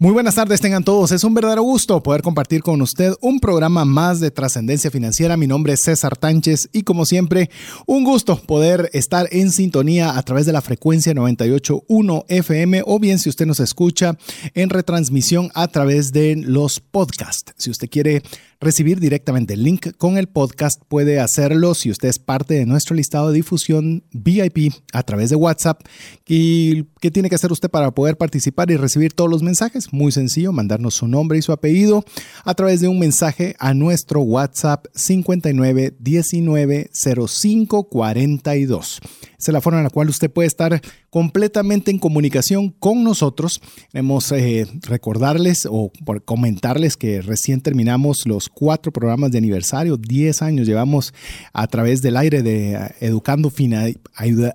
[0.00, 1.10] Muy buenas tardes, tengan todos.
[1.10, 5.36] Es un verdadero gusto poder compartir con usted un programa más de trascendencia financiera.
[5.36, 7.50] Mi nombre es César Tánchez y como siempre,
[7.84, 13.18] un gusto poder estar en sintonía a través de la frecuencia 98.1 FM o bien
[13.18, 14.16] si usted nos escucha
[14.54, 17.52] en retransmisión a través de los podcasts.
[17.56, 18.22] Si usted quiere
[18.60, 22.96] recibir directamente el link con el podcast, puede hacerlo si usted es parte de nuestro
[22.96, 25.82] listado de difusión VIP a través de WhatsApp.
[26.26, 29.92] ¿Y qué tiene que hacer usted para poder participar y recibir todos los mensajes?
[29.92, 32.04] Muy sencillo, mandarnos su nombre y su apellido
[32.44, 39.00] a través de un mensaje a nuestro WhatsApp 59 19 05 42.
[39.38, 43.60] Esa es la forma en la cual usted puede estar completamente en comunicación con nosotros.
[43.92, 45.92] Queremos eh, recordarles o
[46.24, 51.14] comentarles que recién terminamos los cuatro programas de aniversario, 10 años llevamos
[51.52, 53.52] a través del aire de eh, Educando,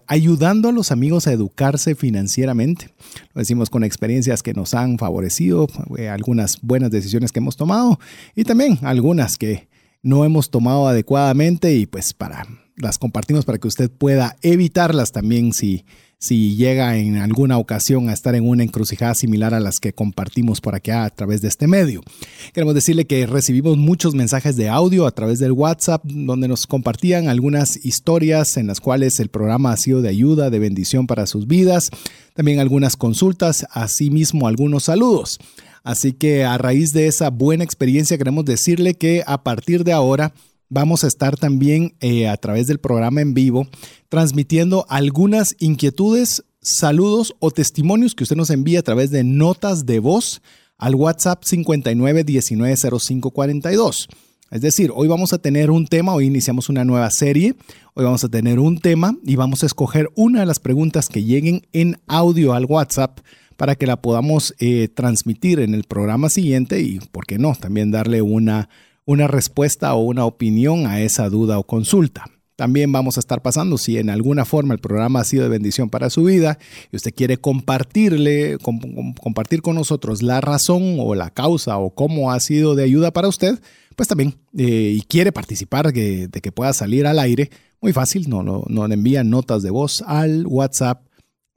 [0.07, 2.89] ayudando a los amigos a educarse financieramente.
[3.33, 5.67] Lo decimos con experiencias que nos han favorecido,
[5.97, 7.99] eh, algunas buenas decisiones que hemos tomado
[8.35, 9.69] y también algunas que
[10.01, 15.53] no hemos tomado adecuadamente y pues para las compartimos para que usted pueda evitarlas también
[15.53, 15.85] si,
[16.17, 20.61] si llega en alguna ocasión a estar en una encrucijada similar a las que compartimos
[20.61, 22.01] por acá a través de este medio.
[22.53, 27.27] Queremos decirle que recibimos muchos mensajes de audio a través del WhatsApp donde nos compartían
[27.27, 31.45] algunas historias en las cuales el programa ha sido de ayuda, de bendición para sus
[31.45, 31.89] vidas,
[32.33, 35.39] también algunas consultas, asimismo algunos saludos.
[35.83, 40.33] Así que a raíz de esa buena experiencia queremos decirle que a partir de ahora
[40.73, 43.67] vamos a estar también eh, a través del programa en vivo
[44.09, 49.99] transmitiendo algunas inquietudes, saludos o testimonios que usted nos envía a través de notas de
[49.99, 50.41] voz
[50.77, 52.25] al WhatsApp 59
[54.51, 57.55] Es decir, hoy vamos a tener un tema, hoy iniciamos una nueva serie,
[57.93, 61.23] hoy vamos a tener un tema y vamos a escoger una de las preguntas que
[61.23, 63.19] lleguen en audio al WhatsApp
[63.57, 67.91] para que la podamos eh, transmitir en el programa siguiente y, ¿por qué no?, también
[67.91, 68.69] darle una
[69.05, 72.25] una respuesta o una opinión a esa duda o consulta.
[72.55, 75.89] También vamos a estar pasando si en alguna forma el programa ha sido de bendición
[75.89, 76.59] para su vida
[76.91, 78.57] y usted quiere compartirle,
[79.21, 83.27] compartir con nosotros la razón o la causa o cómo ha sido de ayuda para
[83.27, 83.59] usted,
[83.95, 87.49] pues también eh, y quiere participar de, que pueda salir al aire,
[87.81, 91.07] muy fácil, no, no, no le envían notas de voz al WhatsApp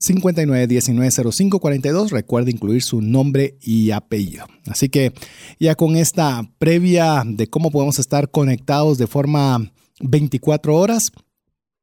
[0.00, 2.10] 59190542.
[2.10, 4.46] Recuerde incluir su nombre y apellido.
[4.66, 5.12] Así que
[5.58, 11.10] ya con esta previa de cómo podemos estar conectados de forma 24 horas,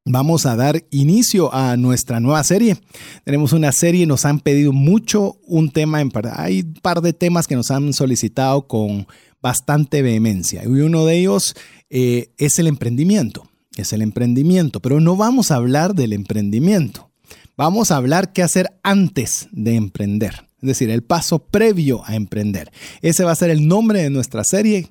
[0.06, 2.78] vamos a dar inicio a nuestra nueva serie.
[3.24, 7.48] Tenemos una serie, nos han pedido mucho un tema, en hay un par de temas
[7.48, 9.08] que nos han solicitado con
[9.42, 10.64] bastante vehemencia.
[10.64, 11.56] Y uno de ellos
[11.90, 13.50] eh, es el emprendimiento.
[13.76, 17.10] Es el emprendimiento, pero no vamos a hablar del emprendimiento
[17.58, 22.72] vamos a hablar qué hacer antes de emprender, es decir, el paso previo a emprender.
[23.02, 24.90] Ese va a ser el nombre de nuestra serie.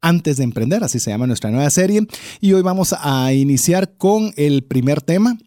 [0.00, 2.06] Antes de emprender, así se llama nuestra nueva serie.
[2.38, 5.38] Y hoy vamos a iniciar con el primer tema,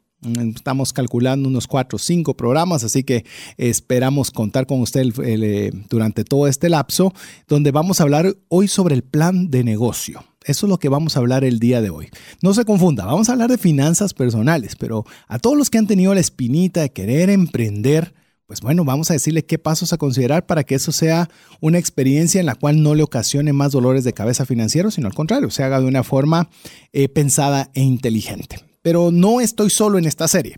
[0.55, 3.23] Estamos calculando unos cuatro o cinco programas, así que
[3.57, 7.13] esperamos contar con usted eh, durante todo este lapso,
[7.47, 10.23] donde vamos a hablar hoy sobre el plan de negocio.
[10.47, 12.09] Eso es lo que vamos a hablar el día de hoy.
[12.41, 15.88] No se confunda, vamos a hablar de finanzas personales, pero a todos los que han
[15.88, 18.13] tenido la espinita de querer emprender,
[18.46, 22.40] pues bueno, vamos a decirle qué pasos a considerar para que eso sea una experiencia
[22.40, 25.63] en la cual no le ocasione más dolores de cabeza financieros, sino al contrario, se
[25.63, 26.50] haga de una forma
[26.94, 28.58] eh, pensada e inteligente.
[28.81, 30.56] Pero no estoy solo en esta serie.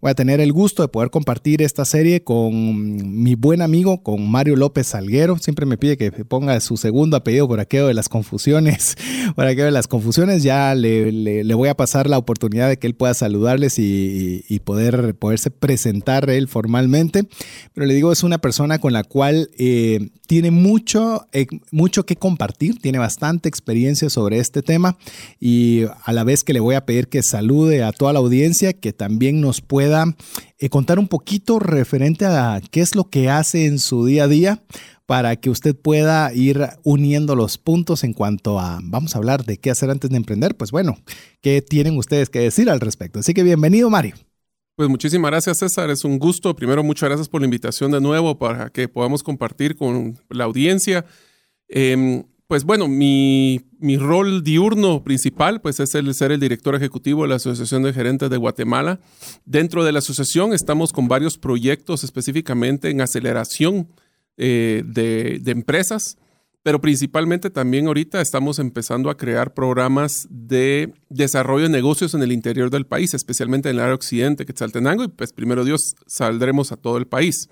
[0.00, 4.30] Voy a tener el gusto de poder compartir esta serie con mi buen amigo, con
[4.30, 5.36] Mario López Salguero.
[5.36, 8.96] Siempre me pide que ponga su segundo apellido por aquello de las confusiones.
[9.36, 12.94] Por aquello de las confusiones, ya le, voy a pasar la oportunidad de que él
[12.94, 17.28] pueda saludarles y, poder, poderse presentar él formalmente.
[17.74, 22.16] Pero le digo, es una persona con la cual eh, tiene mucho, eh, mucho que
[22.16, 24.96] compartir, tiene bastante experiencia sobre este tema
[25.38, 28.72] y a la vez que le voy a pedir que salude a toda la audiencia,
[28.72, 29.89] que también nos pueda
[30.58, 34.28] eh, contar un poquito referente a qué es lo que hace en su día a
[34.28, 34.62] día
[35.06, 39.58] para que usted pueda ir uniendo los puntos en cuanto a, vamos a hablar de
[39.58, 40.98] qué hacer antes de emprender, pues bueno,
[41.40, 43.18] ¿qué tienen ustedes que decir al respecto?
[43.18, 44.14] Así que bienvenido, Mario.
[44.76, 45.90] Pues muchísimas gracias, César.
[45.90, 46.54] Es un gusto.
[46.56, 51.04] Primero, muchas gracias por la invitación de nuevo para que podamos compartir con la audiencia.
[51.68, 57.22] Em, pues bueno, mi, mi, rol diurno principal pues es el ser el director ejecutivo
[57.22, 59.00] de la Asociación de Gerentes de Guatemala.
[59.44, 63.88] Dentro de la asociación estamos con varios proyectos específicamente en aceleración
[64.36, 66.18] eh, de, empresas,
[66.62, 72.32] pero principalmente también ahorita estamos empezando a crear programas de desarrollo de negocios en el
[72.32, 76.76] interior del país, especialmente en el área occidente, Quetzaltenango, y pues primero Dios saldremos a
[76.76, 77.48] todo el país.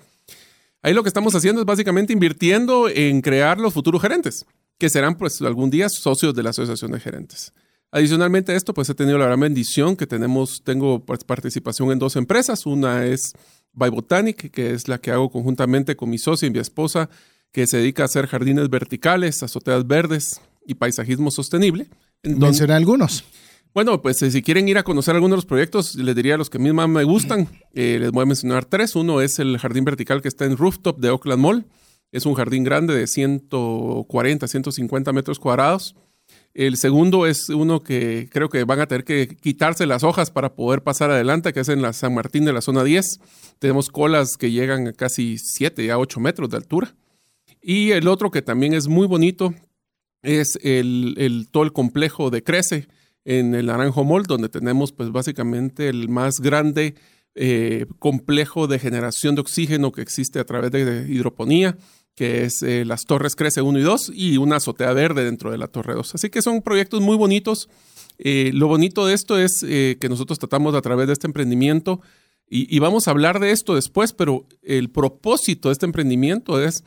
[0.82, 4.46] Ahí lo que estamos haciendo es básicamente invirtiendo en crear los futuros gerentes
[4.78, 7.52] que serán pues algún día socios de la asociación de gerentes.
[7.90, 12.16] Adicionalmente a esto, pues he tenido la gran bendición que tenemos, tengo participación en dos
[12.16, 12.66] empresas.
[12.66, 13.32] Una es
[13.72, 17.08] Botanic, que es la que hago conjuntamente con mi socia y mi esposa,
[17.50, 21.88] que se dedica a hacer jardines verticales, azoteas verdes y paisajismo sostenible.
[22.22, 23.24] Menciona algunos.
[23.72, 26.50] Bueno, pues si quieren ir a conocer algunos de los proyectos, les diría a los
[26.50, 27.48] que a mí más me gustan.
[27.74, 28.96] Eh, les voy a mencionar tres.
[28.96, 31.66] Uno es el jardín vertical que está en Rooftop de Oakland Mall.
[32.10, 35.94] Es un jardín grande de 140, 150 metros cuadrados.
[36.54, 40.54] El segundo es uno que creo que van a tener que quitarse las hojas para
[40.54, 43.20] poder pasar adelante, que es en la San Martín de la zona 10.
[43.58, 46.94] Tenemos colas que llegan a casi 7 a 8 metros de altura.
[47.60, 49.54] Y el otro que también es muy bonito
[50.22, 52.88] es el, todo el complejo de Crece
[53.24, 56.94] en el Naranjo Mall, donde tenemos pues básicamente el más grande
[57.34, 61.76] eh, complejo de generación de oxígeno que existe a través de hidroponía
[62.18, 65.58] que es eh, las Torres Crece 1 y 2 y una azotea verde dentro de
[65.58, 66.16] la Torre 2.
[66.16, 67.68] Así que son proyectos muy bonitos.
[68.18, 72.00] Eh, lo bonito de esto es eh, que nosotros tratamos a través de este emprendimiento
[72.50, 76.82] y, vamos a hablar de esto después, pero el propósito de este emprendimiento es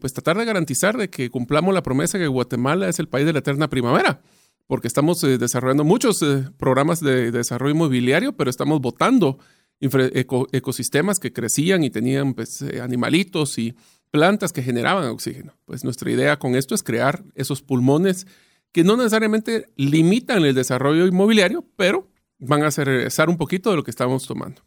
[0.00, 3.32] pues tratar de garantizar de que cumplamos la promesa que Guatemala es el país de
[3.32, 4.20] la eterna primavera,
[4.66, 6.24] porque estamos desarrollando muchos
[6.58, 9.38] programas de, desarrollo inmobiliario, pero estamos votando
[9.80, 13.76] ecosistemas que crecían y tenían pues, animalitos y
[14.10, 15.54] plantas que generaban oxígeno.
[15.64, 18.26] Pues nuestra idea con esto es crear esos pulmones
[18.72, 22.08] que no necesariamente limitan el desarrollo inmobiliario, pero
[22.38, 24.62] van a regresar un poquito de lo que estamos tomando.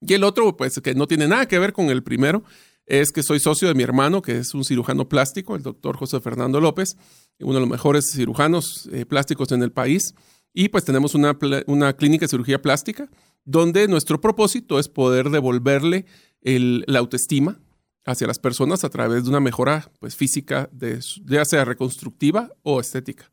[0.00, 2.42] Y el otro, pues que no tiene nada que ver con el primero,
[2.86, 6.20] es que soy socio de mi hermano, que es un cirujano plástico, el doctor José
[6.20, 6.96] Fernando López,
[7.38, 10.14] uno de los mejores cirujanos eh, plásticos en el país.
[10.52, 13.08] Y pues tenemos una, una, clínica de cirugía plástica,
[13.44, 16.06] donde nuestro propósito es poder devolverle
[16.42, 17.60] la autoestima
[18.04, 22.80] hacia las personas a través de una mejora pues, física, de, ya sea reconstructiva o
[22.80, 23.30] estética.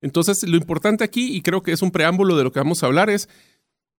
[0.00, 2.86] Entonces, lo importante aquí, y creo que es un preámbulo de lo que vamos a
[2.86, 3.28] hablar, es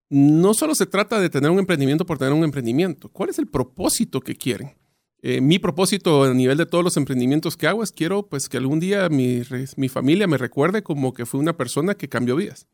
[0.09, 3.09] no solo se trata de tener un emprendimiento por tener un emprendimiento.
[3.09, 4.75] ¿Cuál es el propósito que quieren?
[5.21, 8.57] Eh, mi propósito a nivel de todos los emprendimientos que hago es quiero pues que
[8.57, 9.41] algún día mi,
[9.77, 12.67] mi, familia me recuerde como que fue una persona que cambió vidas.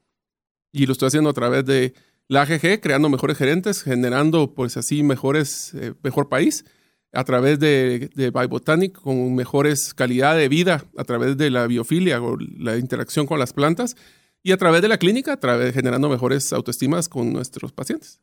[0.71, 1.93] Y lo estoy haciendo a través de
[2.27, 6.65] la AGG, creando mejores gerentes, generando pues así mejores, eh, mejor país
[7.11, 12.21] a través de, de Biobotanic con mejores calidad de vida, a través de la biofilia
[12.21, 13.95] o la interacción con las plantas
[14.43, 18.19] y a través de la clínica, a través generando mejores autoestimas con nuestros pacientes.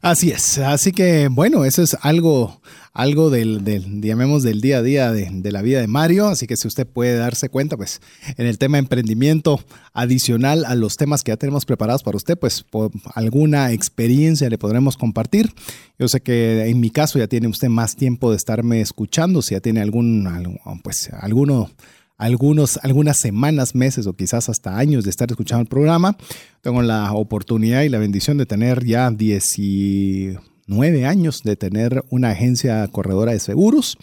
[0.00, 2.60] Así es, así que bueno, eso es algo,
[2.92, 6.48] algo del, del llamemos del día a día de, de, la vida de Mario, así
[6.48, 8.00] que si usted puede darse cuenta, pues
[8.36, 9.60] en el tema emprendimiento
[9.92, 14.58] adicional a los temas que ya tenemos preparados para usted, pues por alguna experiencia le
[14.58, 15.52] podremos compartir.
[15.96, 19.54] Yo sé que en mi caso ya tiene usted más tiempo de estarme escuchando, si
[19.54, 21.70] ya tiene algún, pues alguno
[22.18, 26.18] algunos, algunas semanas, meses o quizás hasta años de estar escuchando el programa.
[26.60, 32.86] Tengo la oportunidad y la bendición de tener ya 19 años de tener una agencia
[32.88, 33.96] corredora de seguros.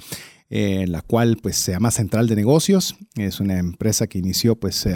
[0.48, 2.96] en la cual pues se llama Central de Negocios.
[3.16, 4.88] Es una empresa que inició pues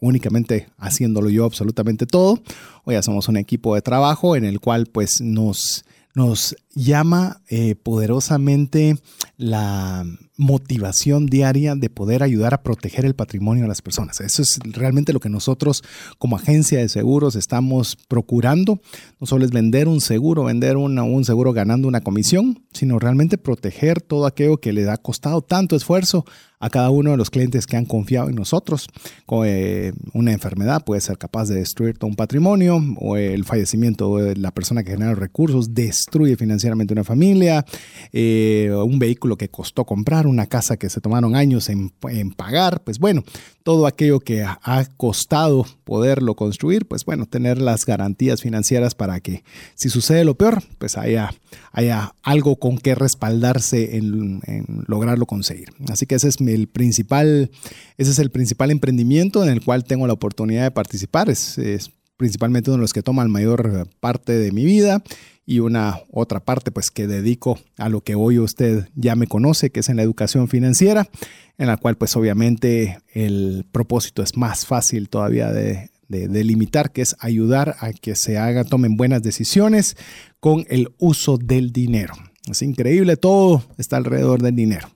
[0.00, 2.42] únicamente haciéndolo yo absolutamente todo.
[2.84, 7.74] Hoy ya somos un equipo de trabajo en el cual pues nos, nos llama eh,
[7.74, 8.98] poderosamente
[9.36, 10.04] la
[10.36, 14.20] motivación diaria de poder ayudar a proteger el patrimonio de las personas.
[14.20, 15.82] Eso es realmente lo que nosotros
[16.18, 18.80] como agencia de seguros estamos procurando.
[19.20, 24.00] No solo es vender un seguro, vender un seguro ganando una comisión, sino realmente proteger
[24.00, 26.24] todo aquello que le ha costado tanto esfuerzo
[26.60, 28.88] a cada uno de los clientes que han confiado en nosotros.
[29.44, 34.36] Eh, una enfermedad puede ser capaz de destruir todo un patrimonio o el fallecimiento de
[34.36, 37.64] la persona que genera recursos destruye financieramente una familia,
[38.12, 41.90] eh, un vehículo que costó comprar, una casa que se tomaron años en,
[42.36, 43.24] pagar, pues bueno,
[43.62, 49.42] todo aquello que ha costado poderlo construir, pues bueno, tener las garantías financieras para que
[49.74, 51.34] si sucede lo peor, pues haya,
[51.72, 54.40] haya algo con que respaldarse en,
[54.86, 55.70] lograrlo conseguir.
[55.88, 57.50] Así que ese es el principal,
[57.96, 61.28] ese es el principal emprendimiento en el cual tengo la oportunidad de participar.
[61.30, 65.02] Es, es principalmente uno de los que toma la mayor parte de mi vida
[65.48, 69.70] y una otra parte pues que dedico a lo que hoy usted ya me conoce,
[69.70, 71.08] que es en la educación financiera,
[71.56, 77.16] en la cual pues obviamente el propósito es más fácil todavía de, delimitar, que es
[77.18, 79.96] ayudar a que se hagan, tomen buenas decisiones
[80.38, 82.12] con el uso del dinero.
[82.50, 84.90] Es increíble, todo está alrededor del dinero.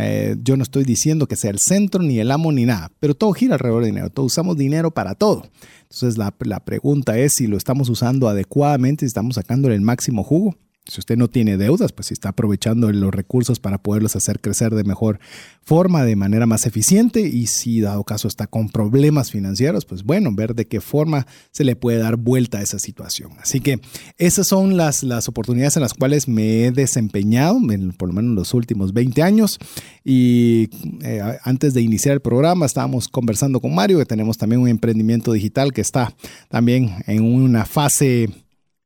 [0.00, 3.14] Eh, yo no estoy diciendo que sea el centro, ni el amo, ni nada, pero
[3.14, 4.10] todo gira alrededor del dinero.
[4.10, 5.44] Todos usamos dinero para todo.
[5.82, 10.24] Entonces la, la pregunta es si lo estamos usando adecuadamente, si estamos sacándole el máximo
[10.24, 10.56] jugo.
[10.86, 14.74] Si usted no tiene deudas, pues si está aprovechando los recursos para poderlos hacer crecer
[14.74, 15.18] de mejor
[15.62, 17.22] forma, de manera más eficiente.
[17.22, 21.64] Y si dado caso está con problemas financieros, pues bueno, ver de qué forma se
[21.64, 23.32] le puede dar vuelta a esa situación.
[23.40, 23.80] Así que
[24.18, 28.34] esas son las, las oportunidades en las cuales me he desempeñado, en, por lo menos
[28.34, 29.58] los últimos 20 años.
[30.04, 30.68] Y
[31.02, 35.32] eh, antes de iniciar el programa estábamos conversando con Mario, que tenemos también un emprendimiento
[35.32, 36.14] digital que está
[36.50, 38.28] también en una fase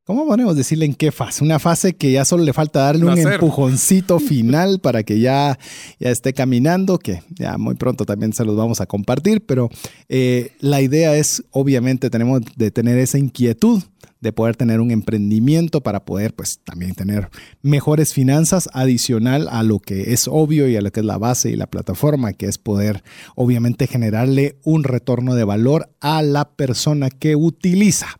[0.09, 1.45] ¿Cómo podemos decirle en qué fase?
[1.45, 5.59] Una fase que ya solo le falta darle un empujoncito final para que ya,
[6.01, 9.69] ya esté caminando, que ya muy pronto también se los vamos a compartir, pero
[10.09, 13.83] eh, la idea es, obviamente, tenemos de tener esa inquietud
[14.21, 17.29] de poder tener un emprendimiento para poder pues también tener
[17.61, 21.51] mejores finanzas adicional a lo que es obvio y a lo que es la base
[21.51, 27.11] y la plataforma, que es poder obviamente generarle un retorno de valor a la persona
[27.11, 28.19] que utiliza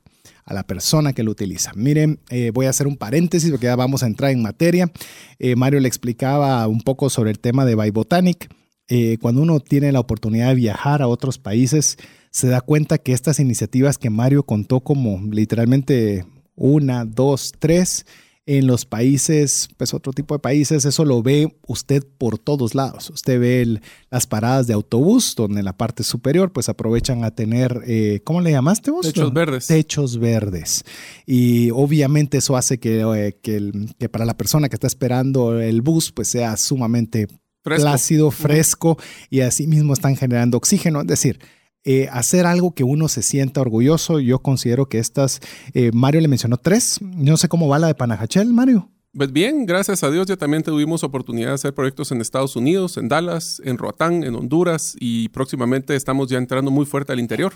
[0.49, 1.73] a la persona que lo utiliza.
[1.75, 4.91] Miren, eh, voy a hacer un paréntesis porque ya vamos a entrar en materia.
[5.39, 8.49] Eh, Mario le explicaba un poco sobre el tema de Bybotanic.
[8.89, 11.99] Eh, cuando uno tiene la oportunidad de viajar a otros países,
[12.31, 16.25] se da cuenta que estas iniciativas que Mario contó como literalmente
[16.55, 18.07] una, dos, tres,
[18.49, 23.11] en los países, pues otro tipo de países, eso lo ve usted por todos lados.
[23.11, 23.79] Usted ve
[24.11, 28.41] las paradas de autobús, donde en la parte superior, pues aprovechan a tener, eh, ¿cómo
[28.41, 29.05] le llamaste vos?
[29.05, 29.67] Techos verdes.
[29.67, 30.83] Techos verdes.
[31.27, 36.11] Y obviamente eso hace que, eh, que, para la persona que está esperando el bus,
[36.11, 37.29] pues sea sumamente
[37.63, 38.97] plácido, fresco,
[39.29, 41.03] y así mismo están generando oxígeno.
[41.03, 41.39] Es decir,
[41.85, 44.21] eh, hacer algo que uno se sienta orgulloso.
[44.21, 45.41] Yo considero que estas,
[45.75, 48.91] eh, Mario le mencionó tres, no sé cómo va la de Panajachel, Mario.
[49.13, 52.99] Pues bien, gracias a Dios ya también tuvimos oportunidad de hacer proyectos en Estados Unidos,
[52.99, 57.55] en Dallas, en Roatán, en Honduras y próximamente estamos ya entrando muy fuerte al interior.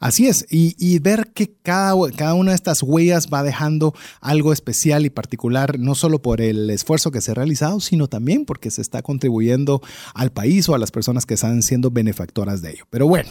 [0.00, 5.10] Así es, y, ver que cada, una de estas huellas va dejando algo especial y
[5.10, 9.02] particular, no solo por el esfuerzo que se ha realizado, sino también porque se está
[9.02, 9.82] contribuyendo
[10.14, 12.84] al país o a las personas que están siendo benefactoras de ello.
[12.90, 13.30] Pero bueno,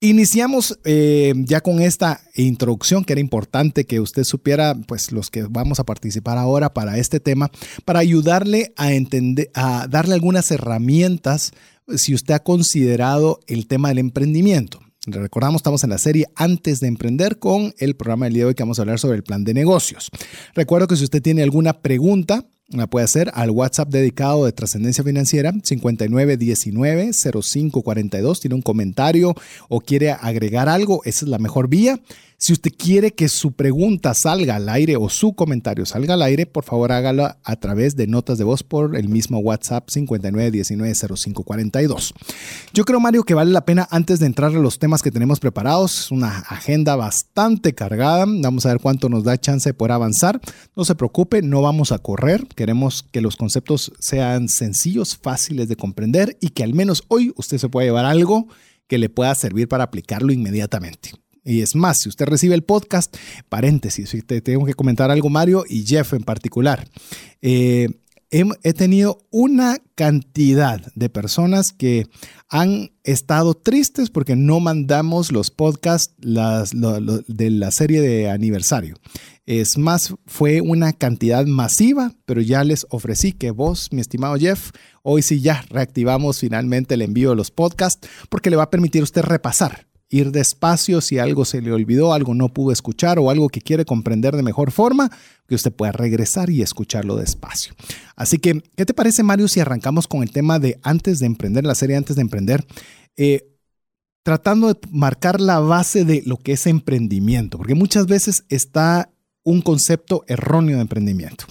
[0.00, 5.44] Iniciamos eh, ya con esta introducción que era importante que usted supiera, pues los que
[5.44, 7.50] vamos a participar ahora para este tema,
[7.86, 11.52] para ayudarle a entender, a darle algunas herramientas
[11.96, 14.83] si usted ha considerado el tema del emprendimiento.
[15.06, 18.54] Recordamos, estamos en la serie Antes de Emprender con el programa del día de hoy
[18.54, 20.10] que vamos a hablar sobre el plan de negocios.
[20.54, 25.04] Recuerdo que si usted tiene alguna pregunta, la puede hacer al WhatsApp dedicado de Trascendencia
[25.04, 28.40] Financiera 5919-0542.
[28.40, 29.34] Tiene un comentario
[29.68, 32.00] o quiere agregar algo, esa es la mejor vía.
[32.38, 36.46] Si usted quiere que su pregunta salga al aire o su comentario salga al aire,
[36.46, 42.12] por favor hágalo a través de notas de voz por el mismo WhatsApp 59190542.
[42.72, 45.40] Yo creo, Mario, que vale la pena antes de entrar a los temas que tenemos
[45.40, 48.26] preparados, una agenda bastante cargada.
[48.26, 50.40] Vamos a ver cuánto nos da chance poder avanzar.
[50.76, 52.46] No se preocupe, no vamos a correr.
[52.54, 57.58] Queremos que los conceptos sean sencillos, fáciles de comprender y que al menos hoy usted
[57.58, 58.48] se pueda llevar algo
[58.86, 61.12] que le pueda servir para aplicarlo inmediatamente.
[61.44, 63.14] Y es más, si usted recibe el podcast,
[63.48, 66.88] paréntesis, te tengo que comentar algo, Mario y Jeff en particular.
[67.42, 67.88] Eh,
[68.30, 72.08] he, tenido una cantidad de personas que
[72.48, 78.96] han estado tristes porque no mandamos los podcasts de la serie de aniversario.
[79.46, 84.70] Es más, fue una cantidad masiva, pero ya les ofrecí que vos, mi estimado Jeff,
[85.02, 89.02] hoy sí ya reactivamos finalmente el envío de los podcasts porque le va a permitir
[89.02, 93.30] a usted repasar ir despacio si algo se le olvidó, algo no pudo escuchar o
[93.30, 95.10] algo que quiere comprender de mejor forma,
[95.48, 97.74] que usted pueda regresar y escucharlo despacio.
[98.16, 101.64] Así que, ¿qué te parece, Mario, si arrancamos con el tema de antes de emprender,
[101.64, 102.64] la serie antes de emprender?
[103.16, 103.54] Eh,
[104.22, 109.10] tratando de marcar la base de lo que es emprendimiento, porque muchas veces está
[109.42, 111.44] un concepto erróneo de emprendimiento.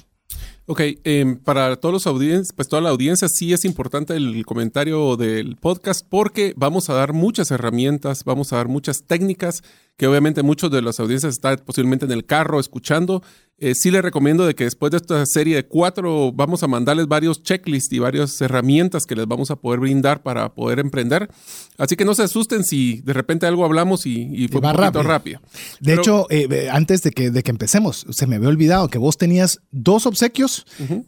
[0.65, 5.17] Ok, em, para todos los audiencias, pues toda la audiencia sí es importante el comentario
[5.17, 9.61] del podcast porque vamos a dar muchas herramientas, vamos a dar muchas técnicas
[9.97, 13.23] que obviamente muchos de las audiencias están posiblemente en el carro escuchando
[13.63, 17.07] Eh, sí les recomiendo de que después de esta serie de cuatro vamos a mandarles
[17.07, 21.29] varios checklists y varias herramientas que les vamos a poder brindar para poder emprender.
[21.77, 25.39] Así que no se asusten si de repente algo hablamos y, fue un poquito rápido.
[25.79, 29.17] De hecho, eh, antes de que, de que empecemos, se me había olvidado que vos
[29.17, 30.65] tenías dos obsequios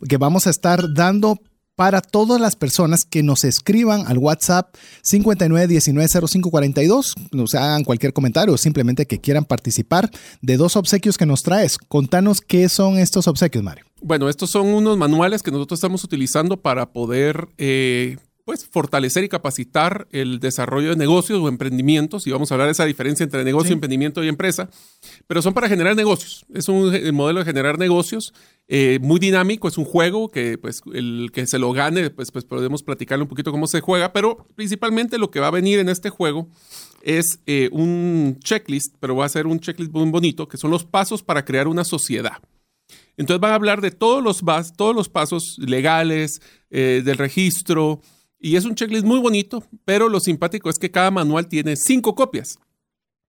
[0.07, 1.41] que vamos a estar dando
[1.75, 8.57] para todas las personas que nos escriban al WhatsApp 59190542, nos hagan cualquier comentario o
[8.57, 10.09] simplemente que quieran participar
[10.41, 11.77] de dos obsequios que nos traes.
[11.77, 13.85] Contanos qué son estos obsequios, Mario.
[14.01, 19.29] Bueno, estos son unos manuales que nosotros estamos utilizando para poder eh, pues fortalecer y
[19.29, 23.43] capacitar el desarrollo de negocios o emprendimientos, y vamos a hablar de esa diferencia entre
[23.43, 24.69] negocio, emprendimiento y empresa,
[25.25, 26.45] pero son para generar negocios.
[26.53, 28.33] Es un modelo de generar negocios
[28.67, 32.45] eh, muy dinámico, es un juego que pues el que se lo gane, pues, pues
[32.45, 35.89] podemos platicarle un poquito cómo se juega, pero principalmente lo que va a venir en
[35.89, 36.47] este juego
[37.01, 40.85] es eh, un checklist, pero va a ser un checklist muy bonito, que son los
[40.85, 42.37] pasos para crear una sociedad.
[43.17, 44.43] Entonces van a hablar de todos los,
[44.75, 48.01] todos los pasos legales, eh, del registro,
[48.39, 52.15] y es un checklist muy bonito, pero lo simpático es que cada manual tiene cinco
[52.15, 52.57] copias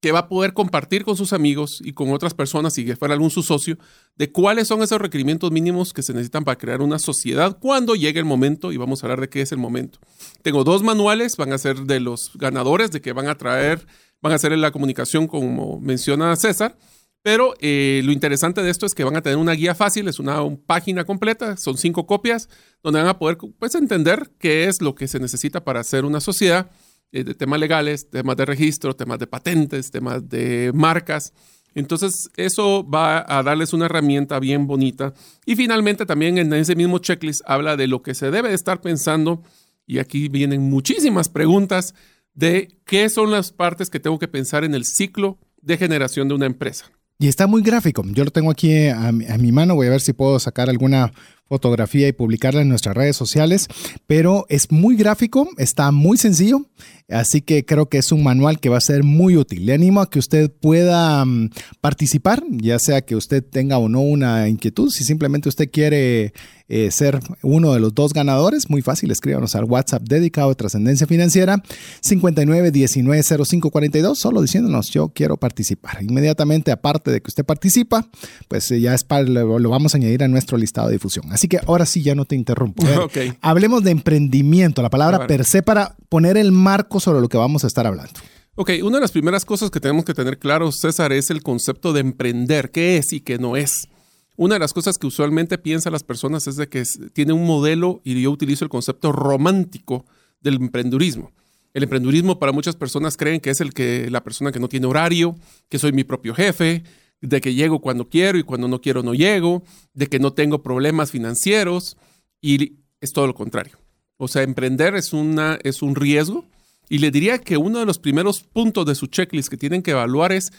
[0.01, 3.31] que va a poder compartir con sus amigos y con otras personas, si fuera algún
[3.31, 3.79] su socio,
[4.15, 8.21] de cuáles son esos requerimientos mínimos que se necesitan para crear una sociedad cuando llegue
[8.21, 9.99] el momento, y vamos a hablar de qué es el momento.
[10.43, 13.87] Tengo dos manuales, van a ser de los ganadores, de que van a traer,
[14.21, 16.77] van a hacer la comunicación como menciona César,
[17.26, 20.21] pero eh, lo interesante de esto es que van a tener una guía fácil, es
[20.21, 22.49] una, página completa, son cinco copias,
[22.85, 26.21] donde van a poder pues, entender qué es lo que se necesita para hacer una
[26.21, 26.71] sociedad,
[27.11, 31.33] eh, de temas legales, temas de registro, temas de patentes, temas de marcas.
[31.75, 35.12] Entonces, eso va a darles una herramienta bien bonita.
[35.45, 39.42] Y finalmente, también en ese mismo checklist habla de lo que se debe estar pensando.
[39.85, 41.92] Y aquí vienen muchísimas preguntas
[42.35, 46.35] de qué son las partes que tengo que pensar en el ciclo de generación de
[46.37, 46.92] una empresa.
[47.18, 48.02] Y está muy gráfico.
[48.04, 49.75] Yo lo tengo aquí a, mi mano.
[49.75, 51.12] Voy a ver si puedo sacar alguna
[51.49, 53.68] fotografía y publicarla en nuestras redes sociales.
[54.06, 56.66] Pero es muy gráfico, está muy sencillo.
[57.09, 59.65] Así que creo que es un manual que va a ser muy útil.
[59.65, 64.01] Le animo a que usted pueda mm, participar, ya sea que usted tenga o no
[64.01, 64.91] una inquietud.
[64.91, 66.33] Si simplemente usted quiere
[66.69, 71.07] eh, ser uno de los dos ganadores, muy fácil, escríbanos al WhatsApp dedicado a Trascendencia
[71.07, 71.63] Financiera
[72.03, 76.03] 59190542, solo diciéndonos yo quiero participar.
[76.03, 78.09] Inmediatamente, aparte de que usted participa,
[78.49, 81.27] pues eh, ya es para, lo, vamos a añadir a nuestro listado de difusión.
[81.31, 82.85] Así que ahora sí, ya no te interrumpo.
[83.42, 87.64] Hablemos de emprendimiento, la palabra per se para poner el marco sobre lo que vamos
[87.64, 88.20] a estar hablando.
[88.54, 91.92] Ok, una de las primeras cosas que tenemos que tener claro, César, es el concepto
[91.92, 93.88] de emprender, qué es y qué no es.
[94.37, 96.82] Una de las cosas que usualmente piensan las personas es de que
[97.12, 100.06] tiene un modelo, y yo utilizo el concepto romántico
[100.40, 101.32] del emprendurismo.
[101.74, 104.87] El emprendurismo para muchas personas creen que es el que la persona que no tiene
[104.87, 105.37] horario,
[105.68, 106.82] que soy mi propio jefe,
[107.20, 110.62] de que llego cuando quiero y cuando no quiero no llego, de que no tengo
[110.62, 111.98] problemas financieros
[112.40, 113.78] y es todo lo contrario.
[114.16, 116.46] O sea, emprender es, una, es un riesgo
[116.88, 119.90] y le diría que uno de los primeros puntos de su checklist que tienen que
[119.92, 120.53] evaluar es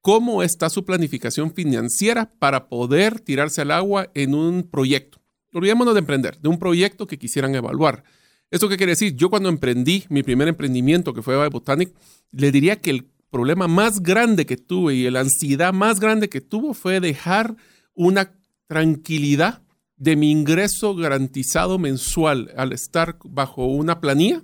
[0.00, 5.20] cómo está su planificación financiera para poder tirarse al agua en un proyecto.
[5.54, 8.04] Olvidémonos de emprender, de un proyecto que quisieran evaluar.
[8.50, 9.14] ¿Esto qué quiere decir?
[9.16, 11.94] Yo cuando emprendí mi primer emprendimiento, que fue Botanic,
[12.32, 16.42] le diría que el problema más grande que tuve y la ansiedad más grande que
[16.42, 17.56] tuvo fue dejar
[17.94, 18.32] una
[18.66, 19.62] tranquilidad
[19.96, 24.42] de mi ingreso garantizado mensual al estar bajo una planilla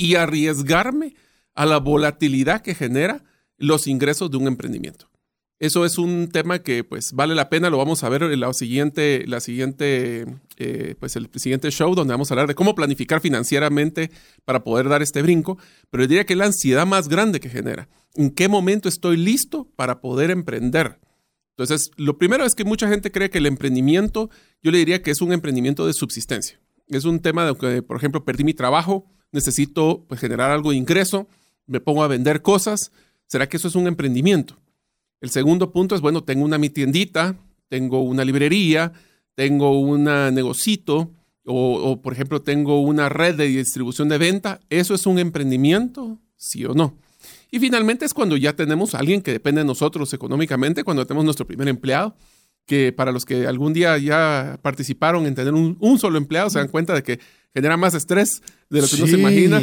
[0.00, 1.14] y arriesgarme
[1.54, 3.22] a la volatilidad que genera
[3.58, 5.10] los ingresos de un emprendimiento.
[5.58, 8.50] Eso es un tema que pues vale la pena, lo vamos a ver en la
[8.54, 10.24] siguiente, la siguiente,
[10.56, 14.10] eh, pues el siguiente show donde vamos a hablar de cómo planificar financieramente
[14.46, 15.58] para poder dar este brinco,
[15.90, 17.90] pero diría que es la ansiedad más grande que genera.
[18.14, 20.98] ¿En qué momento estoy listo para poder emprender?
[21.58, 24.30] Entonces, lo primero es que mucha gente cree que el emprendimiento,
[24.62, 26.58] yo le diría que es un emprendimiento de subsistencia.
[26.88, 30.76] Es un tema de que, por ejemplo, perdí mi trabajo, necesito pues, generar algo de
[30.76, 31.28] ingreso,
[31.66, 32.90] me pongo a vender cosas,
[33.30, 34.56] ¿Será que eso es un emprendimiento?
[35.20, 37.36] El segundo punto es, bueno, tengo una mi tiendita,
[37.68, 38.92] tengo una librería,
[39.36, 41.12] tengo un negocito
[41.44, 44.58] o, o, por ejemplo, tengo una red de distribución de venta.
[44.68, 46.18] ¿Eso es un emprendimiento?
[46.34, 46.96] ¿Sí o no?
[47.52, 51.24] Y finalmente es cuando ya tenemos a alguien que depende de nosotros económicamente, cuando tenemos
[51.24, 52.16] nuestro primer empleado,
[52.66, 56.58] que para los que algún día ya participaron en tener un, un solo empleado, se
[56.58, 57.20] dan cuenta de que
[57.52, 59.60] genera más estrés de lo que uno se imagina.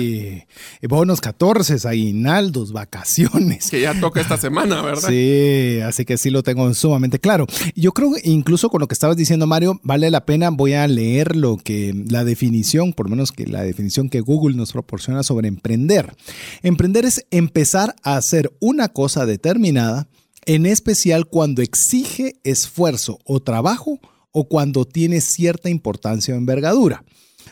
[0.90, 3.70] Bonos 14, aguinaldos, vacaciones.
[3.72, 5.08] Que ya toca esta semana, ¿verdad?
[5.08, 7.48] Sí, así que sí lo tengo sumamente claro.
[7.76, 10.86] Yo creo que incluso con lo que estabas diciendo, Mario, vale la pena, voy a
[10.88, 15.24] leer lo que la definición, por lo menos que la definición que Google nos proporciona
[15.24, 16.14] sobre emprender.
[16.62, 20.10] Emprender es empezar a hacer una cosa determinada
[20.48, 24.00] en especial cuando exige esfuerzo o trabajo
[24.32, 27.04] o cuando tiene cierta importancia o envergadura.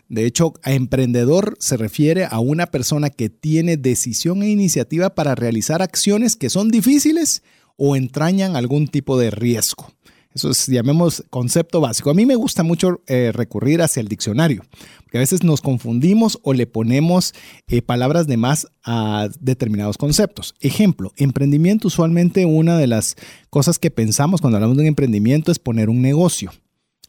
[0.08, 5.36] De hecho, a emprendedor se refiere a una persona que tiene decisión e iniciativa para
[5.36, 7.43] realizar acciones que son difíciles
[7.75, 9.91] o entrañan algún tipo de riesgo.
[10.35, 12.09] Eso es, llamemos concepto básico.
[12.09, 14.65] A mí me gusta mucho eh, recurrir hacia el diccionario,
[15.03, 17.33] porque a veces nos confundimos o le ponemos
[17.67, 20.53] eh, palabras de más a determinados conceptos.
[20.59, 23.15] Ejemplo, emprendimiento, usualmente una de las
[23.49, 26.51] cosas que pensamos cuando hablamos de un emprendimiento es poner un negocio.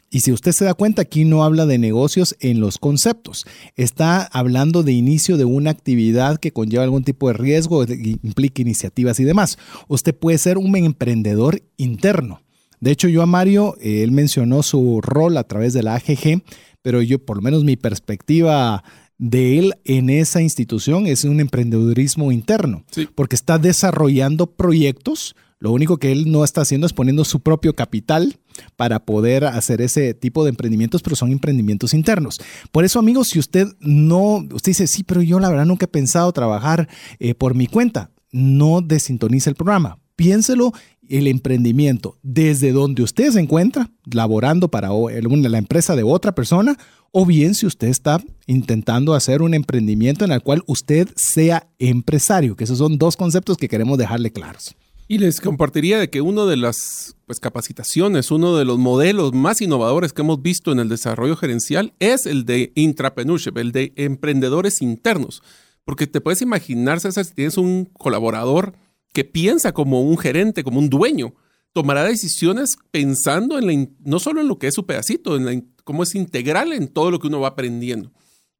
[0.08, 3.44] Y si usted se da cuenta, aquí no habla de negocios en los conceptos.
[3.74, 9.18] Está hablando de inicio de una actividad que conlleva algún tipo de riesgo, implica iniciativas
[9.18, 9.58] y demás.
[9.88, 12.40] Usted puede ser un emprendedor interno.
[12.80, 16.42] De hecho, yo a Mario, eh, él mencionó su rol a través de la AGG,
[16.82, 18.84] pero yo, por lo menos mi perspectiva
[19.18, 22.84] de él en esa institución es un emprendedurismo interno,
[23.14, 25.34] porque está desarrollando proyectos.
[25.58, 28.38] Lo único que él no está haciendo es poniendo su propio capital
[28.76, 32.38] para poder hacer ese tipo de emprendimientos, pero son emprendimientos internos.
[32.72, 35.88] Por eso, amigos, si usted no, usted dice, sí, pero yo la verdad nunca he
[35.88, 39.98] pensado trabajar eh, por mi cuenta, no desintonice el programa.
[40.16, 40.72] Piénselo
[41.09, 46.76] el emprendimiento desde donde usted se encuentra, laborando para la empresa de otra persona,
[47.12, 52.57] o bien si usted está intentando hacer un emprendimiento en el cual usted sea empresario,
[52.57, 54.74] que esos son dos conceptos que queremos dejarle claros.
[55.09, 59.61] Y les compartiría de que una de las pues, capacitaciones, uno de los modelos más
[59.61, 64.83] innovadores que hemos visto en el desarrollo gerencial es el de intrapreneurship, el de emprendedores
[64.83, 65.44] internos.
[65.85, 68.74] Porque te puedes imaginar, César, si tienes un colaborador
[69.16, 71.33] que piensa como un gerente, como un dueño,
[71.72, 76.02] tomará decisiones pensando en la, no solo en lo que es su pedacito, en cómo
[76.02, 78.12] es integral en todo lo que uno va aprendiendo.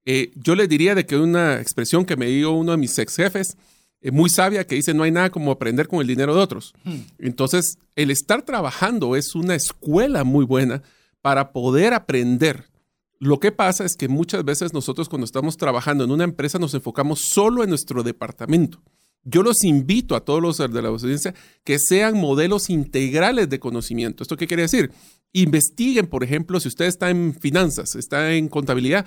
[0.07, 3.17] Eh, yo le diría de que una expresión que me dio uno de mis ex
[3.17, 3.59] jefes,
[4.01, 6.73] eh, muy sabia, que dice, no hay nada como aprender con el dinero de otros.
[6.85, 7.01] Hmm.
[7.19, 10.83] Entonces, el estar trabajando es una escuela muy buena
[11.21, 12.71] para poder aprender.
[13.19, 16.73] Lo que pasa es que muchas veces nosotros cuando estamos trabajando en una empresa nos
[16.73, 18.81] enfocamos solo en nuestro departamento.
[19.29, 21.35] Yo los invito a todos los de la audiencia
[21.65, 24.23] que sean modelos integrales de conocimiento.
[24.23, 24.93] ¿Esto qué quiere decir?
[25.33, 29.05] Investiguen, por ejemplo, si usted está en finanzas, está en contabilidad,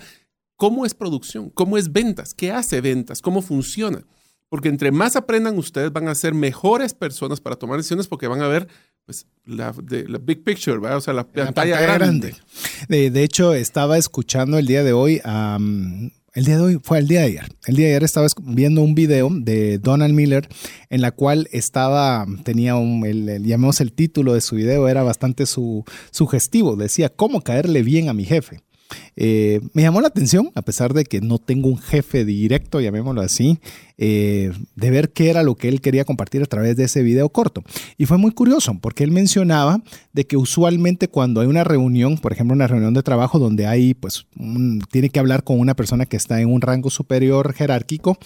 [0.56, 4.04] cómo es producción, cómo es ventas, qué hace ventas, cómo funciona.
[4.50, 8.42] Porque entre más aprendan ustedes van a ser mejores personas para tomar decisiones porque van
[8.42, 8.68] a ver
[9.06, 12.34] pues, la, big picture, o sea, la, pantalla, grande.
[12.88, 15.58] De, hecho, estaba escuchando el día de hoy a...
[16.32, 17.48] El día de hoy fue el día de ayer.
[17.66, 20.48] El día de ayer estaba viendo un video de Donald Miller
[20.88, 25.44] en la cual estaba, tenía un, el, llamemos el título de su video, era bastante
[25.46, 26.76] su, sugestivo.
[26.76, 28.60] Decía, ¿cómo caerle bien a mi jefe?
[29.16, 33.20] Eh, me llamó la atención, a pesar de que no tengo un jefe directo, llamémoslo
[33.20, 33.58] así,
[33.98, 37.28] eh, de ver qué era lo que él quería compartir a través de ese video
[37.28, 37.62] corto.
[37.98, 42.32] Y fue muy curioso, porque él mencionaba de que usualmente cuando hay una reunión, por
[42.32, 44.26] ejemplo, una reunión de trabajo donde hay, pues,
[44.90, 48.18] tiene que hablar con una persona que está en un rango superior jerárquico,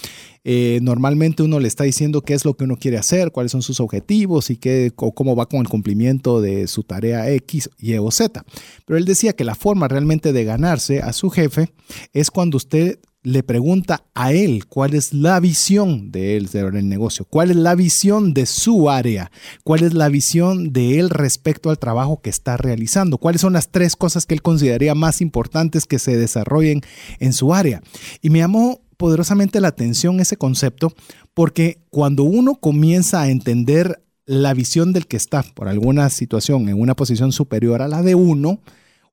[0.45, 3.63] eh, normalmente uno le está diciendo qué es lo que uno quiere hacer, cuáles son
[3.63, 8.11] sus objetivos y qué, cómo va con el cumplimiento de su tarea X, Y o
[8.11, 8.45] Z.
[8.85, 11.71] Pero él decía que la forma realmente de ganarse a su jefe
[12.13, 17.25] es cuando usted le pregunta a él cuál es la visión de él del negocio,
[17.25, 19.33] cuál es la visión de su área,
[19.65, 23.71] cuál es la visión de él respecto al trabajo que está realizando, cuáles son las
[23.71, 26.83] tres cosas que él consideraría más importantes que se desarrollen
[27.19, 27.83] en su área.
[28.21, 30.93] Y me llamó poderosamente la atención ese concepto
[31.35, 36.81] porque cuando uno comienza a entender la visión del que está por alguna situación en
[36.81, 38.61] una posición superior a la de uno,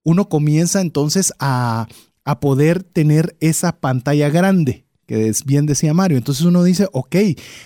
[0.04, 1.88] uno comienza entonces a
[2.24, 6.18] a poder tener esa pantalla grande, que es bien decía Mario.
[6.18, 7.16] Entonces uno dice, ok,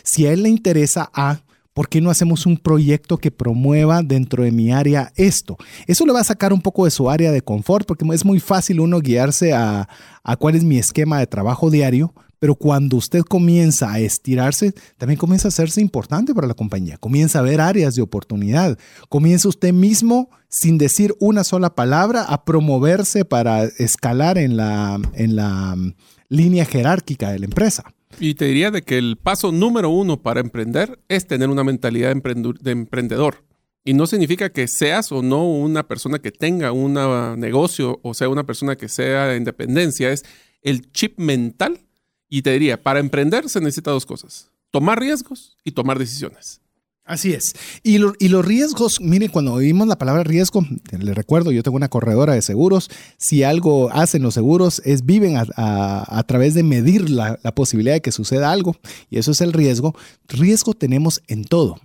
[0.04, 1.41] si a él le interesa A,
[1.75, 5.57] ¿por qué no hacemos un proyecto que promueva dentro de mi área esto?
[5.85, 8.39] Eso le va a sacar un poco de su área de confort, porque es muy
[8.39, 9.89] fácil uno guiarse a,
[10.23, 15.17] a cuál es mi esquema de trabajo diario, pero cuando usted comienza a estirarse, también
[15.17, 16.97] comienza a hacerse importante para la compañía.
[16.97, 18.77] Comienza a ver áreas de oportunidad.
[19.09, 25.35] Comienza usted mismo, sin decir una sola palabra, a promoverse para escalar en la, en
[25.35, 25.93] la mm,
[26.29, 27.94] línea jerárquica de la empresa.
[28.19, 32.15] Y te diría de que el paso número uno para emprender es tener una mentalidad
[32.15, 33.43] de emprendedor.
[33.84, 36.93] Y no significa que seas o no una persona que tenga un
[37.39, 40.12] negocio o sea una persona que sea de independencia.
[40.12, 40.23] Es
[40.62, 41.82] el chip mental
[42.28, 46.62] y te diría, para emprender se necesita dos cosas, tomar riesgos y tomar decisiones.
[47.05, 47.53] Así es.
[47.83, 52.33] Y, los riesgos, miren, cuando oímos la palabra riesgo, les recuerdo, yo tengo una corredora
[52.33, 52.89] de seguros.
[53.17, 58.01] Si algo hacen los seguros es viven a, través de medir la, la, posibilidad de
[58.01, 58.75] que suceda algo.
[59.11, 59.95] Y eso es el riesgo.
[60.27, 61.79] Riesgo tenemos en todo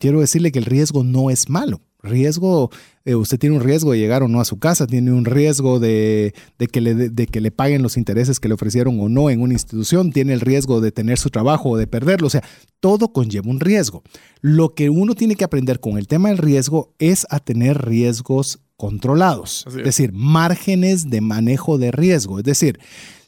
[0.00, 1.80] quiero decirle que el riesgo no es malo.
[2.02, 2.70] Riesgo,
[3.04, 5.80] eh, usted tiene un riesgo de llegar o no a su casa, tiene un riesgo
[5.80, 6.34] de,
[6.72, 9.54] que le, de, que le paguen los intereses que le ofrecieron o no en una
[9.54, 12.42] institución, tiene el riesgo de tener su trabajo o de perderlo, o sea,
[12.80, 14.02] todo conlleva un riesgo.
[14.40, 18.60] Lo que uno tiene que aprender con el tema del riesgo es a tener riesgos
[18.76, 19.74] controlados, es.
[19.74, 22.38] decir, márgenes de manejo de riesgo.
[22.38, 22.80] Es decir,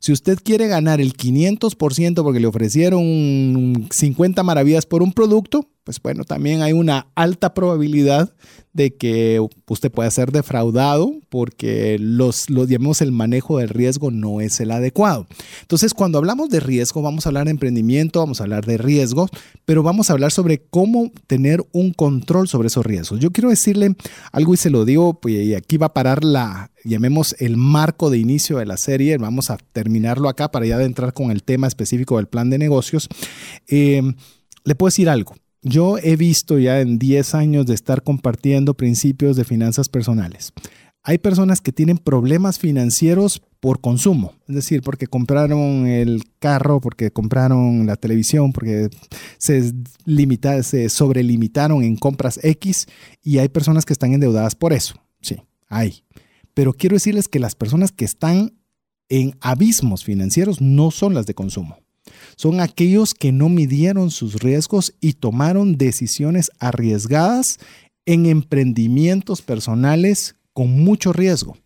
[0.03, 6.03] si usted quiere ganar el 500% porque le ofrecieron 50 maravillas por un producto, pues
[6.03, 8.35] bueno, también hay una alta probabilidad
[8.73, 14.59] de que usted pueda ser defraudado porque los, digamos, el manejo del riesgo no es
[14.59, 15.29] el adecuado.
[15.61, 19.31] Entonces, cuando hablamos de riesgo, vamos a hablar de emprendimiento, vamos a hablar de riesgos,
[19.65, 23.21] pero vamos a hablar sobre cómo tener un control sobre esos riesgos.
[23.21, 23.95] Yo quiero decirle
[24.33, 28.11] algo y se lo digo, pues, y aquí va a parar la, llamemos el marco
[28.11, 31.66] de inicio de la serie, vamos a terminarlo acá para ya entrar con el tema
[31.66, 33.09] específico del plan de negocios.
[33.68, 34.03] Eh,
[34.64, 39.37] le puedo decir algo yo he visto ya en 10 años de estar compartiendo principios
[39.37, 40.53] de finanzas personales.
[41.05, 47.11] Hay personas que tienen problemas financieros por consumo, es decir, porque compraron el carro, porque
[47.11, 48.88] compraron la televisión, porque
[49.38, 49.73] se,
[50.05, 52.87] limita, se sobrelimitaron en compras X
[53.23, 54.95] y hay personas que están endeudadas por eso.
[55.21, 55.37] Sí,
[55.68, 56.05] hay.
[56.55, 58.53] Pero quiero decirles que las personas que están
[59.09, 61.79] en abismos financieros no son las de consumo.
[62.37, 67.59] Son aquellos que no midieron sus riesgos y tomaron decisiones arriesgadas
[68.07, 71.57] en emprendimientos personales con mucho riesgo,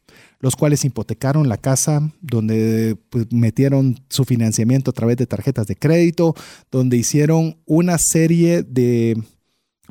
[0.41, 5.77] los cuales hipotecaron la casa, donde pues, metieron su financiamiento a través de tarjetas de
[5.77, 6.35] crédito,
[6.71, 9.23] donde hicieron una serie de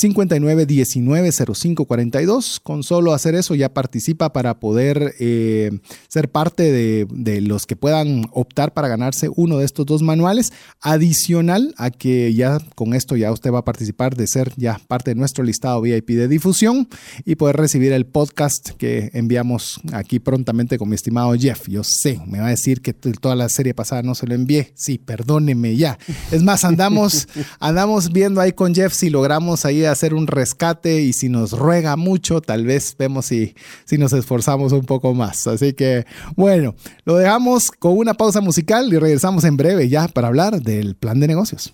[0.02, 2.60] 59190542.
[2.62, 7.76] Con solo hacer eso ya participa para poder eh, ser parte de, de, los que
[7.76, 10.54] puedan optar para ganarse uno de estos dos manuales.
[10.82, 15.12] Adicional a que ya con esto ya usted va a participar de ser ya parte
[15.12, 16.88] de nuestro listado VIP de difusión
[17.26, 21.68] y poder recibir el podcast que enviamos aquí prontamente con mi estimado Jeff.
[21.68, 24.72] Yo sé, me va a decir que toda la serie pasada no se lo envié.
[24.76, 25.98] Sí, perdóneme ya.
[26.32, 27.28] Es más, andamos,
[27.60, 31.96] andamos viendo ahí con Jeff si logramos ahí hacer un rescate y si nos ruega
[31.96, 35.48] mucho, tal vez vemos si, si nos esforzamos un poco más.
[35.48, 40.28] Así que, bueno, lo dejamos con una pausa musical y regresamos en breve ya para
[40.28, 41.74] hablar del plan de negocios.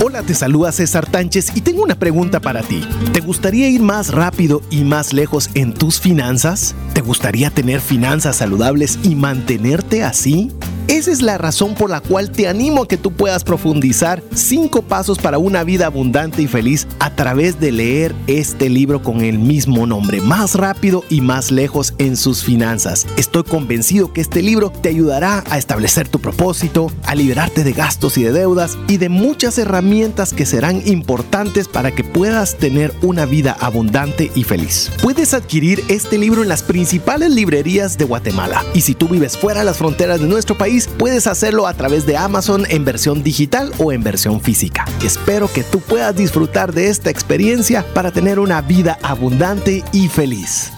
[0.00, 2.86] Hola, te saluda César Tánchez y tengo una pregunta para ti.
[3.12, 6.76] ¿Te gustaría ir más rápido y más lejos en tus finanzas?
[6.94, 10.52] ¿Te gustaría tener finanzas saludables y mantenerte así?
[10.86, 14.80] Esa es la razón por la cual te animo a que tú puedas profundizar cinco
[14.80, 19.38] pasos para una vida abundante y feliz a través de leer este libro con el
[19.38, 23.06] mismo nombre, más rápido y más lejos en sus finanzas.
[23.18, 28.16] Estoy convencido que este libro te ayudará a establecer tu propósito, a liberarte de gastos
[28.16, 29.87] y de deudas y de muchas herramientas
[30.36, 34.90] que serán importantes para que puedas tener una vida abundante y feliz.
[35.02, 39.60] Puedes adquirir este libro en las principales librerías de Guatemala y si tú vives fuera
[39.60, 43.72] de las fronteras de nuestro país, puedes hacerlo a través de Amazon en versión digital
[43.78, 44.84] o en versión física.
[45.02, 50.77] Espero que tú puedas disfrutar de esta experiencia para tener una vida abundante y feliz.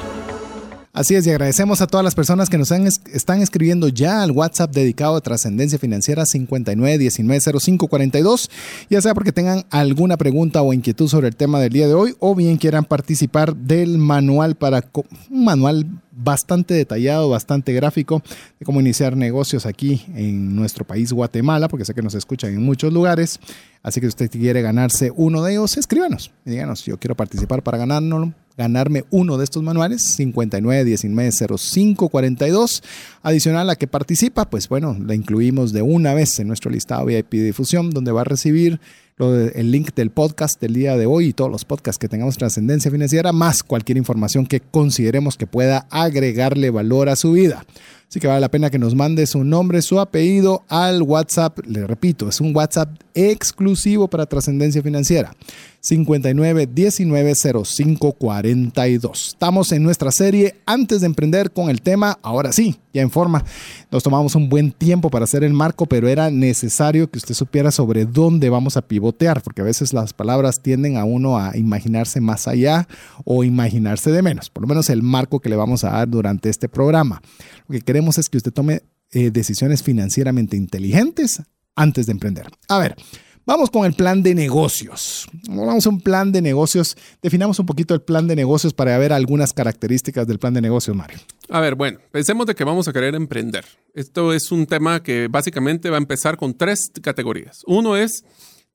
[0.93, 4.73] Así es, y agradecemos a todas las personas que nos están escribiendo ya al WhatsApp
[4.73, 8.49] dedicado a Trascendencia Financiera 59190542,
[8.89, 12.13] ya sea porque tengan alguna pregunta o inquietud sobre el tema del día de hoy
[12.19, 14.83] o bien quieran participar del manual para
[15.29, 18.21] un manual bastante detallado, bastante gráfico
[18.59, 22.65] de cómo iniciar negocios aquí en nuestro país Guatemala, porque sé que nos escuchan en
[22.65, 23.39] muchos lugares.
[23.81, 27.63] Así que si usted quiere ganarse uno de ellos, escríbanos y díganos, yo quiero participar
[27.63, 32.83] para ganárnoslo ganarme uno de estos manuales, 59190542.
[33.23, 37.33] Adicional a que participa, pues bueno, la incluimos de una vez en nuestro listado VIP
[37.33, 38.79] de difusión, donde va a recibir
[39.19, 42.89] el link del podcast del día de hoy y todos los podcasts que tengamos trascendencia
[42.89, 47.63] financiera, más cualquier información que consideremos que pueda agregarle valor a su vida.
[48.11, 51.59] Así que vale la pena que nos mande su nombre, su apellido al WhatsApp.
[51.65, 55.33] Le repito, es un WhatsApp exclusivo para trascendencia financiera.
[55.81, 59.27] 59 19 05 42.
[59.29, 63.43] Estamos en nuestra serie antes de emprender con el tema, ahora sí, ya en forma.
[63.89, 67.71] Nos tomamos un buen tiempo para hacer el marco, pero era necesario que usted supiera
[67.71, 72.21] sobre dónde vamos a pivotear, porque a veces las palabras tienden a uno a imaginarse
[72.21, 72.87] más allá
[73.25, 76.49] o imaginarse de menos, por lo menos el marco que le vamos a dar durante
[76.49, 77.23] este programa.
[77.67, 81.41] Lo que queremos es que usted tome eh, decisiones financieramente inteligentes
[81.75, 82.47] antes de emprender.
[82.67, 82.95] A ver.
[83.43, 85.27] Vamos con el plan de negocios.
[85.49, 86.95] Vamos a un plan de negocios.
[87.23, 90.95] Definamos un poquito el plan de negocios para ver algunas características del plan de negocios,
[90.95, 91.17] Mario.
[91.49, 93.65] A ver, bueno, pensemos de que vamos a querer emprender.
[93.95, 97.63] Esto es un tema que básicamente va a empezar con tres categorías.
[97.65, 98.23] Uno es,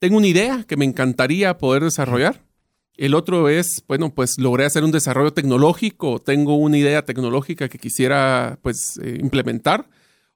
[0.00, 2.44] tengo una idea que me encantaría poder desarrollar.
[2.96, 7.78] El otro es, bueno, pues logré hacer un desarrollo tecnológico, tengo una idea tecnológica que
[7.78, 9.88] quisiera pues eh, implementar,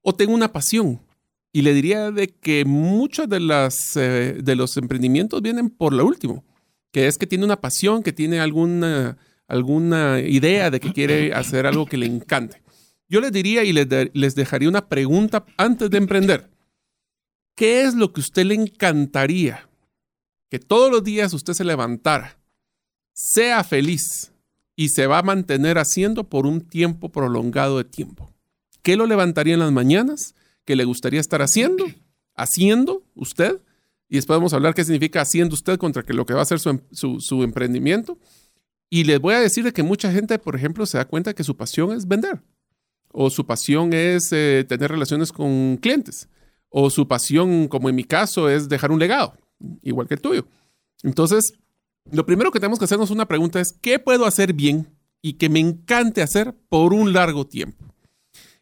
[0.03, 1.01] o tengo una pasión
[1.53, 6.05] y le diría de que muchos de, las, eh, de los emprendimientos vienen por lo
[6.05, 6.45] último,
[6.93, 9.17] que es que tiene una pasión, que tiene alguna,
[9.49, 12.63] alguna idea de que quiere hacer algo que le encante.
[13.09, 16.51] Yo les diría y les, les dejaría una pregunta antes de emprender.
[17.57, 19.69] ¿Qué es lo que a usted le encantaría
[20.51, 22.40] que todos los días usted se levantara,
[23.13, 24.33] sea feliz
[24.77, 28.33] y se va a mantener haciendo por un tiempo prolongado de tiempo?
[28.83, 30.35] ¿Qué lo levantaría en las mañanas?
[30.71, 31.85] que le gustaría estar haciendo,
[32.37, 33.61] haciendo usted,
[34.09, 36.69] y después vamos a hablar qué significa haciendo usted contra lo que va a su,
[36.69, 38.19] em, su, emprendimiento.
[38.89, 41.43] Y les voy a decir de que mucha gente, por ejemplo, se da cuenta que
[41.43, 42.41] su pasión es vender,
[43.13, 46.29] o su pasión es eh, tener relaciones con clientes,
[46.69, 49.35] o su pasión, como en mi caso, es dejar un legado,
[49.83, 50.47] igual que el tuyo.
[51.03, 51.55] Entonces,
[52.13, 54.89] lo primero que tenemos que hacernos una pregunta es, ¿qué puedo hacer bien
[55.23, 57.91] y que me encante hacer por un largo tiempo?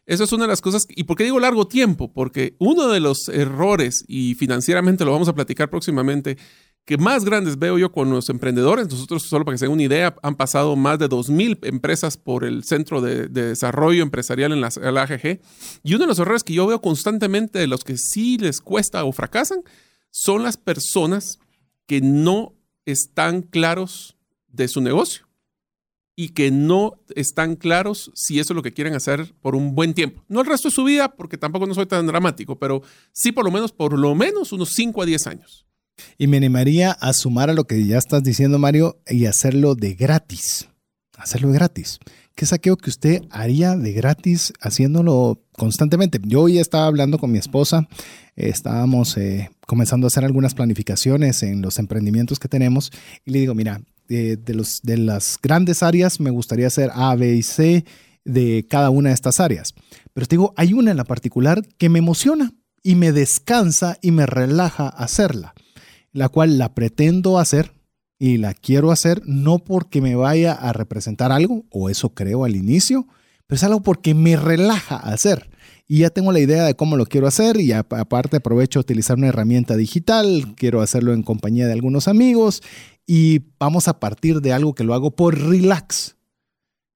[0.05, 0.87] Eso es una de las cosas.
[0.89, 2.11] ¿Y por qué digo largo tiempo?
[2.11, 6.37] Porque uno de los errores, y financieramente lo vamos a platicar próximamente,
[6.83, 9.83] que más grandes veo yo con los emprendedores, nosotros, solo para que se den una
[9.83, 14.71] idea, han pasado más de 2.000 empresas por el Centro de, Desarrollo Empresarial en la,
[14.91, 15.39] la, AGG.
[15.83, 19.03] Y uno de los errores que yo veo constantemente de los que sí les cuesta
[19.03, 19.59] o fracasan
[20.09, 21.37] son las personas
[21.85, 22.55] que no
[22.91, 25.29] están claros de su negocio
[26.15, 29.93] y que no están claros si eso es lo que quieren hacer por un buen
[29.93, 30.21] tiempo.
[30.27, 32.81] No el resto de su vida, porque tampoco no soy tan dramático, pero
[33.13, 35.65] sí por lo menos, por lo menos unos 5 a 10 años.
[36.17, 39.93] Y me animaría a sumar a lo que ya estás diciendo, Mario, y hacerlo de
[39.93, 40.67] gratis.
[41.17, 41.99] Hacerlo de gratis.
[42.35, 46.19] ¿Qué saqueo que usted haría de gratis haciéndolo constantemente?
[46.23, 47.87] Yo hoy estaba hablando con mi esposa,
[48.35, 52.91] estábamos eh, comenzando a hacer algunas planificaciones en los emprendimientos que tenemos
[53.23, 57.35] y le digo, mira, de, los, de las grandes áreas, me gustaría hacer A, B
[57.35, 57.85] y C
[58.25, 59.75] de cada una de estas áreas.
[60.11, 62.51] Pero te digo, hay una en la particular que me emociona
[62.81, 65.53] y me descansa y me relaja hacerla,
[66.13, 67.71] la cual la pretendo hacer
[68.17, 72.55] y la quiero hacer no porque me vaya a representar algo, o eso creo al
[72.55, 73.05] inicio,
[73.45, 75.47] pero es algo porque me relaja hacer.
[75.91, 79.17] Y ya tengo la idea de cómo lo quiero hacer y aparte aprovecho a utilizar
[79.17, 82.61] una herramienta digital, quiero hacerlo en compañía de algunos amigos
[83.07, 86.15] y vamos a partir de algo que lo hago por relax.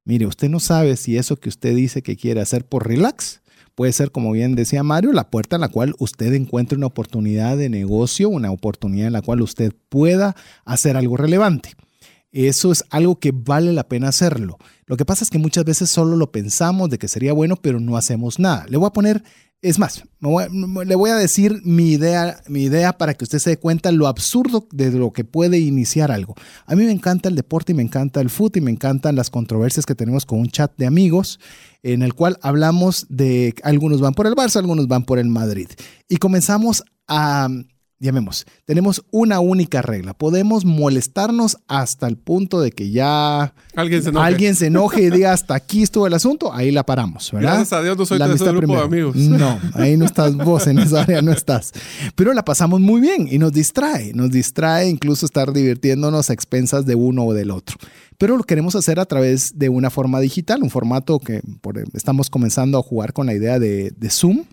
[0.05, 3.41] Mire, usted no sabe si eso que usted dice que quiere hacer por relax
[3.73, 7.57] puede ser, como bien decía Mario, la puerta en la cual usted encuentre una oportunidad
[7.57, 11.71] de negocio, una oportunidad en la cual usted pueda hacer algo relevante.
[12.33, 14.57] Eso es algo que vale la pena hacerlo.
[14.85, 17.79] Lo que pasa es que muchas veces solo lo pensamos de que sería bueno, pero
[17.79, 18.65] no hacemos nada.
[18.67, 19.23] Le voy a poner
[19.63, 23.57] es más, le voy a decir mi idea, mi idea para que usted se dé
[23.57, 26.35] cuenta lo absurdo de lo que puede iniciar algo.
[26.65, 29.29] A mí me encanta el deporte y me encanta el fútbol y me encantan las
[29.29, 31.39] controversias que tenemos con un chat de amigos
[31.81, 35.69] en el cual hablamos de algunos van por el Barça, algunos van por el Madrid.
[36.09, 37.47] Y comenzamos a
[37.99, 40.13] llamemos, tenemos una única regla.
[40.13, 45.09] Podemos molestarnos hasta el punto de que ya alguien se enoje, alguien se enoje y
[45.09, 47.55] diga hasta aquí estuvo el asunto, ahí la paramos, ¿verdad?
[47.55, 49.15] Gracias a Dios no soy de ese grupo de amigos.
[49.15, 51.71] No, ahí no estás vos, en esa área no estás.
[52.15, 56.85] Pero la pasamos muy bien y nos distrae, nos distrae incluso estar divirtiéndonos a expensas
[56.85, 57.77] de uno o del otro.
[58.17, 61.41] Pero lo queremos hacer a través de una forma digital, un formato que
[61.93, 64.43] estamos comenzando a jugar con la idea de, de Zoom,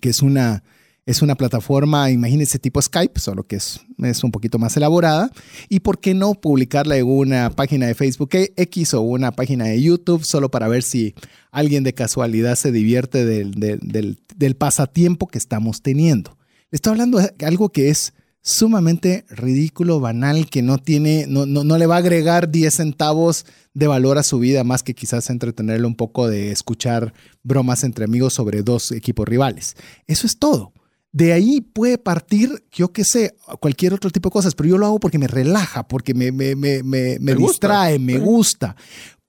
[0.00, 0.62] que es una
[1.08, 5.30] es una plataforma, imagínense, tipo Skype, solo que es, es un poquito más elaborada.
[5.70, 9.80] ¿Y por qué no publicarla en una página de Facebook X o una página de
[9.80, 11.14] YouTube solo para ver si
[11.50, 16.36] alguien de casualidad se divierte del, del, pasatiempo que estamos teniendo?
[16.70, 21.78] estoy hablando de algo que es sumamente ridículo, banal, que no tiene, no, no, no,
[21.78, 25.86] le va a agregar 10 centavos de valor a su vida, más que quizás entretenerle
[25.86, 29.74] un poco de escuchar bromas entre amigos sobre dos equipos rivales.
[30.06, 30.74] Eso es todo.
[31.10, 34.86] De ahí puede partir, yo qué sé, cualquier otro tipo de cosas, pero yo lo
[34.86, 38.76] hago porque me relaja, porque me, me, me, me, distrae, me gusta.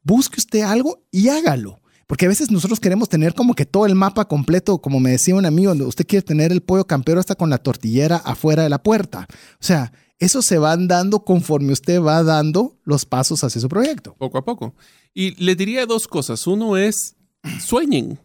[0.04, 1.80] Busque usted algo y hágalo.
[2.06, 5.36] Porque a veces nosotros queremos tener como que todo el mapa completo, como me decía
[5.36, 8.82] un amigo, usted quiere tener el pollo campero hasta con la tortillera afuera de la
[8.82, 9.28] puerta.
[9.54, 14.16] O sea, eso se van dando conforme usted va dando los pasos hacia su proyecto.
[14.18, 14.74] Poco a poco.
[15.14, 16.46] Y le diría dos cosas.
[16.48, 17.16] Uno es,
[17.62, 18.20] sueñen.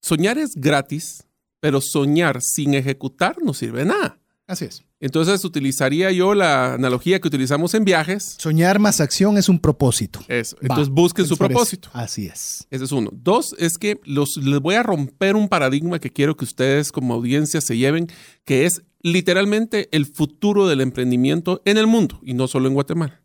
[0.00, 1.27] Soñar es gratis
[1.60, 4.18] pero soñar sin ejecutar no sirve de nada.
[4.46, 4.82] Así es.
[5.00, 8.36] Entonces utilizaría yo la analogía que utilizamos en viajes.
[8.38, 10.20] Soñar más acción es un propósito.
[10.26, 10.56] Eso.
[10.60, 11.90] Entonces busquen su propósito.
[11.92, 12.66] Así es.
[12.70, 13.10] Ese es uno.
[13.12, 17.14] Dos, es que los, les voy a romper un paradigma que quiero que ustedes como
[17.14, 18.08] audiencia se lleven,
[18.44, 23.22] que es literalmente el futuro del emprendimiento en el mundo y no solo en Guatemala.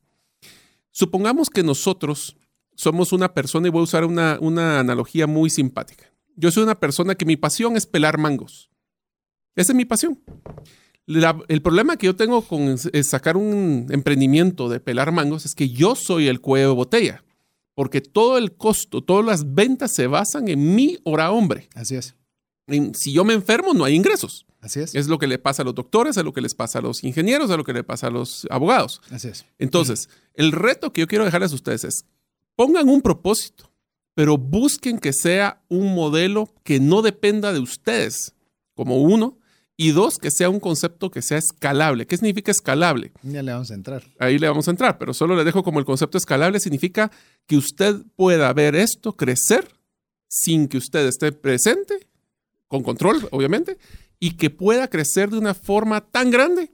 [0.91, 2.35] Supongamos que nosotros
[2.75, 6.12] somos una persona, y voy a usar una, una analogía muy simpática.
[6.35, 8.69] Yo soy una persona que mi pasión es pelar mangos.
[9.55, 10.19] Esa es mi pasión.
[11.05, 15.95] el problema que yo tengo con sacar un emprendimiento de pelar mangos es que yo
[15.95, 17.23] soy el cuello de botella,
[17.75, 21.69] porque todo el costo, todas las ventas se basan en mi hora hombre.
[21.75, 22.15] Así es.
[22.93, 24.45] si yo me enfermo, no hay ingresos.
[24.61, 24.95] Así es.
[24.95, 27.03] Es lo que le pasa a los doctores, es lo que les pasa a los
[27.03, 29.01] ingenieros, es lo que le pasa a los abogados.
[29.11, 29.45] Así es.
[29.59, 32.05] Entonces, el reto que yo quiero dejarles a ustedes es,
[32.55, 33.72] pongan un propósito
[34.13, 38.35] pero busquen que sea un modelo que no dependa de ustedes,
[38.75, 39.37] como uno,
[39.75, 42.05] y dos, que sea un concepto que sea escalable.
[42.05, 43.11] ¿Qué significa escalable?
[43.23, 44.03] Ya le vamos a entrar.
[44.19, 47.11] Ahí le vamos a entrar, pero solo le dejo como el concepto escalable significa
[47.47, 49.67] que usted pueda ver esto crecer
[50.27, 52.07] sin que usted esté presente,
[52.67, 53.77] con control, obviamente,
[54.19, 56.71] y que pueda crecer de una forma tan grande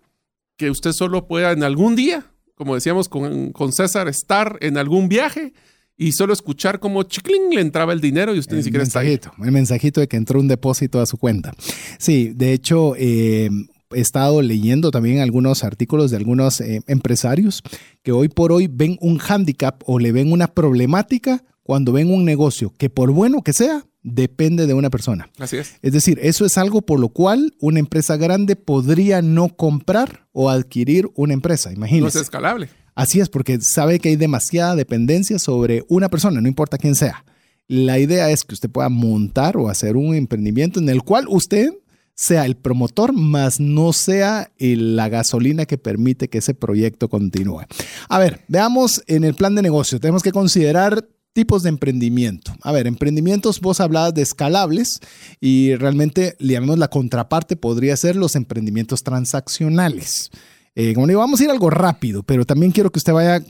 [0.57, 5.07] que usted solo pueda en algún día, como decíamos con, con César, estar en algún
[5.07, 5.53] viaje
[5.99, 9.19] y solo escuchar como chicling le entraba el dinero y usted ni siquiera está ahí.
[9.43, 11.53] El mensajito de que entró un depósito a su cuenta.
[11.99, 13.49] Sí, de hecho, eh,
[13.91, 17.63] he estado leyendo también algunos artículos de algunos eh, empresarios
[18.01, 22.23] que hoy por hoy ven un hándicap o le ven una problemática cuando ven un
[22.23, 25.29] negocio que por bueno que sea, depende de una persona.
[25.37, 25.75] Así es.
[25.81, 30.49] Es decir, eso es algo por lo cual una empresa grande podría no comprar o
[30.49, 31.73] adquirir una empresa.
[31.73, 32.01] Imagínese.
[32.01, 32.69] No es escalable.
[32.99, 37.23] Así es, porque sabe que hay demasiada dependencia sobre una persona, no importa quién sea.
[37.69, 41.69] La idea es que usted pueda montar o hacer un emprendimiento en el cual usted
[42.13, 47.61] sea el promotor, más no sea la gasolina que permite que ese proyecto continúe.
[48.09, 50.01] A ver, veamos en el plan de negocio.
[50.01, 52.53] Tenemos que considerar tipos de emprendimiento.
[52.63, 54.99] A ver, emprendimientos, vos hablabas de escalables
[55.39, 60.31] y realmente, llamemos la contraparte, podría ser los emprendimientos transaccionales.
[60.75, 63.43] Eh, como digo, vamos a ir algo rápido, pero también quiero que usted vaya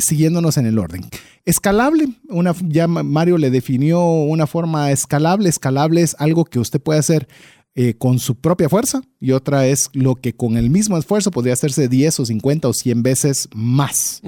[0.00, 1.02] siguiéndonos en el orden.
[1.44, 5.48] Escalable, una, ya Mario le definió una forma escalable.
[5.48, 7.28] Escalable es algo que usted puede hacer
[7.74, 11.54] eh, con su propia fuerza y otra es lo que con el mismo esfuerzo podría
[11.54, 14.20] hacerse 10 o 50 o 100 veces más.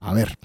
[0.00, 0.38] A ver,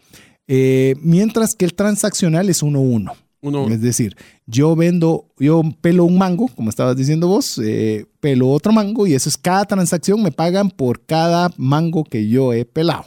[0.48, 3.68] eh, mientras que el transaccional es uno a uno.
[3.68, 4.16] Es decir,
[4.46, 9.14] yo vendo, yo pelo un mango, como estabas diciendo vos, eh, pelo otro mango y
[9.14, 13.06] eso es cada transacción, me pagan por cada mango que yo he pelado.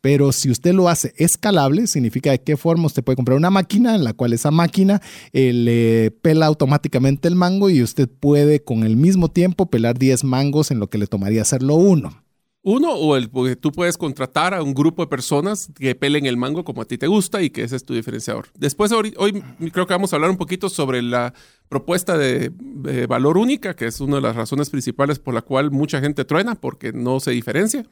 [0.00, 3.94] Pero si usted lo hace escalable, significa de qué forma usted puede comprar una máquina
[3.94, 5.00] en la cual esa máquina
[5.32, 10.24] eh, le pela automáticamente el mango y usted puede con el mismo tiempo pelar 10
[10.24, 12.23] mangos en lo que le tomaría hacerlo uno.
[12.66, 16.38] Uno, o el porque tú puedes contratar a un grupo de personas que pelen el
[16.38, 18.46] mango como a ti te gusta y que ese es tu diferenciador.
[18.54, 21.34] Después, hoy, hoy creo que vamos a hablar un poquito sobre la
[21.68, 25.72] propuesta de, de valor única, que es una de las razones principales por la cual
[25.72, 27.84] mucha gente truena, porque no se diferencia.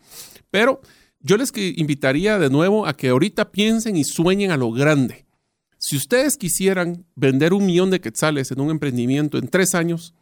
[0.50, 0.80] Pero
[1.20, 5.26] yo les invitaría de nuevo a que ahorita piensen y sueñen a lo grande.
[5.76, 10.14] Si ustedes quisieran vender un millón de quetzales en un emprendimiento en tres años,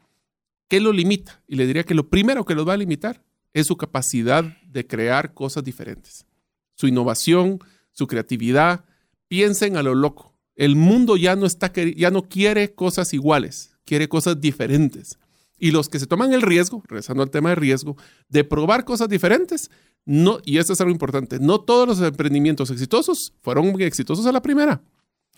[0.66, 1.40] ¿qué lo limita?
[1.46, 3.22] Y le diría que lo primero que los va a limitar
[3.52, 6.26] es su capacidad de crear cosas diferentes.
[6.74, 7.58] Su innovación,
[7.92, 8.84] su creatividad.
[9.28, 10.34] Piensen a lo loco.
[10.56, 15.18] El mundo ya no, está, ya no quiere cosas iguales, quiere cosas diferentes.
[15.58, 17.96] Y los que se toman el riesgo, regresando al tema de riesgo,
[18.28, 19.70] de probar cosas diferentes,
[20.06, 24.42] no, y esto es algo importante, no todos los emprendimientos exitosos fueron exitosos a la
[24.42, 24.82] primera.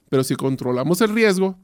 [0.09, 1.59] Pero si controlamos el riesgo,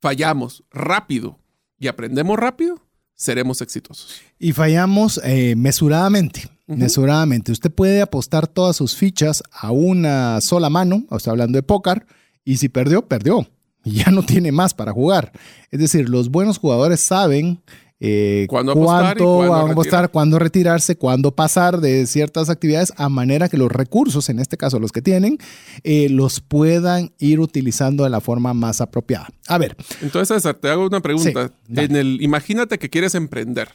[0.00, 1.38] fallamos rápido
[1.78, 2.85] y aprendemos rápido,
[3.16, 4.20] seremos exitosos.
[4.38, 6.48] Y fallamos eh, mesuradamente.
[6.66, 7.52] Mesuradamente.
[7.52, 12.06] Usted puede apostar todas sus fichas a una sola mano, o sea, hablando de póker,
[12.44, 13.48] y si perdió, perdió.
[13.84, 15.32] Y ya no tiene más para jugar.
[15.70, 17.60] Es decir, los buenos jugadores saben
[17.98, 23.08] eh, Cuándo apostar y cuánto cuándo apostar, cuándo retirarse, cuándo pasar de ciertas actividades, a
[23.08, 25.38] manera que los recursos, en este caso los que tienen,
[25.82, 29.28] eh, los puedan ir utilizando de la forma más apropiada.
[29.48, 31.50] A ver, Entonces, César, te hago una pregunta.
[31.66, 33.70] Sí, en el, imagínate que quieres emprender.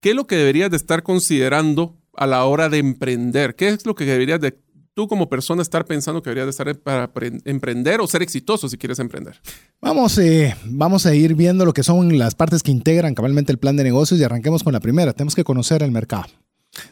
[0.00, 3.54] ¿Qué es lo que deberías de estar considerando a la hora de emprender?
[3.54, 4.56] ¿Qué es lo que deberías de
[4.98, 7.08] tú como persona estar pensando que deberías de estar para
[7.44, 9.40] emprender o ser exitoso si quieres emprender?
[9.80, 13.58] Vamos, eh, vamos a ir viendo lo que son las partes que integran cabalmente el
[13.58, 15.12] plan de negocios y arranquemos con la primera.
[15.12, 16.26] Tenemos que conocer el mercado.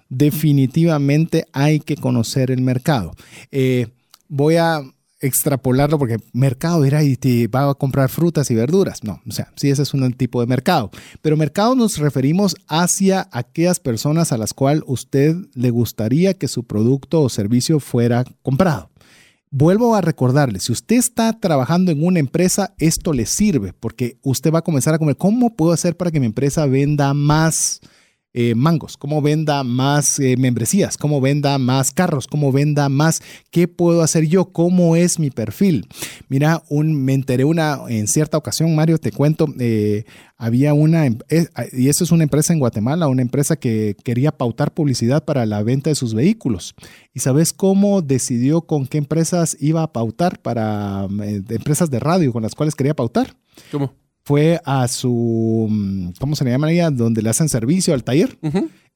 [0.08, 3.10] Definitivamente hay que conocer el mercado.
[3.50, 3.88] Eh,
[4.28, 4.82] voy a
[5.20, 9.02] extrapolarlo porque mercado era y te va a comprar frutas y verduras.
[9.02, 10.90] No, o sea, sí, ese es un tipo de mercado.
[11.22, 16.64] Pero mercado nos referimos hacia aquellas personas a las cuales usted le gustaría que su
[16.64, 18.90] producto o servicio fuera comprado.
[19.50, 24.52] Vuelvo a recordarle, si usted está trabajando en una empresa, esto le sirve porque usted
[24.52, 27.80] va a comenzar a comer, ¿cómo puedo hacer para que mi empresa venda más
[28.38, 28.98] eh, mangos?
[28.98, 30.98] ¿Cómo venda más eh, membresías?
[30.98, 32.26] ¿Cómo venda más carros?
[32.26, 33.22] ¿Cómo venda más?
[33.50, 34.52] ¿Qué puedo hacer yo?
[34.52, 35.88] ¿Cómo es mi perfil?
[36.28, 40.04] Mira, un, me enteré una, en cierta ocasión, Mario, te cuento, eh,
[40.36, 41.18] había una, em-
[41.72, 45.62] y esto es una empresa en Guatemala, una empresa que quería pautar publicidad para la
[45.62, 46.74] venta de sus vehículos.
[47.14, 52.34] ¿Y sabes cómo decidió con qué empresas iba a pautar para de empresas de radio
[52.34, 53.34] con las cuales quería pautar?
[53.72, 53.94] ¿Cómo?
[54.26, 56.90] Fue a su, mm, ¿cómo se le llama ella?
[56.90, 58.36] Donde le hacen servicio al taller,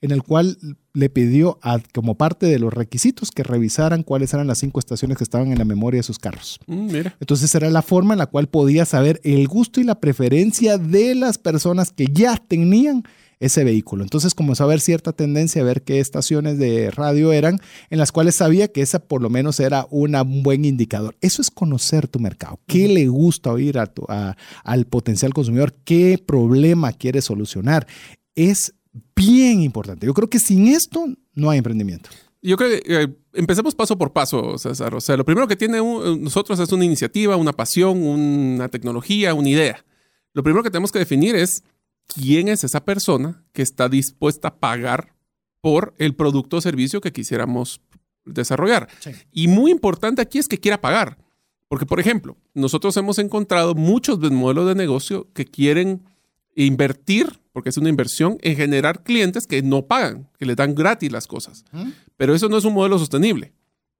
[0.02, 0.58] en el cual
[0.92, 5.16] le pidió a- como parte de los requisitos que revisaran cuáles eran las cinco estaciones
[5.18, 6.58] que estaban en la memoria de sus carros.
[6.66, 7.16] Mm, mira.
[7.20, 11.14] Entonces era la forma en la cual podía saber el gusto y la preferencia de
[11.14, 13.04] las personas que ya tenían
[13.40, 14.02] ese vehículo.
[14.04, 18.12] Entonces comenzó a ver cierta tendencia a ver qué estaciones de radio eran en las
[18.12, 21.16] cuales sabía que esa por lo menos era una- un buen indicador.
[21.22, 22.60] Eso es conocer tu mercado.
[22.66, 25.74] ¿Qué le gusta oír a tu- a- al potencial consumidor?
[25.84, 27.86] ¿Qué problema quiere solucionar?
[28.34, 28.74] Es
[29.16, 30.06] bien importante.
[30.06, 32.10] Yo creo que sin esto no hay emprendimiento.
[32.42, 34.94] Yo creo que eh, empecemos paso por paso, César.
[34.94, 39.34] O sea, lo primero que tiene un- nosotros es una iniciativa, una pasión, una tecnología,
[39.34, 39.84] una idea.
[40.32, 41.62] Lo primero que tenemos que definir es
[42.14, 45.14] quién es esa persona que está dispuesta a pagar
[45.60, 47.80] por el producto o servicio que quisiéramos
[48.24, 48.88] desarrollar.
[49.00, 49.10] Sí.
[49.32, 51.18] Y muy importante aquí es que quiera pagar.
[51.68, 56.02] Porque, por ejemplo, nosotros hemos encontrado muchos de- modelos de negocio que quieren
[56.56, 61.12] invertir, porque es una inversión, en generar clientes que no pagan, que les dan gratis
[61.12, 61.64] las cosas.
[62.16, 63.52] Pero eso no es un modelo sostenible.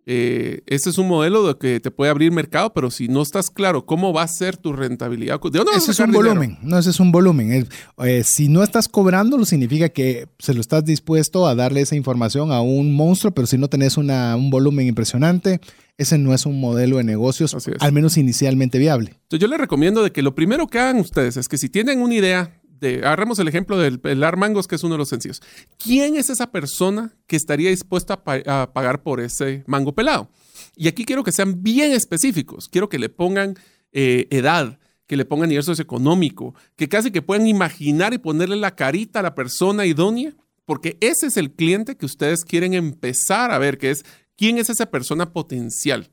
[0.07, 3.51] Eh, ese es un modelo de que te puede abrir mercado, pero si no estás
[3.51, 6.29] claro cómo va a ser tu rentabilidad, ¿de dónde vas a Ese es un dinero?
[6.31, 7.69] volumen, no, ese es un volumen.
[8.05, 12.51] Eh, si no estás cobrándolo, significa que se lo estás dispuesto a darle esa información
[12.51, 15.61] a un monstruo, pero si no tenés una- un volumen impresionante,
[15.99, 19.11] ese no es un modelo de negocios, al menos inicialmente viable.
[19.25, 22.01] Entonces yo les recomiendo de que lo primero que hagan ustedes es que si tienen
[22.01, 25.43] una idea de, agarremos el ejemplo del pelar mangos, que es uno de los sencillos.
[25.79, 30.31] ¿Quién es esa persona que estaría dispuesta a, pa- a pagar por ese mango pelado?
[30.77, 32.69] Y aquí quiero que sean bien específicos.
[32.69, 33.57] Quiero que le pongan
[33.93, 38.75] eh, edad, que le pongan nivel socioeconómico, que casi que puedan imaginar y ponerle la
[38.77, 43.59] carita a la persona idónea, porque ese es el cliente que ustedes quieren empezar a
[43.59, 44.05] ver, que es
[44.37, 46.09] quién es esa persona potencial.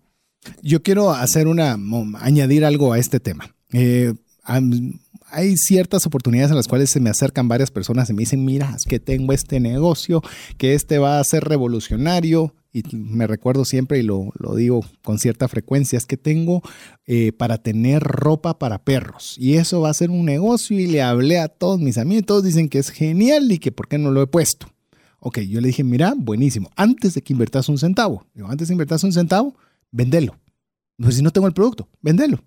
[0.63, 1.77] Yo quiero hacer una,
[2.19, 3.55] añadir algo a este tema.
[3.71, 4.13] Eh,
[5.29, 8.73] hay ciertas oportunidades en las cuales se me acercan varias personas y me dicen, mira,
[8.75, 10.21] es que tengo este negocio,
[10.57, 12.53] que este va a ser revolucionario.
[12.73, 16.61] Y me recuerdo siempre y lo, lo digo con cierta frecuencia, es que tengo
[17.07, 19.35] eh, para tener ropa para perros.
[19.39, 22.25] Y eso va a ser un negocio y le hablé a todos mis amigos y
[22.25, 24.67] todos dicen que es genial y que por qué no lo he puesto.
[25.19, 26.69] Ok, yo le dije, mira, buenísimo.
[26.75, 29.55] Antes de que inviertas un centavo, digo, antes de inviertas un centavo,
[29.91, 30.37] vendelo.
[30.97, 32.43] Pues si no tengo el producto, vendelo.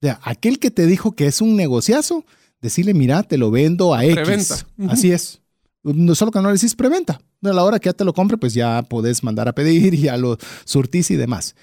[0.00, 2.24] O sea, aquel que te dijo que es un negociazo,
[2.60, 4.14] decirle, mira, te lo vendo a X.
[4.14, 4.54] Preventa.
[4.88, 5.40] Así es.
[5.82, 7.20] No solo que no le decís preventa.
[7.42, 10.02] A la hora que ya te lo compre, pues ya podés mandar a pedir y
[10.02, 11.54] ya lo surtís y demás.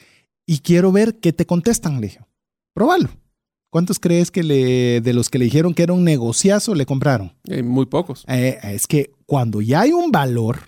[0.46, 2.20] Y quiero ver qué te contestan, le dije.
[2.74, 3.10] Probalo.
[3.70, 7.34] ¿Cuántos crees que le, de los que le dijeron que era un negociazo le compraron?
[7.46, 8.24] Eh, muy pocos.
[8.28, 10.60] Eh, es que cuando ya hay un valor,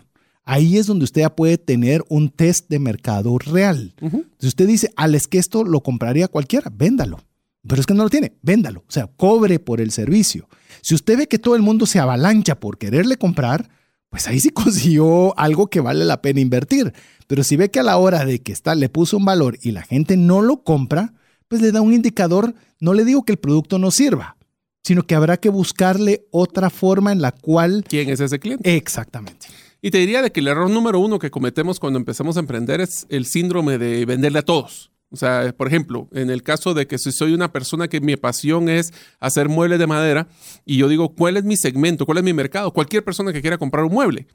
[0.44, 3.94] ahí es donde usted ya puede tener un test de mercado real.
[4.40, 7.20] Si usted dice, al es que esto lo compraría cualquiera, véndalo.
[7.68, 8.84] Pero es que no lo tiene, véndalo.
[8.88, 10.48] O sea, cobre por el servicio.
[10.82, 13.70] Si usted ve que todo el mundo se avalancha por quererle comprar,
[14.10, 16.94] pues ahí sí consiguió algo que vale la pena invertir.
[17.28, 19.72] Pero si ve que a la hora de que está le puso un valor y
[19.72, 21.14] la gente no lo compra,
[21.48, 24.38] pues le da un indicador, no le digo que el producto no sirva,
[24.84, 27.84] sino que habrá que buscarle otra forma en la cual...
[27.88, 28.76] ¿Quién es ese cliente?
[28.76, 29.48] Exactamente.
[29.82, 32.82] Y te diría de que el error número uno que cometemos cuando empezamos a emprender
[32.82, 34.92] es el síndrome de venderle a todos.
[35.10, 38.18] O sea, por ejemplo, en el caso de que si soy una persona que mi
[38.18, 40.28] pasión es hacer muebles de madera
[40.66, 42.06] y yo digo, ¿cuál es mi segmento?
[42.06, 42.74] ¿Cuál es mi mercado?
[42.74, 44.28] Cualquier persona que quiera comprar un mueble.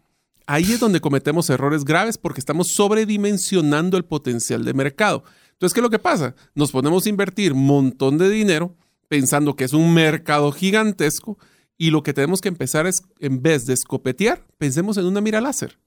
[0.46, 5.24] Ahí es donde cometemos errores graves porque estamos sobredimensionando el potencial de mercado.
[5.52, 6.34] Entonces, ¿qué es lo que pasa?
[6.54, 8.74] Nos ponemos a invertir un montón de dinero
[9.08, 11.38] pensando que es un mercado gigantesco
[11.76, 15.40] y lo que tenemos que empezar es, en vez de escopetear, pensemos en una mira
[15.40, 15.78] láser.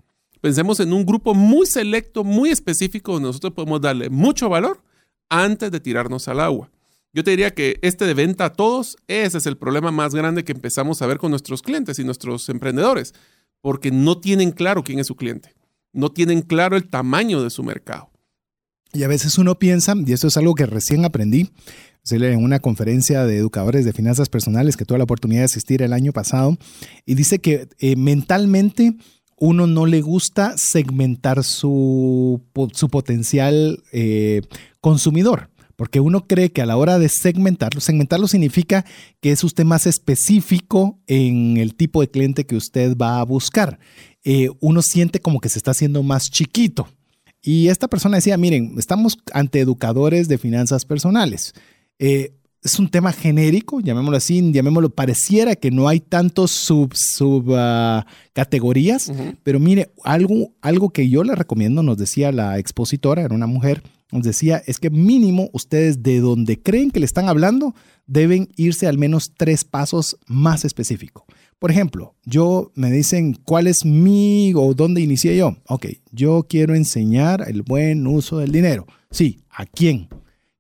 [0.46, 4.80] Pensemos en un grupo muy selecto, muy específico, donde nosotros podemos darle mucho valor
[5.28, 6.70] antes de tirarnos al agua.
[7.14, 10.44] Yo te diría que este de venta a todos, ese es el problema más grande
[10.44, 13.16] que empezamos a ver con nuestros clientes y nuestros emprendedores,
[13.60, 15.56] porque no tienen claro quién es su cliente,
[15.94, 18.12] no tienen claro el tamaño de su mercado.
[18.94, 21.50] Y a veces uno piensa, y esto es algo que recién aprendí,
[22.12, 25.92] en una conferencia de educadores de finanzas personales que tuve la oportunidad de asistir el
[25.92, 26.56] año pasado,
[27.04, 28.96] y dice que eh, mentalmente
[29.38, 32.42] uno no le gusta segmentar su,
[32.74, 34.42] su potencial eh,
[34.82, 35.50] consumidor.
[35.76, 38.86] Porque uno cree que a la hora de segmentarlo, segmentarlo significa
[39.20, 43.78] que es usted más específico en el tipo de cliente que usted va a buscar.
[44.24, 46.88] Eh, uno siente como que se está haciendo más chiquito.
[47.42, 51.54] Y esta persona decía, miren, estamos ante educadores de finanzas personales.
[52.00, 52.34] Eh,
[52.66, 58.04] es un tema genérico, llamémoslo así, llamémoslo, pareciera que no hay tantos sub, sub uh,
[58.34, 59.38] categorías, uh -huh.
[59.44, 63.84] pero mire, algo, algo que yo le recomiendo, nos decía la expositora, era una mujer,
[64.12, 67.76] nos decía, es que mínimo ustedes de donde creen que le están hablando,
[68.08, 71.26] deben irse al menos tres pasos más específico.
[71.60, 75.56] Por ejemplo, yo me dicen cuál es mi o dónde inicié yo.
[75.68, 78.88] Ok, yo quiero enseñar el buen uso del dinero.
[79.12, 80.08] Sí, ¿a quién?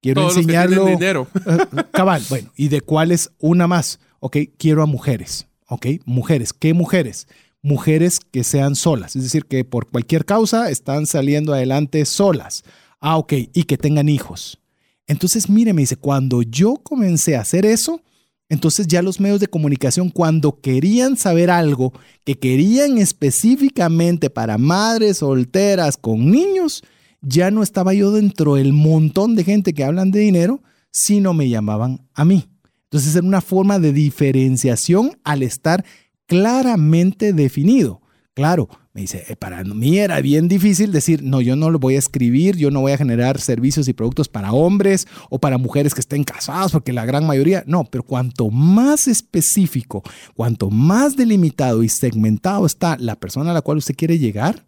[0.05, 0.75] Quiero Todos enseñarlo.
[0.75, 1.27] Los que dinero.
[1.91, 3.99] Cabal, bueno, ¿y de cuáles una más?
[4.19, 5.47] Ok, quiero a mujeres.
[5.67, 6.53] Ok, mujeres.
[6.53, 7.27] ¿Qué mujeres?
[7.63, 12.63] Mujeres que sean solas, es decir, que por cualquier causa están saliendo adelante solas.
[12.99, 14.59] Ah, ok, y que tengan hijos.
[15.07, 18.03] Entonces, mire, me dice, cuando yo comencé a hacer eso,
[18.47, 21.93] entonces ya los medios de comunicación, cuando querían saber algo
[22.23, 26.83] que querían específicamente para madres solteras con niños,
[27.25, 30.61] ya no estaba yo dentro del montón de gente que hablan de dinero,
[30.91, 32.47] sino me llamaban a mí.
[32.83, 35.83] Entonces era una forma de diferenciación al estar
[36.27, 38.01] claramente definido.
[38.35, 41.95] Claro, me dice, eh, para mí era bien difícil decir, no, yo no lo voy
[41.95, 45.93] a escribir, yo no voy a generar servicios y productos para hombres o para mujeres
[45.93, 50.03] que estén casadas, porque la gran mayoría, no, pero cuanto más específico,
[50.35, 54.65] cuanto más delimitado y segmentado está la persona a la cual usted quiere llegar,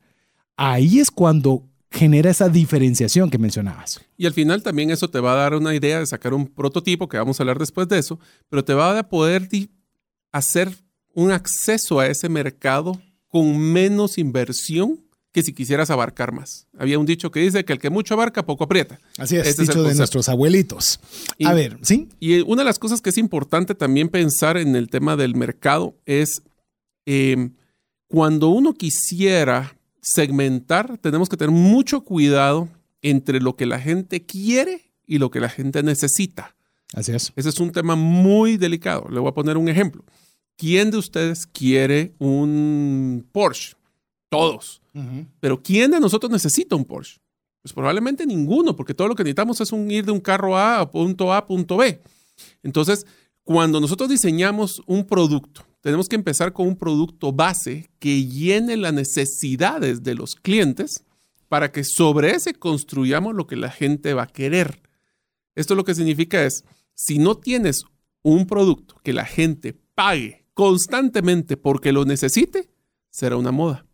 [0.58, 4.02] ahí es cuando genera esa diferenciación que mencionabas.
[4.18, 7.08] Y al final también eso te va a dar una idea de sacar un prototipo,
[7.08, 8.20] que vamos a hablar después de eso,
[8.50, 9.48] pero te va a poder
[10.32, 10.70] hacer
[11.14, 16.68] un acceso a ese mercado con menos inversión que si quisieras abarcar más.
[16.78, 19.00] Había un dicho que dice que el que mucho abarca, poco aprieta.
[19.18, 21.00] Así es, Ese dicho es de nuestros abuelitos.
[21.38, 22.10] Y, a ver, ¿sí?
[22.20, 25.96] Y una de las cosas que es importante también pensar en el tema del mercado
[26.06, 26.42] es
[27.06, 27.50] eh,
[28.08, 32.70] cuando uno quisiera segmentar, tenemos que tener mucho cuidado
[33.02, 36.56] entre lo que la gente quiere y lo que la gente necesita.
[36.94, 37.34] Así es.
[37.36, 39.08] Ese es un tema muy delicado.
[39.10, 40.04] Le voy a poner un ejemplo.
[40.56, 43.76] ¿Quién de ustedes quiere un Porsche?
[44.30, 44.82] Todos.
[44.94, 45.28] Uh -huh.
[45.40, 47.20] Pero ¿quién de nosotros necesita un Porsche?
[47.62, 50.80] Pues probablemente ninguno, porque todo lo que necesitamos es un ir de un carro A
[50.80, 52.02] a punto A a punto B.
[52.64, 53.06] Entonces,
[53.44, 58.94] cuando nosotros diseñamos un producto, tenemos que empezar con un producto base que llene las
[58.94, 61.04] necesidades de los clientes
[61.48, 64.82] para que sobre ese construyamos lo que la gente va a querer.
[65.56, 67.86] Esto lo que significa es, si no tienes
[68.22, 72.70] un producto que la gente pague constantemente porque lo necesite,
[73.10, 73.86] será una moda.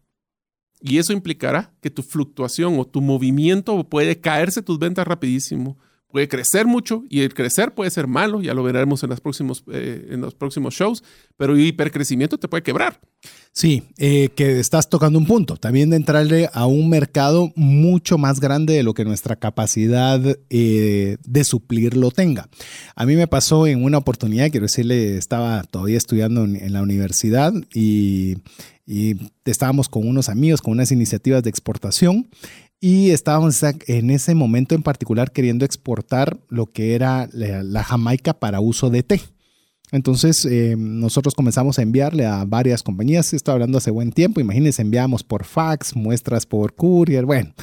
[0.82, 5.78] Y eso implicará que tu fluctuación o tu movimiento puede caerse tus ventas rapidísimo
[6.14, 9.64] puede crecer mucho y el crecer puede ser malo, ya lo veremos en, los próximos,
[9.74, 11.04] eh, en los próximos shows,
[11.38, 13.02] pero el hipercrecimiento te puede quebrar.
[13.52, 18.40] Sí, eh, que estás tocando un punto, también de entrarle a un mercado mucho más
[18.40, 22.48] grande de lo que nuestra capacidad eh, de suplirlo tenga.
[22.96, 26.84] A mí me pasó en una oportunidad, quiero decirle, estaba todavía estudiando en, en la
[26.84, 28.36] universidad y
[28.86, 32.28] y estábamos con unos amigos, con unas iniciativas de exportación
[32.84, 38.60] y estábamos en ese momento en particular queriendo exportar lo que era la, Jamaica para
[38.60, 39.22] uso de té.
[39.94, 44.82] Entonces eh, nosotros comenzamos a enviarle a varias compañías, estoy hablando hace buen tiempo, imagínense,
[44.82, 47.54] enviamos por fax, muestras por courier, bueno,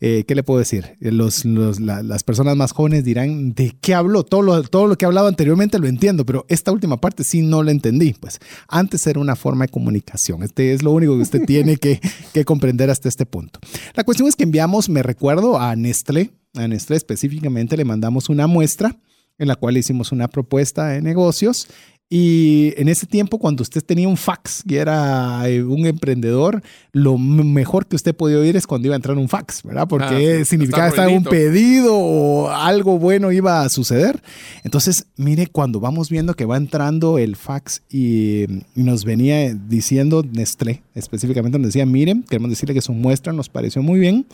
[0.00, 0.96] eh, ¿qué le puedo decir?
[1.00, 4.22] Los, las personas más jóvenes dirán, ¿de qué habló?
[4.22, 7.42] Todo lo, todo lo que he hablado anteriormente lo entiendo, pero esta última parte sí
[7.42, 8.14] no la entendí.
[8.14, 8.38] Pues
[8.68, 12.00] antes era una forma de comunicación, este es lo único que usted tiene que,
[12.32, 13.58] que comprender hasta este punto.
[13.96, 18.46] La cuestión es que enviamos, me recuerdo, a Nestlé, a Nestlé específicamente le mandamos una
[18.46, 18.96] muestra
[19.40, 21.66] en la cual hicimos una propuesta de negocios
[22.12, 27.16] y en ese tiempo, cuando usted tenía un fax y era eh, un emprendedor, lo
[27.16, 29.86] mejor que usted podía oír es cuando iba a entrar un fax, ¿verdad?
[29.86, 34.20] Porque ah, significaba estar un pedido o algo bueno iba a suceder.
[34.64, 40.82] Entonces, mire, cuando vamos viendo que va entrando el fax y, nos venía diciendo Nestlé,
[40.96, 44.26] específicamente nos decía, miren, queremos decirle que su muestra nos pareció muy bien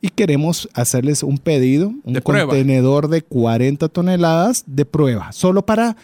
[0.00, 5.98] y queremos hacerles un pedido, un contenedor de 40 toneladas de prueba, solo para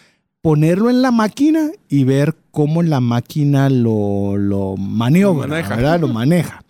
[0.45, 5.97] ponerlo en la máquina y ver cómo la máquina lo, lo maniobra, lo maneja.
[5.97, 6.63] Lo maneja.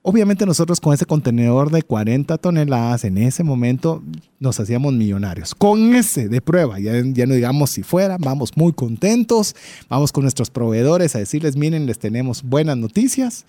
[0.00, 4.02] Obviamente nosotros con ese contenedor de 40 toneladas en ese momento
[4.38, 5.54] nos hacíamos millonarios.
[5.54, 9.54] Con ese de prueba, ya, ya no digamos si fuera, vamos muy contentos,
[9.90, 13.44] vamos con nuestros proveedores a decirles, miren, les tenemos buenas noticias,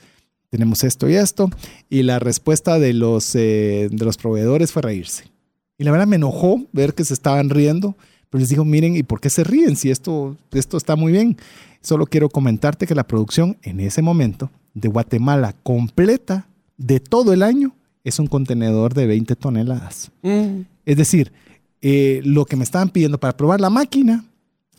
[0.50, 1.50] tenemos esto y esto.
[1.90, 5.32] Y la respuesta de los, eh, de los proveedores fue reírse.
[5.78, 7.96] Y la verdad me enojó ver que se estaban riendo
[8.32, 11.38] pero les digo, miren, ¿y por qué se ríen si esto, esto está muy bien?
[11.82, 17.44] Solo quiero comentarte que la producción en ese momento de Guatemala completa de todo el
[17.44, 17.76] año
[18.06, 20.12] es un contenedor de 20 toneladas.
[20.22, 20.62] Mm.
[20.86, 21.34] Es decir,
[21.82, 24.24] eh, lo que me estaban pidiendo para probar la máquina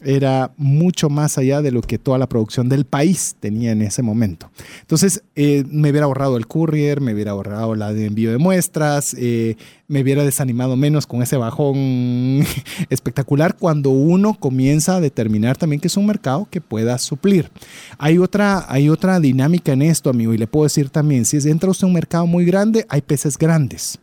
[0.04, 4.02] era mucho más allá de lo que toda la producción del país tenía en ese
[4.02, 4.50] momento.
[4.80, 9.14] Entonces, eh, me hubiera ahorrado el courier, me hubiera ahorrado la de envío de muestras,
[9.18, 9.56] eh,
[9.88, 11.76] me hubiera desanimado menos con ese bajón
[12.90, 17.50] espectacular cuando uno comienza a determinar también que es un mercado que pueda suplir.
[17.98, 21.70] Hay otra, hay otra dinámica en esto, amigo, y le puedo decir también, si entra
[21.70, 23.98] usted a un mercado muy grande, hay peces grandes.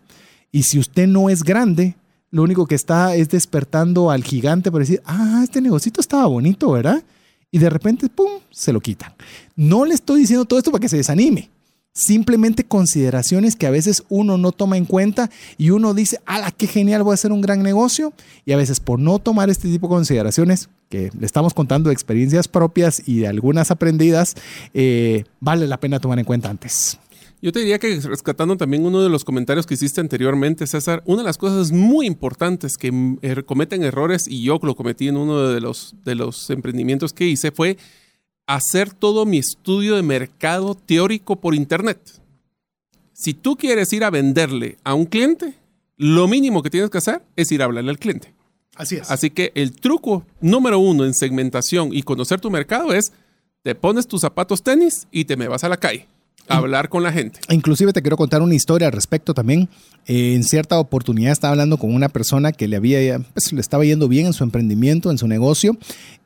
[0.51, 1.95] Y si usted no es grande,
[2.31, 6.71] lo único que está es despertando al gigante para decir, ah, este negocito estaba bonito,
[6.71, 7.03] ¿verdad?
[7.51, 9.13] Y de repente, ¡pum!, se lo quitan.
[9.55, 11.49] No le estoy diciendo todo esto para que se desanime.
[11.91, 16.67] Simplemente consideraciones que a veces uno no toma en cuenta y uno dice, ¡ala, qué
[16.67, 18.13] genial, voy a hacer un gran negocio!
[18.45, 22.47] Y a veces por no tomar este tipo de consideraciones, que le estamos contando experiencias
[22.47, 24.35] propias y de algunas aprendidas,
[24.73, 26.99] eh, vale la pena tomar en cuenta antes.
[27.41, 31.19] Yo te diría que rescatando también uno de los comentarios que hiciste anteriormente, César, una
[31.19, 35.15] de las cosas muy importantes que mm, er, cometen errores, y yo lo cometí en
[35.15, 37.77] uno de los, de los emprendimientos que hice, fue
[38.45, 41.99] hacer todo mi estudio de mercado teórico por Internet.
[43.13, 45.53] Si tú quieres ir a venderle a un cliente,
[45.95, 48.33] lo mínimo que tienes que hacer es ir a hablarle al cliente.
[48.75, 49.11] Así es.
[49.11, 53.13] Así que el truco número uno en segmentación y conocer tu mercado es,
[53.61, 56.07] te pones tus zapatos tenis y te me vas a la calle
[56.49, 57.39] hablar con la gente.
[57.49, 59.69] Inclusive te quiero contar una historia al respecto también.
[60.07, 63.85] Eh, en cierta oportunidad estaba hablando con una persona que le había, pues, le estaba
[63.85, 65.77] yendo bien en su emprendimiento, en su negocio,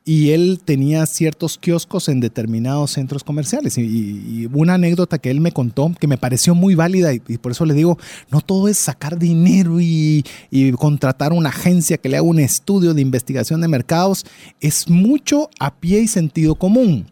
[0.06, 3.78] y él tenía ciertos kioscos en determinados centros comerciales.
[3.78, 7.64] Y, una anécdota que él me contó que me pareció muy válida y, por eso
[7.64, 7.98] le digo,
[8.30, 12.94] no todo es sacar dinero y, y contratar una agencia que le haga un estudio
[12.94, 14.24] de investigación de mercados,
[14.60, 17.06] es mucho a pie y sentido común.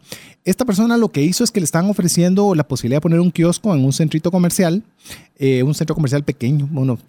[0.45, 3.31] Esta persona lo que hizo es que le estaban ofreciendo la posibilidad de poner un
[3.31, 4.83] kiosco en un centrito comercial,
[5.37, 6.67] eh, un centro comercial pequeño.
[6.69, 6.99] Bueno,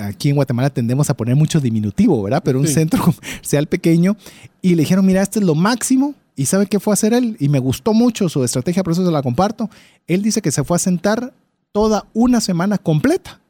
[0.00, 2.42] aquí en Guatemala tendemos a poner mucho diminutivo, ¿verdad?
[2.42, 4.16] Pero un centro comercial pequeño.
[4.62, 6.14] Y le dijeron, mira, este es lo máximo.
[6.34, 7.36] ¿Y sabe qué fue a hacer él?
[7.40, 9.68] Y me gustó mucho su estrategia, por eso se la comparto.
[10.06, 11.34] Él dice que se fue a sentar
[11.72, 13.40] toda una semana completa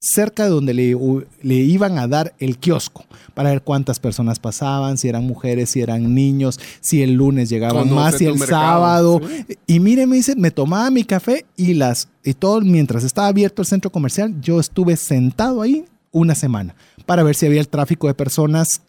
[0.00, 0.96] cerca de donde le,
[1.42, 5.80] le, iban a dar el kiosco para ver cuántas personas pasaban, si eran mujeres, si
[5.80, 9.20] eran niños, si el lunes llegaban más, si el sábado.
[9.66, 13.62] Y mire, me dice, me tomaba mi café y las y todo mientras estaba abierto
[13.62, 16.74] el centro comercial, yo estuve sentado ahí una semana
[17.06, 18.82] para ver si había el tráfico de personas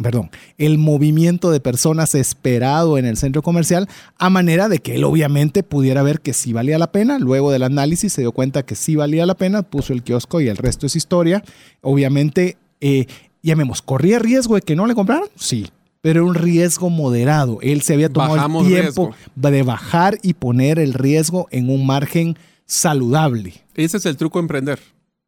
[0.00, 3.88] perdón, el movimiento de personas esperado en el centro comercial
[4.18, 7.18] a manera de que él obviamente pudiera ver que sí valía la pena.
[7.18, 10.48] Luego del análisis se dio cuenta que sí valía la pena, puso el kiosco y
[10.48, 11.42] el resto es historia.
[11.80, 13.06] Obviamente, eh,
[13.42, 15.28] llamemos, ¿corría riesgo de que no le compraran?
[15.36, 15.68] Sí,
[16.00, 17.58] pero era un riesgo moderado.
[17.62, 21.86] Él se había tomado Bajamos el tiempo de bajar y poner el riesgo en un
[21.86, 22.36] margen
[22.66, 23.54] saludable.
[23.74, 24.80] Ese es el truco de emprender,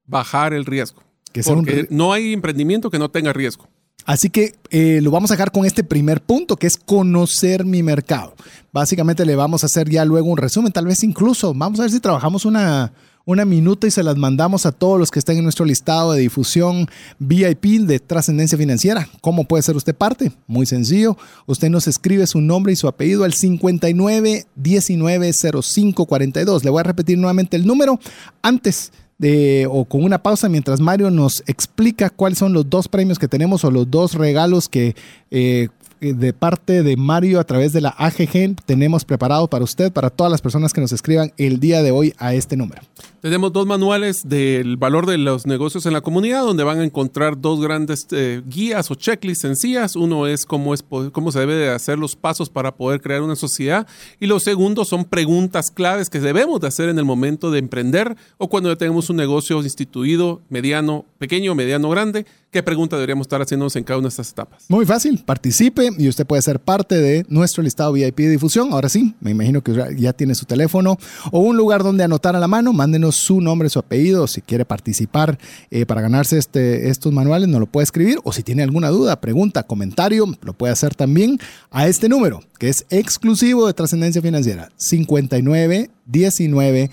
[0.06, 1.02] bajar el riesgo.
[1.32, 3.68] Que sea un Porque no hay emprendimiento que no tenga riesgo.
[4.05, 7.82] Así que eh, lo vamos a dejar con este primer punto, que es conocer mi
[7.82, 8.34] mercado.
[8.72, 11.90] Básicamente le vamos a hacer ya luego un resumen, tal vez incluso, vamos a ver
[11.90, 12.92] si trabajamos una,
[13.24, 16.20] una minuta y se las mandamos a todos los que estén en nuestro listado de
[16.20, 16.88] difusión
[17.18, 19.09] VIP de trascendencia financiera.
[19.20, 20.32] ¿Cómo puede ser usted parte?
[20.46, 21.16] Muy sencillo.
[21.46, 26.64] Usted nos escribe su nombre y su apellido al 59 19 05 42.
[26.64, 27.98] Le voy a repetir nuevamente el número
[28.42, 33.18] antes de, o con una pausa mientras Mario nos explica cuáles son los dos premios
[33.18, 34.96] que tenemos o los dos regalos que
[35.30, 35.68] eh,
[36.12, 40.30] de parte de Mario a través de la AGG tenemos preparado para usted, para todas
[40.30, 42.82] las personas que nos escriban el día de hoy a este número.
[43.24, 47.40] Tenemos dos manuales del valor de los negocios en la comunidad, donde van a encontrar
[47.40, 49.96] dos grandes eh, guías o checklists sencillas.
[49.96, 53.34] Uno es cómo, es cómo se debe de hacer los pasos para poder crear una
[53.34, 53.86] sociedad.
[54.20, 58.14] Y lo segundo son preguntas claves que debemos de hacer en el momento de emprender
[58.36, 62.26] o cuando ya tenemos un negocio instituido, mediano, pequeño, mediano, grande.
[62.55, 64.66] ¿Qué pregunta deberíamos estar haciéndonos en cada una de estas etapas?
[64.68, 68.68] Muy fácil, participe y usted puede ser parte de nuestro listado VIP de difusión.
[68.72, 70.96] Ahora sí, me imagino que ya tiene su teléfono
[71.32, 72.72] o un lugar donde anotar a la mano.
[72.72, 74.28] Mándenos su nombre, su apellido.
[74.28, 75.36] Si quiere participar
[75.72, 78.20] eh, para ganarse este, estos manuales, nos lo puede escribir.
[78.22, 81.40] O si tiene alguna duda, pregunta, comentario, lo puede hacer también
[81.72, 82.38] a este número,
[82.68, 86.90] es exclusivo de Trascendencia Financiera, 59 19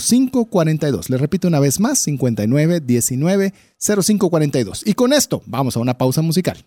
[0.00, 1.10] 05 42.
[1.10, 4.82] Le repito una vez más, 59 19 05 42.
[4.86, 6.64] Y con esto, vamos a una pausa musical.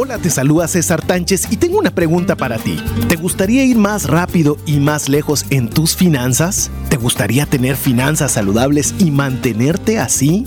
[0.00, 2.76] Hola, te saluda César Tánchez y tengo una pregunta para ti.
[3.08, 6.70] ¿Te gustaría ir más rápido y más lejos en tus finanzas?
[6.88, 10.46] ¿Te gustaría tener finanzas saludables y mantenerte así?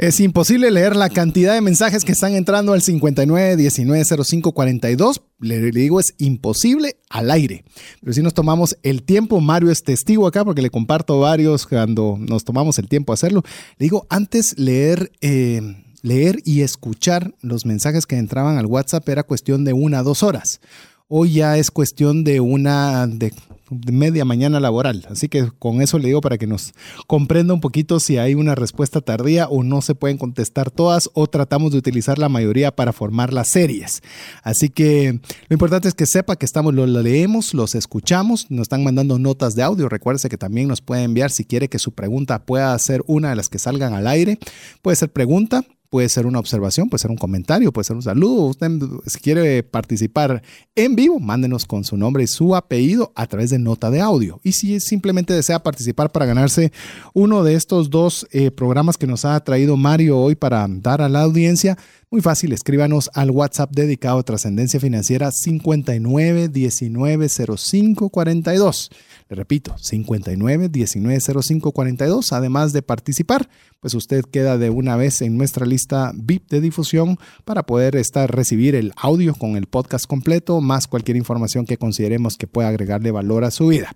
[0.00, 5.20] Es imposible leer la cantidad de mensajes que están entrando al 59 19 05 42.
[5.40, 7.64] Le, le digo, es imposible al aire.
[8.00, 12.16] Pero si nos tomamos el tiempo, Mario es testigo acá porque le comparto varios cuando
[12.18, 13.42] nos tomamos el tiempo a hacerlo.
[13.76, 15.60] Le digo, antes leer, eh,
[16.00, 20.62] leer y escuchar los mensajes que entraban al WhatsApp era cuestión de una, dos horas.
[21.08, 23.34] Hoy ya es cuestión de una, de,
[23.70, 25.06] media mañana laboral.
[25.10, 26.72] Así que con eso le digo para que nos
[27.06, 31.26] comprenda un poquito si hay una respuesta tardía o no se pueden contestar todas o
[31.26, 34.02] tratamos de utilizar la mayoría para formar las series.
[34.42, 38.84] Así que lo importante es que sepa que estamos, lo leemos, los escuchamos, nos están
[38.84, 39.88] mandando notas de audio.
[39.88, 43.36] Recuerde que también nos puede enviar si quiere que su pregunta pueda ser una de
[43.36, 44.38] las que salgan al aire.
[44.82, 48.44] Puede ser pregunta, puede ser una observación, puede ser un comentario, puede ser un saludo.
[48.44, 48.70] Usted,
[49.06, 50.42] si quiere participar
[50.76, 54.40] en vivo, mándenos con su nombre y su apellido a través de nota de audio.
[54.44, 56.72] Y si simplemente desea participar para ganarse
[57.12, 61.08] uno de estos dos eh, programas que nos ha traído Mario hoy para dar a
[61.08, 61.76] la audiencia,
[62.12, 68.90] muy fácil, escríbanos al WhatsApp dedicado a Trascendencia Financiera 59 19 05 42.
[69.28, 72.32] Le repito, 59 19 05 42.
[72.32, 75.79] Además de participar, pues usted queda de una vez en nuestra lista
[76.14, 81.16] VIP de difusión para poder estar recibir el audio con el podcast completo, más cualquier
[81.16, 83.92] información que consideremos que pueda agregarle valor a su vida.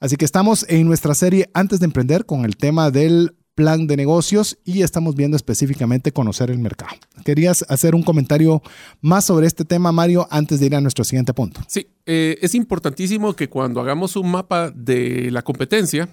[0.00, 3.96] Así que estamos en nuestra serie Antes de Emprender con el tema del plan de
[3.96, 6.96] negocios y estamos viendo específicamente conocer el mercado.
[7.24, 8.62] ¿Querías hacer un comentario
[9.00, 11.60] más sobre este tema, Mario, antes de ir a nuestro siguiente punto?
[11.68, 16.08] Sí, eh, es importantísimo que cuando hagamos un mapa de la competencia,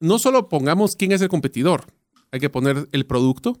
[0.00, 1.86] no solo pongamos quién es el competidor,
[2.30, 3.60] hay que poner el producto,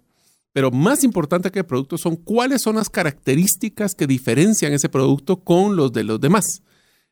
[0.58, 5.44] Pero más importante que el producto son cuáles son las características que diferencian ese producto
[5.44, 6.64] con los de los demás.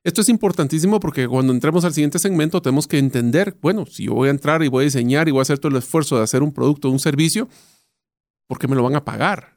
[0.02, 4.14] Esto es importantísimo porque cuando entremos al siguiente segmento tenemos que entender, bueno, si yo
[4.14, 6.24] voy a entrar y voy a diseñar y voy a hacer todo el esfuerzo de
[6.24, 7.48] hacer un producto o un servicio,
[8.48, 9.56] ¿por qué me lo van a pagar?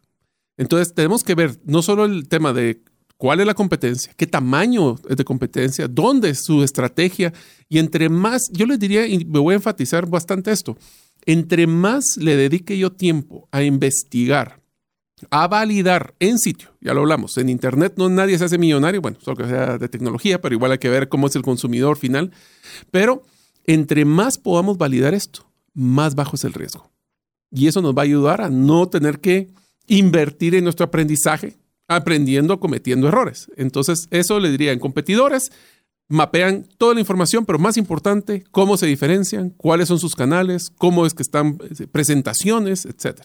[0.56, 2.84] Entonces tenemos que ver no solo el tema de
[3.18, 7.34] cuál es la competencia, qué tamaño es de competencia, dónde es su estrategia
[7.68, 10.78] y entre más, yo les diría, y me voy a enfatizar bastante esto,
[11.26, 14.62] entre más le dedique yo tiempo a investigar,
[15.32, 16.70] a validar en sitio.
[16.82, 19.90] Ya lo hablamos, en Internet no nadie se hace millonario, bueno, solo que sea de
[19.90, 22.32] tecnología, pero igual hay que ver cómo es el consumidor final.
[22.92, 23.24] Pero
[23.66, 26.92] entre más podamos validar esto, más bajo es el riesgo.
[27.52, 29.50] Y eso nos va a ayudar a no tener que
[29.88, 31.58] invertir en nuestro aprendizaje
[31.88, 33.52] aprendiendo, cometiendo errores.
[33.58, 35.52] Entonces, eso le diría en competidores,
[36.10, 41.05] mapean toda la información, pero más importante, cómo se diferencian, cuáles son sus canales, cómo
[41.05, 43.22] es que están eh, presentaciones, etc.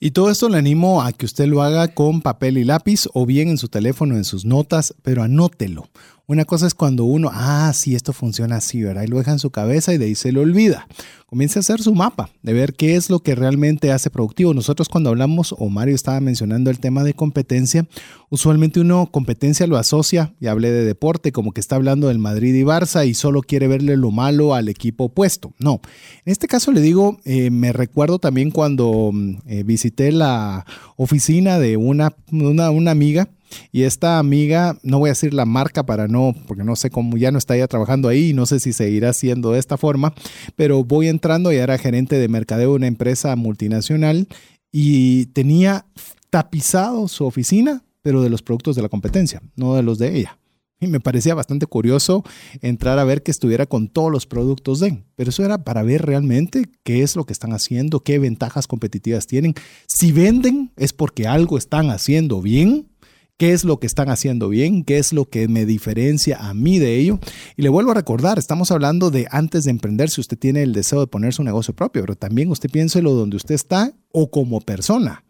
[0.00, 3.24] Y todo esto le animo a que usted lo haga con papel y lápiz o
[3.24, 5.88] bien en su teléfono, en sus notas, pero anótelo.
[6.26, 9.02] Una cosa es cuando uno, ah, sí, esto funciona así, ¿verdad?
[9.02, 10.88] Y lo deja en su cabeza y de ahí se lo olvida.
[11.26, 14.54] Comience a hacer su mapa, de ver qué es lo que realmente hace productivo.
[14.54, 17.86] Nosotros cuando hablamos, o Mario estaba mencionando el tema de competencia,
[18.30, 22.54] usualmente uno competencia lo asocia, y hablé de deporte, como que está hablando del Madrid
[22.54, 25.52] y Barça y solo quiere verle lo malo al equipo opuesto.
[25.58, 25.82] No,
[26.24, 30.64] en este caso le digo, eh, me recuerdo también cuando mm, eh, visité la
[30.96, 33.28] oficina de una, una, una amiga,
[33.72, 37.16] y esta amiga, no voy a decir la marca para no, porque no sé cómo
[37.16, 40.14] ya no está ya trabajando ahí y no sé si seguirá siendo de esta forma,
[40.56, 44.28] pero voy entrando y era gerente de mercadeo de una empresa multinacional
[44.72, 45.86] y tenía
[46.30, 50.38] tapizado su oficina, pero de los productos de la competencia, no de los de ella.
[50.80, 52.24] Y me parecía bastante curioso
[52.60, 56.02] entrar a ver que estuviera con todos los productos de, pero eso era para ver
[56.04, 59.54] realmente qué es lo que están haciendo, qué ventajas competitivas tienen.
[59.86, 62.88] Si venden es porque algo están haciendo bien
[63.36, 66.78] qué es lo que están haciendo bien, qué es lo que me diferencia a mí
[66.78, 67.18] de ello.
[67.56, 70.72] Y le vuelvo a recordar, estamos hablando de antes de emprender, si usted tiene el
[70.72, 74.60] deseo de poner su negocio propio, pero también usted piénselo donde usted está o como
[74.60, 75.24] persona.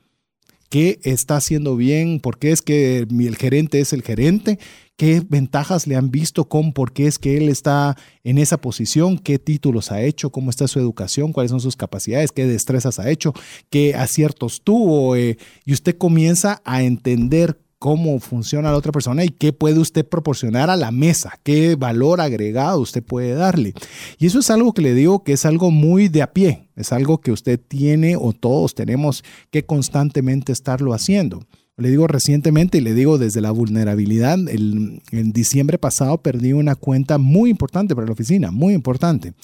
[0.70, 2.18] ¿Qué está haciendo bien?
[2.18, 4.58] ¿Por qué es que el gerente es el gerente?
[4.96, 9.18] ¿Qué ventajas le han visto con por qué es que él está en esa posición?
[9.18, 10.30] ¿Qué títulos ha hecho?
[10.30, 11.32] ¿Cómo está su educación?
[11.32, 12.32] ¿Cuáles son sus capacidades?
[12.32, 13.34] ¿Qué destrezas ha hecho?
[13.70, 15.14] ¿Qué aciertos tuvo?
[15.14, 20.08] Eh, y usted comienza a entender cómo funciona la otra persona y qué puede usted
[20.08, 23.74] proporcionar a la mesa, qué valor agregado usted puede darle.
[24.18, 26.94] Y eso es algo que le digo que es algo muy de a pie, es
[26.94, 31.44] algo que usted tiene o todos tenemos que constantemente estarlo haciendo.
[31.76, 36.76] Le digo recientemente y le digo desde la vulnerabilidad, el, en diciembre pasado perdí una
[36.76, 39.34] cuenta muy importante para la oficina, muy importante.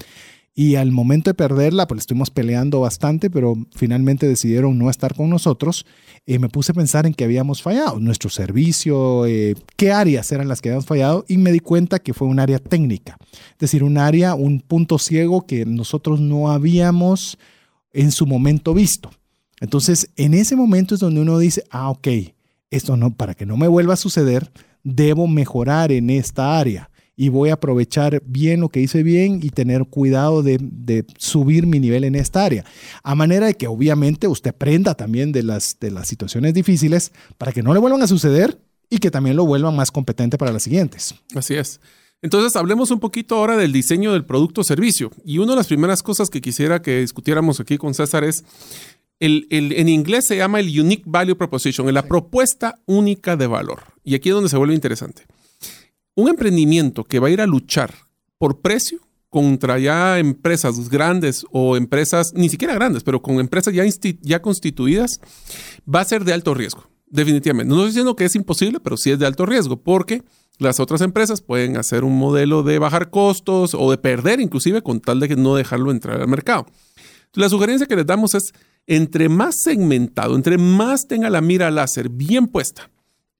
[0.61, 5.31] Y al momento de perderla, pues estuvimos peleando bastante, pero finalmente decidieron no estar con
[5.31, 5.87] nosotros.
[6.27, 10.49] Y me puse a pensar en que habíamos fallado, nuestro servicio, eh, qué áreas eran
[10.49, 13.17] las que habíamos fallado, y me di cuenta que fue un área técnica.
[13.53, 17.39] Es decir, un área, un punto ciego que nosotros no habíamos
[17.95, 19.11] en su momento visto.
[19.61, 22.09] Entonces, en ese momento es donde uno dice, ah, ok,
[22.71, 24.53] esto no, para que no me vuelva a suceder,
[24.85, 26.91] debo mejorar en esta área
[27.21, 31.79] y voy a aprovechar bien lo que hice bien y tener cuidado de, subir mi
[31.79, 32.65] nivel en esta área.
[33.03, 37.53] A manera de que obviamente usted aprenda también de las, de las situaciones difíciles para
[37.53, 38.59] que no le vuelvan a suceder
[38.89, 41.15] y que también lo vuelvan más competente para las siguientes.
[41.35, 41.79] Así es.
[42.23, 45.11] Entonces, hablemos un poquito ahora del diseño del producto o servicio.
[45.23, 48.45] Y una de las primeras cosas que quisiera que discutiéramos aquí con César es,
[49.19, 53.83] el, en inglés se llama el Unique Value Proposition, la propuesta única de valor.
[54.05, 55.27] Y aquí es donde se vuelve interesante.
[56.15, 57.95] Un emprendimiento que va a ir a luchar
[58.39, 63.85] por precio contra ya empresas grandes o empresas, ni siquiera grandes, pero con empresas ya,
[64.23, 65.21] ya constituidas,
[65.93, 67.69] va a ser de alto riesgo, definitivamente.
[67.69, 70.25] No estoy diciendo que es imposible, pero sí es de alto riesgo, porque
[70.59, 75.01] las otras empresas pueden hacer un modelo de bajar costos o de perder inclusive con
[75.01, 76.67] tal de no dejarlo entrar al mercado.
[77.35, 78.53] La sugerencia que les damos es,
[78.89, 82.91] entre más segmentado, entre más tenga la mira láser bien puesta,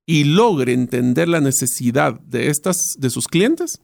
[0.05, 3.79] y logre entender la necesidad de, estas, de sus clientes,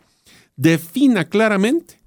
[0.56, 2.02] defina claramente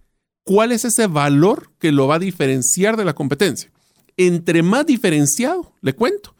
[0.45, 3.71] cuál es ese valor que lo va a diferenciar de la competencia.
[4.17, 6.35] Entre más diferenciado, le cuento,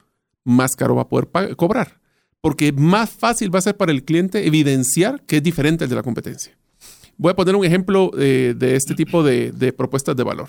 [0.45, 2.01] más caro va a poder cobrar,
[2.41, 5.97] porque más fácil va a ser para el cliente evidenciar que es diferente al de
[5.97, 6.57] la competencia.
[7.17, 10.49] Voy a poner un ejemplo eh, de este tipo de, de propuestas de valor.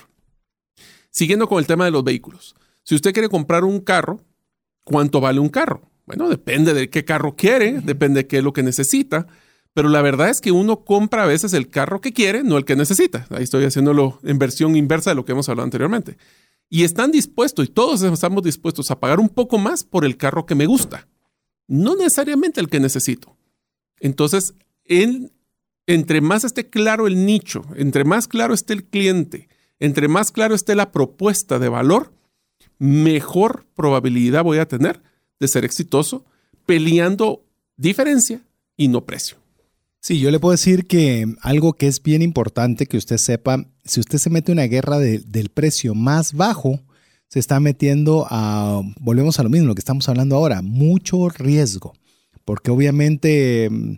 [1.12, 2.56] Siguiendo con el tema de los vehículos.
[2.84, 4.22] Si usted quiere comprar un carro,
[4.86, 5.91] ¿cuánto vale un carro?
[6.12, 9.28] Bueno, depende de qué carro quiere, depende de qué es lo que necesita,
[9.74, 12.66] pero la verdad es que uno compra a veces el carro que quiere, no el
[12.66, 13.28] que necesita.
[13.30, 16.18] Ahí estoy haciéndolo en versión inversa de lo que hemos hablado anteriormente.
[16.74, 20.46] y están dispuestos, y todos estamos dispuestos a pagar un poco más por el carro
[20.46, 21.10] que me gusta,
[21.68, 23.36] no necesariamente el que necesito.
[24.00, 24.54] Entonces,
[25.86, 29.50] entre más esté claro el nicho, entre más claro esté el cliente,
[29.80, 32.14] entre más claro esté la propuesta de valor,
[32.80, 35.04] mejor probabilidad voy a tener
[35.42, 36.24] de ser exitoso
[36.68, 37.44] peleando
[37.76, 38.42] diferencia
[38.78, 39.38] y no precio.
[40.00, 44.00] Sí, yo le puedo decir que algo que es bien importante que usted sepa, si
[44.00, 46.80] usted se mete en una guerra del precio más bajo,
[47.28, 51.94] se está metiendo a, volvemos a lo mismo, lo que estamos hablando ahora, mucho riesgo,
[52.46, 53.96] porque obviamente mm,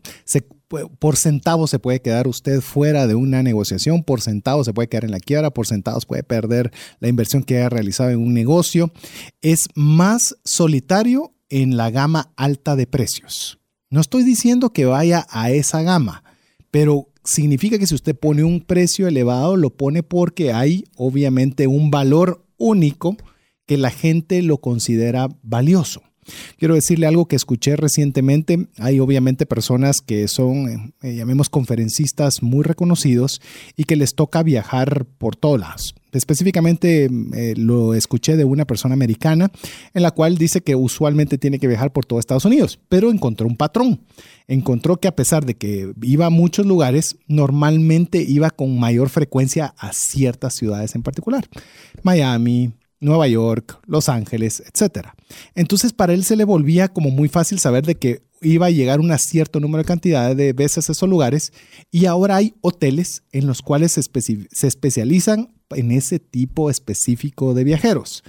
[0.99, 5.05] por centavos se puede quedar usted fuera de una negociación, por centavos se puede quedar
[5.05, 8.91] en la quiebra, por centavos puede perder la inversión que haya realizado en un negocio.
[9.41, 13.59] Es más solitario en la gama alta de precios.
[13.89, 16.24] No estoy diciendo que vaya a esa gama,
[16.71, 21.91] pero significa que si usted pone un precio elevado, lo pone porque hay obviamente un
[21.91, 23.15] valor único
[23.65, 26.01] que la gente lo considera valioso.
[26.57, 28.67] Quiero decirle algo que escuché recientemente.
[28.78, 33.41] Hay obviamente personas que son, eh, llamemos, conferencistas muy reconocidos
[33.76, 35.59] y que les toca viajar por todas.
[35.59, 35.95] lados.
[36.13, 39.51] Específicamente eh, lo escuché de una persona americana
[39.93, 43.47] en la cual dice que usualmente tiene que viajar por todo Estados Unidos, pero encontró
[43.47, 44.01] un patrón.
[44.47, 49.74] Encontró que a pesar de que iba a muchos lugares, normalmente iba con mayor frecuencia
[49.78, 51.47] a ciertas ciudades en particular.
[52.03, 52.74] Miami,
[53.04, 55.08] Nueva York, Los Ángeles, etc.
[55.56, 58.99] Entonces para él se le volvía como muy fácil saber de que iba a llegar
[58.99, 61.54] un cierto número de cantidad de veces a esos lugares
[61.91, 67.64] y ahora hay hoteles en los cuales se, se especializan en ese tipo específico de
[67.64, 68.24] viajeros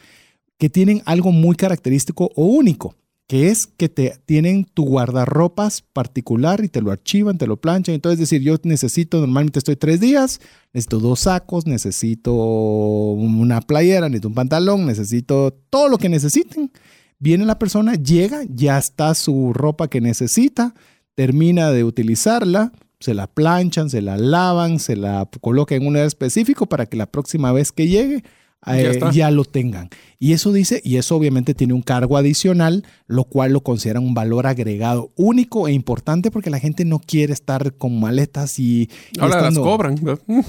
[0.58, 2.96] que tienen algo muy característico o único
[3.26, 7.94] que es que te tienen tu guardarropas particular y te lo archivan, te lo planchan.
[7.94, 10.40] Entonces, decir, yo necesito, normalmente estoy tres días,
[10.72, 16.70] necesito dos sacos, necesito una playera, necesito un pantalón, necesito todo lo que necesiten.
[17.18, 20.74] Viene la persona, llega, ya está su ropa que necesita,
[21.14, 26.06] termina de utilizarla, se la planchan, se la lavan, se la coloca en un lugar
[26.06, 28.22] específico para que la próxima vez que llegue
[28.66, 29.90] eh, ya, lo tengan.
[30.18, 34.14] Y eso dice, y eso obviamente tiene un cargo adicional, lo cual lo consideran un
[34.14, 38.88] valor agregado único e importante porque la gente no quiere estar con maletas y...
[39.18, 39.96] ahora las cobran.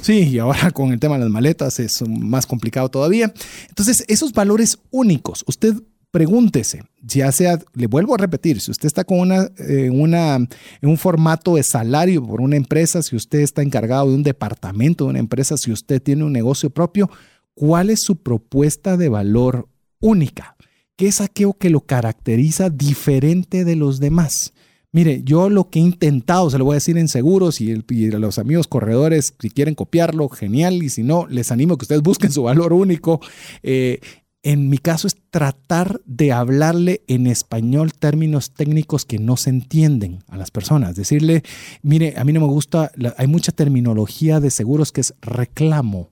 [0.02, 3.34] Sí, y ahora con el tema de las maletas es más complicado todavía.
[3.70, 5.76] Entonces, esos valores únicos, usted
[6.16, 10.50] pregúntese, ya sea, le vuelvo a repetir, si usted está con una, eh, una, en
[10.90, 15.10] un formato de salario por una empresa, si usted está encargado de un departamento de
[15.10, 17.10] una empresa, si usted tiene un negocio propio,
[17.56, 19.68] cuál es su propuesta de valor
[20.00, 20.56] única,
[20.96, 24.54] qué es aquello que lo caracteriza diferente de los demás.
[24.92, 28.20] Mire, yo lo que he intentado, se lo voy a decir en seguros y, a
[28.20, 32.02] los amigos corredores, si quieren copiarlo, genial, y si no, les animo a que ustedes
[32.02, 33.20] busquen su valor único.
[33.62, 34.00] Eh,
[34.42, 40.20] en mi caso es tratar de hablarle en español términos técnicos que no se entienden
[40.30, 40.96] a las personas.
[40.96, 41.44] Decirle,
[41.82, 46.12] mire, a mí no me gusta, hay mucha terminología de seguros que es reclamo,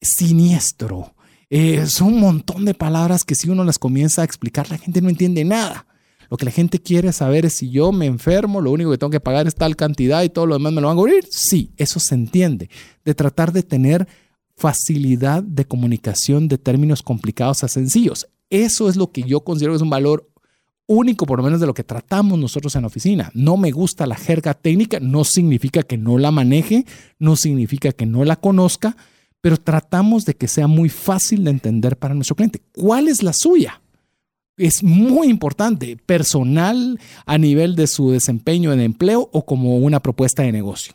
[0.00, 1.14] siniestro.
[1.48, 5.00] Eh, son un montón de palabras que si uno las comienza a explicar, la gente
[5.00, 5.86] no entiende nada.
[6.30, 9.10] Lo que la gente quiere saber es si yo me enfermo, lo único que tengo
[9.10, 11.26] que pagar es tal cantidad y todo lo demás me lo van a cubrir.
[11.28, 12.70] Sí, eso se entiende.
[13.04, 14.06] De tratar de tener
[14.56, 18.28] facilidad de comunicación de términos complicados a sencillos.
[18.48, 20.30] Eso es lo que yo considero que es un valor
[20.86, 23.30] único, por lo menos de lo que tratamos nosotros en la oficina.
[23.34, 26.84] No me gusta la jerga técnica, no significa que no la maneje,
[27.18, 28.96] no significa que no la conozca,
[29.40, 32.60] pero tratamos de que sea muy fácil de entender para nuestro cliente.
[32.72, 33.80] ¿Cuál es la suya?
[34.56, 40.42] Es muy importante, personal a nivel de su desempeño en empleo o como una propuesta
[40.42, 40.94] de negocio.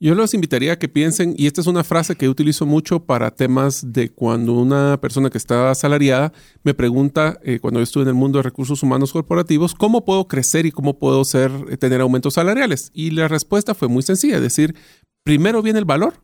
[0.00, 3.30] Yo los invitaría a que piensen, y esta es una frase que utilizo mucho para
[3.30, 8.08] temas de cuando una persona que está asalariada me pregunta, eh, cuando yo estuve en
[8.08, 12.00] el mundo de recursos humanos corporativos, ¿cómo puedo crecer y cómo puedo ser, eh, tener
[12.00, 12.90] aumentos salariales?
[12.92, 14.74] Y la respuesta fue muy sencilla, es decir,
[15.22, 16.23] primero viene el valor,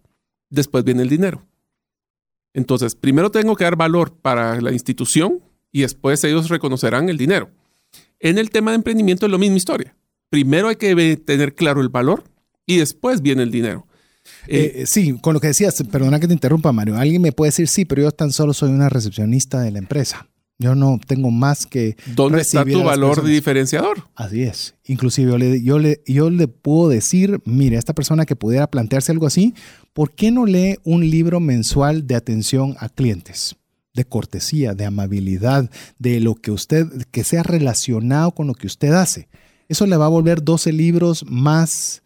[0.50, 1.46] después viene el dinero.
[2.52, 5.40] Entonces, primero tengo que dar valor para la institución
[5.72, 7.50] y después ellos reconocerán el dinero.
[8.18, 9.96] En el tema de emprendimiento es la misma historia.
[10.28, 12.24] Primero hay que tener claro el valor
[12.66, 13.86] y después viene el dinero.
[14.46, 16.96] Eh, eh, sí, con lo que decías, perdona que te interrumpa, Mario.
[16.96, 20.28] Alguien me puede decir, sí, pero yo tan solo soy una recepcionista de la empresa.
[20.58, 21.96] Yo no tengo más que...
[22.14, 24.04] ¿Dónde está tu valor diferenciador?
[24.14, 24.74] Así es.
[24.84, 29.10] Inclusive yo le, yo, le, yo le puedo decir, mire, esta persona que pudiera plantearse
[29.10, 29.54] algo así,
[29.92, 33.56] ¿por qué no lee un libro mensual de atención a clientes?
[33.92, 38.92] de cortesía, de amabilidad, de lo que usted, que sea relacionado con lo que usted
[38.92, 39.28] hace.
[39.68, 42.02] Eso le va a volver 12 libros más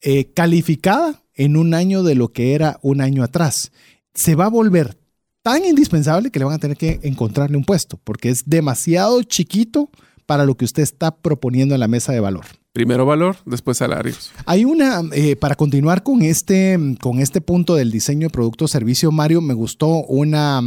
[0.00, 3.72] eh, calificada en un año de lo que era un año atrás.
[4.14, 4.98] Se va a volver
[5.42, 9.90] tan indispensable que le van a tener que encontrarle un puesto, porque es demasiado chiquito
[10.26, 12.44] para lo que usted está proponiendo en la mesa de valor.
[12.72, 14.30] Primero valor, después salarios.
[14.46, 18.68] Hay una, eh, para continuar con este, con este punto del diseño de producto o
[18.68, 20.62] servicio, Mario, me gustó una,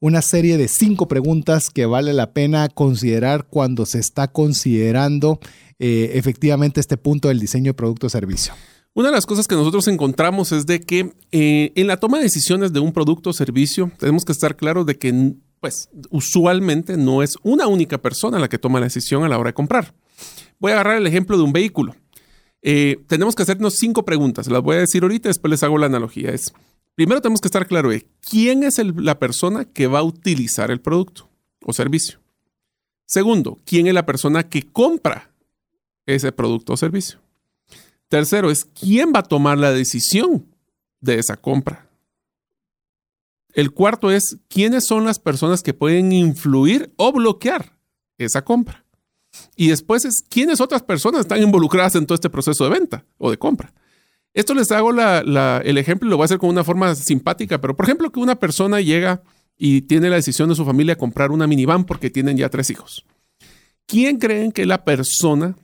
[0.00, 5.40] una serie de cinco preguntas que vale la pena considerar cuando se está considerando
[5.78, 8.52] eh, efectivamente este punto del diseño de producto o servicio.
[8.92, 12.24] Una de las cosas que nosotros encontramos es de que eh, en la toma de
[12.24, 17.22] decisiones de un producto o servicio tenemos que estar claros de que pues usualmente no
[17.22, 19.94] es una única persona la que toma la decisión a la hora de comprar.
[20.60, 21.96] Voy a agarrar el ejemplo de un vehículo.
[22.62, 24.46] Eh, tenemos que hacernos cinco preguntas.
[24.48, 26.30] Las voy a decir ahorita, después les hago la analogía.
[26.30, 26.52] Es,
[26.94, 30.80] primero tenemos que estar claro de quién es la persona que va a utilizar el
[30.80, 31.28] producto
[31.64, 32.20] o servicio.
[33.06, 35.30] Segundo, quién es la persona que compra
[36.06, 37.18] ese producto o servicio.
[38.08, 40.46] Tercero es quién va a tomar la decisión
[41.00, 41.88] de esa compra.
[43.52, 47.76] El cuarto es quiénes son las personas que pueden influir o bloquear
[48.18, 48.84] esa compra.
[49.56, 53.30] Y después es quiénes otras personas están involucradas en todo este proceso de venta o
[53.30, 53.72] de compra.
[54.32, 57.76] Esto les hago el ejemplo y lo voy a hacer con una forma simpática, pero
[57.76, 59.22] por ejemplo que una persona llega
[59.58, 63.04] y tiene la decisión de su familia comprar una minivan porque tienen ya tres hijos.
[63.86, 65.56] ¿Quién creen que la persona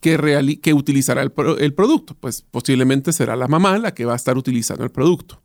[0.00, 2.16] que, que utilizará el, el producto?
[2.18, 5.40] Pues posiblemente será la mamá la que va a estar utilizando el producto.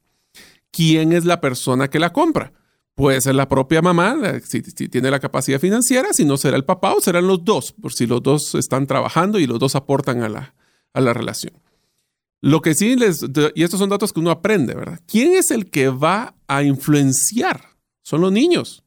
[0.71, 2.51] ¿Quién es la persona que la compra?
[2.99, 6.93] Puede ser la propia mamá, si, tiene la capacidad financiera, si no será el papá
[6.93, 10.27] o serán los dos, por si los dos están trabajando y los dos aportan a
[10.27, 10.53] la,
[10.91, 11.53] a la relación.
[12.41, 14.99] Lo que sí les, y estos son datos que uno aprende, ¿verdad?
[15.07, 17.61] ¿Quién es el que va a influenciar?
[18.01, 18.83] Son los niños.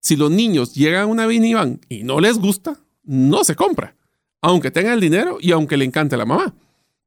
[0.00, 3.94] Si los niños llegan a una minivan y no les gusta, no se compra,
[4.40, 6.54] aunque tengan el dinero y aunque le encante la mamá,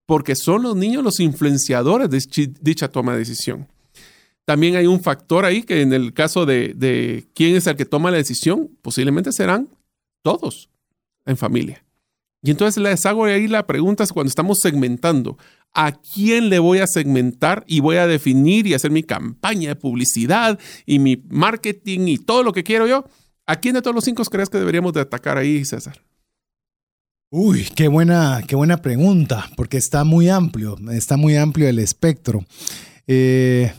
[0.06, 3.68] porque son los niños los influenciadores de dicha toma de decisión.
[4.50, 8.10] También hay un factor ahí que en el caso de, quién es el que toma
[8.10, 9.70] la decisión, posiblemente serán
[10.24, 10.72] todos
[11.28, 11.86] en familia.
[12.42, 15.38] Y entonces les hago ahí la pregunta cuando estamos segmentando,
[15.72, 19.76] ¿a quién le voy a segmentar y voy a definir y hacer mi campaña de
[19.76, 23.06] publicidad y mi marketing y todo lo que quiero yo?
[23.46, 26.02] ¿A quién de todos los cinco crees que deberíamos de atacar ahí, César?
[27.30, 32.44] Uy, qué buena, qué buena pregunta, porque está muy amplio, está muy amplio el espectro.
[33.06, 33.72] Eh,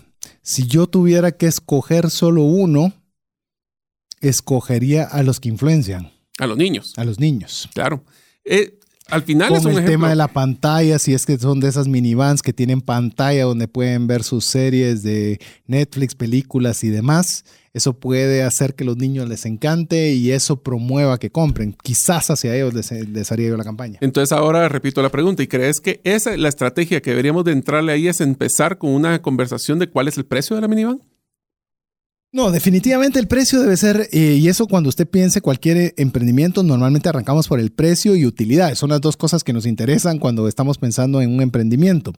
[0.50, 2.92] si yo tuviera que escoger solo uno,
[4.20, 6.10] escogería a los que influencian.
[6.40, 6.92] A los niños.
[6.96, 7.68] A los niños.
[7.72, 8.02] Claro.
[8.44, 11.68] Eh, al final es un el tema de la pantalla, si es que son de
[11.68, 17.44] esas minivans que tienen pantalla donde pueden ver sus series de Netflix, películas y demás.
[17.72, 21.76] Eso puede hacer que los niños les encante y eso promueva que compren.
[21.82, 23.98] Quizás hacia ellos les, haría yo la campaña.
[24.00, 25.42] Entonces ahora repito la pregunta.
[25.42, 29.22] ¿Y crees que esa la estrategia que deberíamos de entrarle ahí es empezar con una
[29.22, 31.00] conversación de cuál es el precio de la minivan?
[32.32, 37.08] No, definitivamente el precio debe ser, eh, y eso cuando usted piense cualquier emprendimiento, normalmente
[37.08, 38.72] arrancamos por el precio y utilidad.
[38.76, 42.12] Son las dos cosas que nos interesan cuando estamos pensando en un emprendimiento.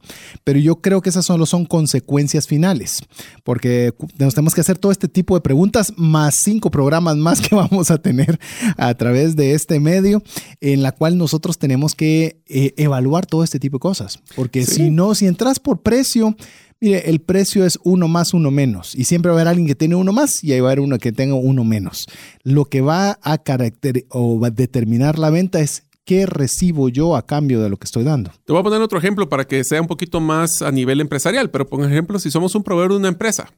[0.44, 2.98] Pero yo creo que esas solo son consecuencias finales,
[3.42, 7.54] porque nos tenemos que hacer todo este tipo de preguntas, más cinco programas más que
[7.54, 8.38] vamos a tener
[8.76, 10.22] a través de este medio,
[10.60, 14.20] en la cual nosotros tenemos que eh, evaluar todo este tipo de cosas.
[14.36, 16.36] Porque si no, si entras por precio,
[16.82, 18.96] Mire, el precio es uno más, uno menos.
[18.96, 20.80] Y siempre va a haber alguien que tiene uno más y ahí va a haber
[20.80, 22.08] uno que tenga uno menos.
[22.42, 27.14] Lo que va a carácter o va a determinar la venta es qué recibo yo
[27.14, 28.32] a cambio de lo que estoy dando.
[28.44, 31.52] Te voy a poner otro ejemplo para que sea un poquito más a nivel empresarial.
[31.52, 33.52] Pero, por ejemplo, si somos un proveedor de una empresa,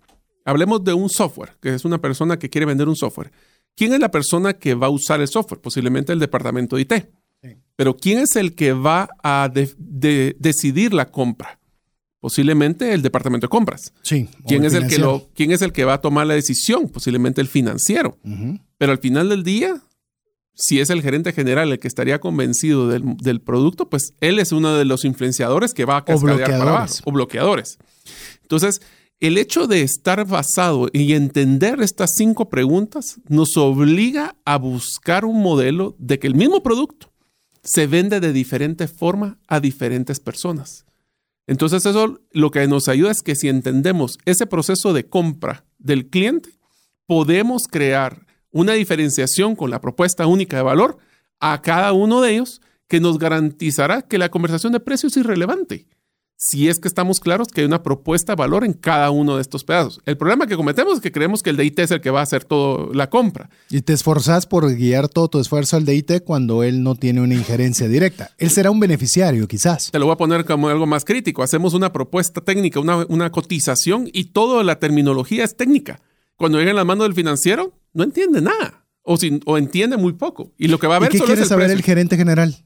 [0.44, 3.32] hablemos de un software, que es una persona que quiere vender un software.
[3.74, 5.62] ¿Quién es la persona que va a usar el software?
[5.62, 6.92] Posiblemente el departamento de IT.
[7.74, 11.58] Pero ¿quién es el que va a decidir la compra?
[12.24, 13.92] Posiblemente el departamento de compras.
[14.00, 14.30] Sí.
[14.46, 16.88] ¿Quién es, el que lo, ¿Quién es el que va a tomar la decisión?
[16.88, 18.16] Posiblemente el financiero.
[18.78, 19.82] Pero al final del día,
[20.54, 24.74] si es el gerente general el que estaría convencido del, producto, pues él es uno
[24.74, 26.94] de los influenciadores que va a cascadear para abajo.
[27.04, 27.76] O bloqueadores.
[28.40, 28.80] Entonces,
[29.20, 35.42] el hecho de estar basado y entender estas cinco preguntas nos obliga a buscar un
[35.42, 37.12] modelo de que el mismo producto
[37.62, 40.86] se vende de diferente forma a diferentes personas.
[41.46, 46.08] Entonces eso lo que nos ayuda es que si entendemos ese proceso de compra del
[46.08, 46.50] cliente,
[47.06, 50.98] podemos crear una diferenciación con la propuesta única de valor
[51.40, 55.86] a cada uno de ellos que nos garantizará que la conversación de precios es irrelevante.
[56.36, 59.42] Si es que estamos claros que hay una propuesta de valor en cada uno de
[59.42, 60.00] estos pedazos.
[60.04, 62.24] El problema que cometemos es que creemos que el DIT es el que va a
[62.24, 63.48] hacer toda la compra.
[63.70, 67.34] Y te esforzas por guiar todo tu esfuerzo al DIT cuando él no tiene una
[67.34, 68.30] injerencia directa.
[68.38, 69.90] Él será un beneficiario, quizás.
[69.90, 71.42] Te lo voy a poner como algo más crítico.
[71.42, 76.00] Hacemos una propuesta técnica, una, una cotización y toda la terminología es técnica.
[76.36, 79.16] Cuando llega en la mano del financiero, no entiende nada o,
[79.46, 80.52] o entiende muy poco.
[80.58, 82.63] Y lo que va a ver ¿Y qué quiere saber el gerente general?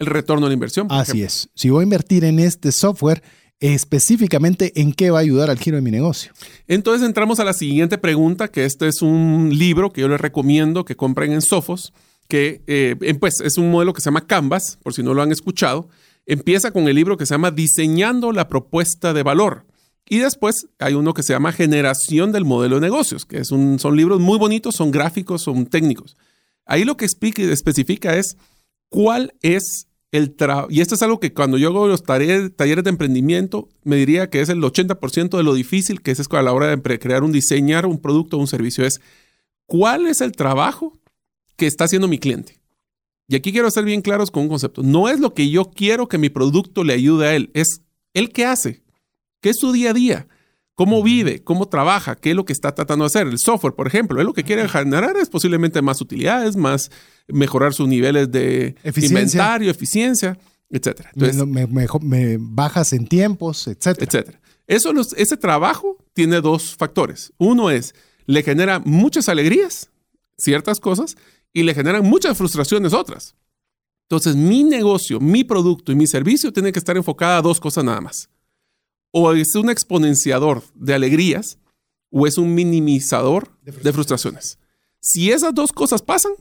[0.00, 0.88] El retorno a la inversión.
[0.90, 1.48] Así es.
[1.54, 3.22] Si voy a invertir en este software,
[3.60, 6.32] específicamente en qué va a ayudar al giro de mi negocio.
[6.66, 10.84] Entonces entramos a la siguiente pregunta, que este es un libro que yo les recomiendo
[10.84, 11.92] que compren en Sophos,
[12.26, 15.32] que eh, pues, es un modelo que se llama Canvas, por si no lo han
[15.32, 15.88] escuchado.
[16.24, 19.66] Empieza con el libro que se llama Diseñando la propuesta de valor.
[20.08, 23.78] Y después hay uno que se llama Generación del modelo de negocios, que es un,
[23.78, 26.16] son libros muy bonitos, son gráficos, son técnicos.
[26.64, 28.36] Ahí lo que explica y especifica es
[28.88, 30.34] cuál es el
[30.70, 34.40] y esto es algo que cuando yo hago los talleres, de emprendimiento, me diría que
[34.40, 37.86] es el 80% de lo difícil que es a la hora de crear un diseñar
[37.86, 39.00] un producto o un servicio, es
[39.66, 40.98] cuál es el trabajo
[41.56, 42.60] que está haciendo mi cliente.
[43.28, 44.82] Y aquí quiero ser bien claros con un concepto.
[44.82, 47.82] No es lo que yo quiero que mi producto le ayude a él, es
[48.12, 48.82] él qué hace,
[49.40, 50.28] qué es su día a día
[50.80, 53.26] cómo vive, cómo trabaja, qué es lo que está tratando de hacer.
[53.26, 56.90] El software, por ejemplo, es lo que quiere generar es posiblemente más utilidades, más
[57.28, 60.38] mejorar sus niveles de inventario, eficiencia,
[60.70, 61.10] etcétera.
[61.12, 61.46] Entonces,
[62.00, 64.06] me, bajas en tiempos, etcétera.
[64.06, 64.40] etcétera.
[64.66, 67.30] Eso, ese trabajo tiene dos factores.
[67.36, 67.94] Uno es,
[68.24, 69.90] le genera muchas alegrías,
[70.38, 71.18] ciertas cosas,
[71.52, 73.34] y le generan muchas frustraciones otras.
[74.08, 77.84] Entonces, mi negocio, mi producto y mi servicio tienen que estar enfocada a dos cosas
[77.84, 78.30] nada más
[79.12, 81.58] o es un exponenciador de alegrías
[82.10, 84.58] o es un minimizador de frustraciones.
[85.00, 86.32] Si esas dos cosas pasan,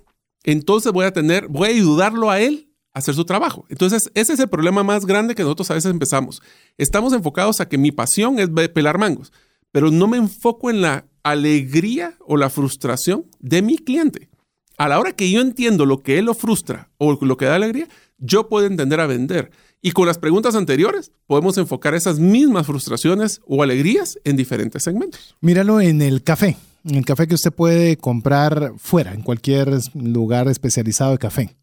[0.44, 3.66] entonces voy a tener, voy a ayudarlo a él a hacer su trabajo.
[3.70, 6.42] Entonces, ese es el problema más grande que nosotros a veces empezamos.
[6.78, 9.32] Estamos enfocados a que mi pasión es pelar mangos,
[9.72, 14.30] pero no me enfoco en la alegría o la frustración de mi cliente.
[14.78, 17.56] A la hora que yo entiendo lo que él lo frustra o lo que da
[17.56, 17.90] alegría,
[18.20, 19.52] yo puedo entender a vender.
[19.82, 25.36] Y con las preguntas anteriores podemos enfocar esas mismas frustraciones o alegrías en diferentes segmentos.
[25.40, 30.48] Míralo en el café, en el café que usted puede comprar fuera, en cualquier lugar
[30.50, 31.56] especializado de café.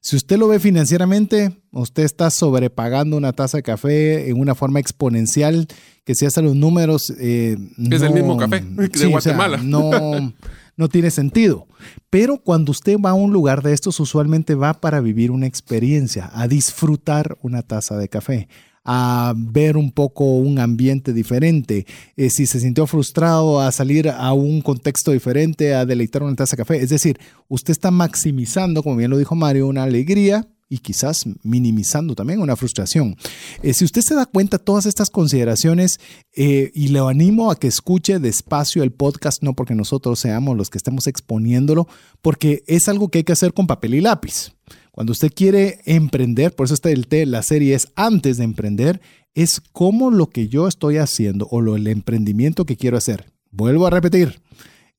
[0.00, 4.78] Si usted lo ve financieramente, usted está sobrepagando una taza de café en una forma
[4.78, 5.66] exponencial
[6.04, 7.12] que si hace los números...
[7.18, 7.56] Eh,
[7.90, 9.56] es el mismo café de Guatemala.
[9.56, 10.32] no,
[10.76, 11.66] no tiene sentido.
[12.10, 16.30] Pero cuando usted va a un lugar de estos, usualmente va para vivir una experiencia,
[16.34, 18.48] a disfrutar una taza de café,
[18.84, 21.86] a ver un poco un ambiente diferente,
[22.16, 26.56] eh, si se sintió frustrado, a salir a un contexto diferente, a deleitar una taza
[26.56, 26.82] de café.
[26.82, 32.14] Es decir, usted está maximizando, como bien lo dijo Mario, una alegría y quizás minimizando
[32.14, 33.16] también una frustración.
[33.62, 36.00] Eh, si usted se da cuenta todas estas consideraciones,
[36.34, 40.70] eh, y le animo a que escuche despacio el podcast, no porque nosotros seamos los
[40.70, 41.86] que estemos exponiéndolo,
[42.22, 44.52] porque es algo que hay que hacer con papel y lápiz.
[44.90, 49.00] Cuando usted quiere emprender, por eso está el T, la serie es antes de emprender,
[49.34, 53.26] es como lo que yo estoy haciendo o lo, el emprendimiento que quiero hacer.
[53.50, 54.40] Vuelvo a repetir,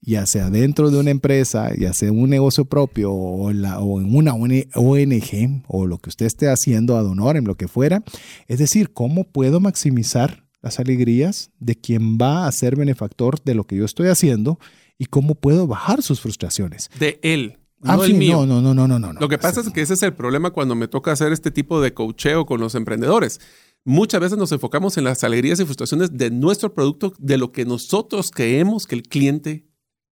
[0.02, 4.34] ya sea dentro de una empresa, ya sea en un negocio propio o, en una
[4.34, 8.04] ONG o lo que usted esté haciendo ad honorem, lo que fuera.
[8.48, 13.66] Es decir, ¿cómo puedo maximizar las alegrías de quien va a ser benefactor de lo
[13.66, 14.60] que yo estoy haciendo
[14.98, 16.90] y cómo puedo bajar sus frustraciones?
[17.00, 17.58] De él.
[17.84, 18.46] Ah, no, mío.
[18.46, 20.74] no, no, no, no, no, Lo que pasa es que ese es el problema cuando
[20.74, 23.40] me toca hacer este tipo de coacheo con los emprendedores.
[23.86, 27.66] Muchas veces nos enfocamos en las alegrías y frustraciones de nuestro producto, de lo que
[27.66, 29.68] nosotros creemos que el cliente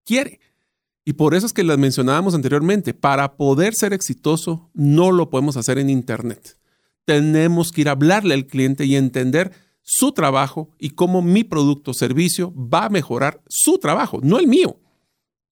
[0.05, 0.39] quiere.
[1.03, 5.57] Y por eso es que las mencionábamos anteriormente, para poder ser exitoso no lo podemos
[5.57, 6.57] hacer en Internet.
[7.05, 9.51] Tenemos que ir a hablarle al cliente y entender
[9.81, 14.47] su trabajo y cómo mi producto o servicio va a mejorar su trabajo, no el
[14.47, 14.79] mío.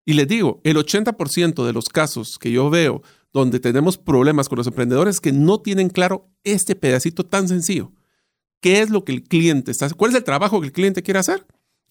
[0.05, 4.57] Y les digo, el 80% de los casos que yo veo donde tenemos problemas con
[4.57, 7.91] los emprendedores es que no tienen claro este pedacito tan sencillo.
[8.59, 11.19] ¿Qué es lo que el cliente está ¿Cuál es el trabajo que el cliente quiere
[11.19, 11.45] hacer?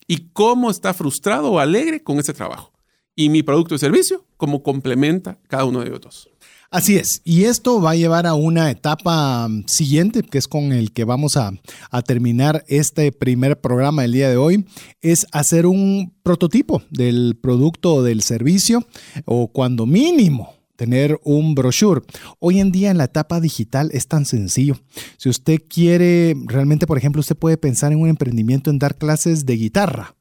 [0.07, 2.71] Y cómo está frustrado o alegre con ese trabajo.
[3.15, 6.29] Y mi producto y servicio, cómo complementa cada uno de ellos dos.
[6.73, 10.71] Así es, y esto va a llevar a una etapa mm, siguiente, que es con
[10.71, 11.51] el que vamos a,
[11.91, 14.65] a, terminar este primer programa del día de hoy,
[14.99, 18.87] es hacer un prototipo del producto o del servicio,
[19.25, 22.01] o cuando mínimo tener un brochure.
[22.39, 24.79] Hoy en día en la etapa digital es tan sencillo.
[25.17, 29.45] Si usted quiere, realmente, por ejemplo, usted puede pensar en un emprendimiento en dar clases
[29.45, 30.15] de guitarra.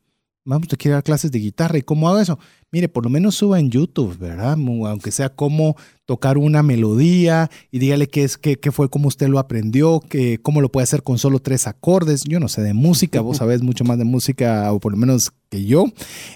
[0.45, 1.79] Vamos, usted quiere dar clases de guitarra.
[1.79, 2.39] ¿Y cómo hago eso?
[2.73, 4.53] mire, por lo menos suba en YouTube, ¿verdad?
[4.53, 5.77] Aunque sea cómo
[6.07, 10.39] tocar una melodía y dígale qué, es, qué, qué fue, cómo usted lo aprendió, que,
[10.39, 12.23] cómo lo puede hacer con solo tres acordes.
[12.27, 15.33] Yo no sé de música, vos sabés mucho más de música, o por lo menos
[15.51, 15.85] que yo,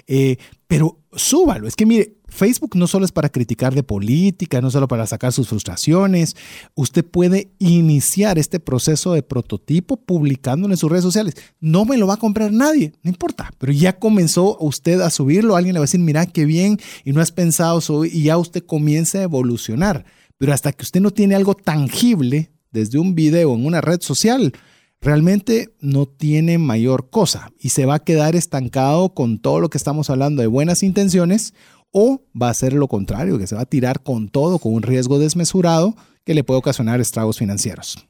[0.05, 0.37] eh,
[0.67, 1.67] pero súbalo.
[1.67, 5.33] Es que mire, Facebook no solo es para criticar de política, no solo para sacar
[5.33, 6.35] sus frustraciones.
[6.75, 11.33] Usted puede iniciar este proceso de prototipo publicándolo en sus redes sociales.
[11.59, 15.55] No me lo va a comprar nadie, no importa, pero ya comenzó usted a subirlo.
[15.55, 18.63] Alguien le va a decir, mira qué bien, y no has pensado y ya usted
[18.63, 20.05] comienza a evolucionar.
[20.37, 24.53] Pero hasta que usted no tiene algo tangible desde un video en una red social,
[25.01, 29.77] realmente no tiene mayor cosa y se va a quedar estancado con todo lo que
[29.77, 31.53] estamos hablando de buenas intenciones
[31.91, 34.83] o va a ser lo contrario, que se va a tirar con todo, con un
[34.83, 38.07] riesgo desmesurado que le puede ocasionar estragos financieros.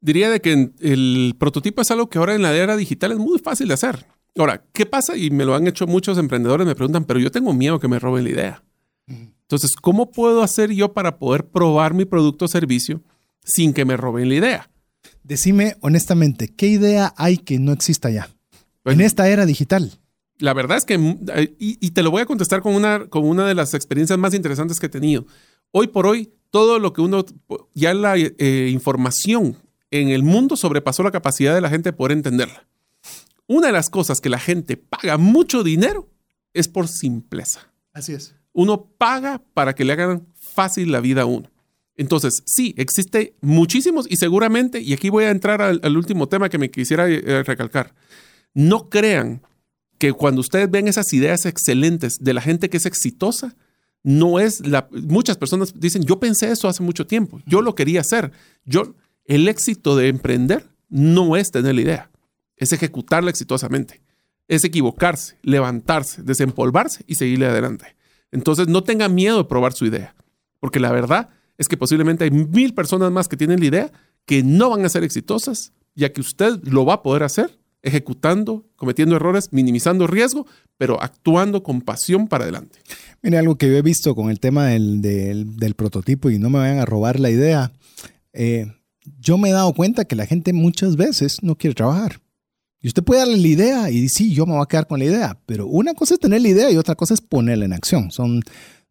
[0.00, 3.38] Diría de que el prototipo es algo que ahora en la era digital es muy
[3.38, 4.06] fácil de hacer.
[4.36, 5.16] Ahora, ¿qué pasa?
[5.16, 7.98] Y me lo han hecho muchos emprendedores, me preguntan, pero yo tengo miedo que me
[7.98, 8.64] roben la idea.
[9.06, 13.02] Entonces, ¿cómo puedo hacer yo para poder probar mi producto o servicio
[13.44, 14.70] sin que me roben la idea?
[15.22, 18.30] Decime honestamente, ¿qué idea hay que no exista ya?
[18.84, 19.92] en esta era digital.
[20.42, 20.94] La verdad es que,
[21.34, 24.34] eh, y, te lo voy a contestar con una, con una de las experiencias más
[24.34, 25.24] interesantes que he tenido.
[25.70, 27.24] Hoy por hoy, todo lo que uno,
[27.74, 29.56] ya la eh, información
[29.92, 32.66] en el mundo sobrepasó la capacidad de la gente de poder entenderla.
[33.46, 36.10] Una de las cosas que la gente paga mucho dinero
[36.54, 37.72] es por simpleza.
[37.92, 38.34] Así es.
[38.52, 41.52] Uno paga para que le hagan fácil la vida a uno.
[41.94, 46.58] Entonces, sí, existe muchísimos y seguramente, y aquí voy a entrar al, último tema que
[46.58, 47.94] me quisiera eh, recalcar,
[48.54, 49.40] no crean
[50.02, 53.54] que cuando ustedes ven esas ideas excelentes de la gente que es exitosa,
[54.02, 54.88] no es la...
[54.90, 58.32] Muchas personas dicen, yo pensé eso hace mucho tiempo, yo lo quería hacer.
[58.64, 58.96] Yo,
[59.26, 62.10] el éxito de emprender no es tener la idea,
[62.56, 64.02] es ejecutarla exitosamente,
[64.48, 67.94] es equivocarse, levantarse, desempolvarse y seguirle adelante.
[68.32, 70.16] Entonces, no tenga miedo de probar su idea,
[70.58, 73.92] porque la verdad es que posiblemente hay mil personas más que tienen la idea
[74.26, 78.64] que no van a ser exitosas, ya que usted lo va a poder hacer ejecutando,
[78.76, 80.46] cometiendo errores, minimizando riesgo,
[80.78, 82.78] pero actuando con pasión para adelante.
[83.22, 86.78] Mire, algo que yo he visto con el tema del, prototipo y no me vayan
[86.78, 87.72] a robar la idea,
[88.32, 88.66] eh,
[89.18, 92.20] yo me he dado cuenta que la gente muchas veces no quiere trabajar.
[92.80, 95.04] Y usted puede darle la idea y sí, yo me voy a quedar con la
[95.04, 98.10] idea, pero una cosa es tener la idea y otra cosa es ponerla en acción.
[98.10, 98.42] Son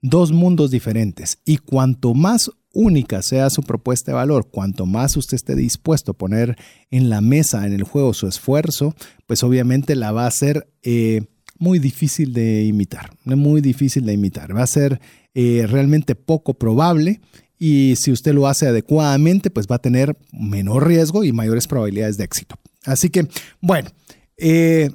[0.02, 1.40] dos mundos diferentes.
[1.46, 6.18] Y cuanto más única sea su propuesta de valor, cuanto más usted esté dispuesto a
[6.18, 6.58] poner
[6.90, 8.96] en la mesa, en el juego, su esfuerzo,
[9.28, 11.24] pues obviamente la va a ser eh,
[11.58, 14.56] muy difícil de imitar, muy difícil de imitar.
[14.56, 15.00] Va a ser
[15.34, 17.22] eh, realmente poco probable
[17.60, 22.18] y si usted lo hace adecuadamente, pues va a tener menor riesgo y mayores probabilidades
[22.18, 22.56] de éxito.
[22.86, 23.28] Así que,
[23.62, 23.90] bueno,
[24.38, 24.90] eh,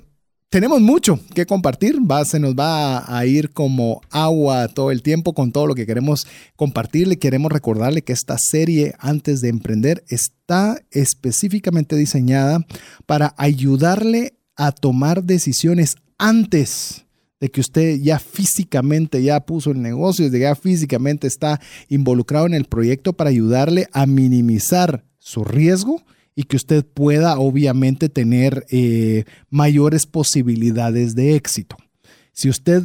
[0.57, 5.35] tenemos mucho que compartir, va, se nos va a ir como agua todo el tiempo
[5.35, 6.27] con todo lo que queremos
[6.57, 7.19] compartirle.
[7.19, 12.65] Queremos recordarle que esta serie antes de emprender está específicamente diseñada
[13.05, 17.05] para ayudarle a tomar decisiones antes
[17.39, 21.61] de que usted ya físicamente ya puso el negocio, de que ya físicamente está
[21.91, 26.03] involucrado en el proyecto para ayudarle a minimizar su riesgo
[26.37, 31.77] y que usted pueda obviamente tener eh, mayores posibilidades de éxito.
[32.33, 32.85] Si usted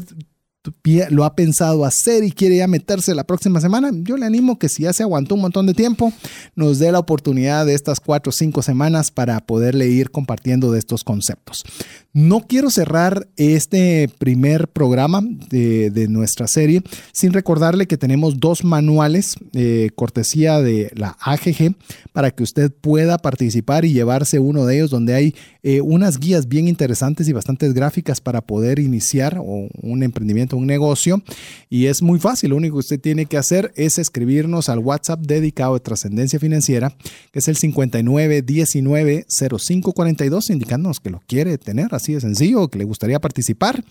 [1.09, 4.69] lo ha pensado hacer y quiere ya meterse la próxima semana, yo le animo que
[4.69, 6.13] si ya se aguantó un montón de tiempo,
[6.55, 10.79] nos dé la oportunidad de estas cuatro o cinco semanas para poderle ir compartiendo de
[10.79, 11.63] estos conceptos.
[12.13, 16.81] No quiero cerrar este primer programa de, nuestra serie
[17.13, 21.75] sin recordarle que tenemos dos manuales eh, cortesía de la AGG
[22.11, 26.47] para que usted pueda participar y llevarse uno de ellos donde hay eh, unas guías
[26.47, 31.23] bien interesantes y bastantes gráficas para poder iniciar un emprendimiento, un negocio.
[31.69, 35.21] Y es muy fácil, lo único que usted tiene que hacer es escribirnos al WhatsApp
[35.21, 36.93] dedicado de trascendencia financiera,
[37.31, 43.19] que es el 59190542, indicándonos que lo quiere tener así de sencillo, que le gustaría
[43.19, 43.83] participar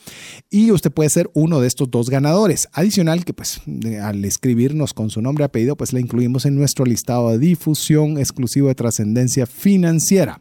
[0.50, 2.68] y usted puede ser uno de estos dos ganadores.
[2.72, 3.60] Adicional que pues
[4.02, 8.18] al escribirnos con su nombre y apellido pues le incluimos en nuestro listado de difusión
[8.18, 10.40] exclusivo de trascendencia financiera,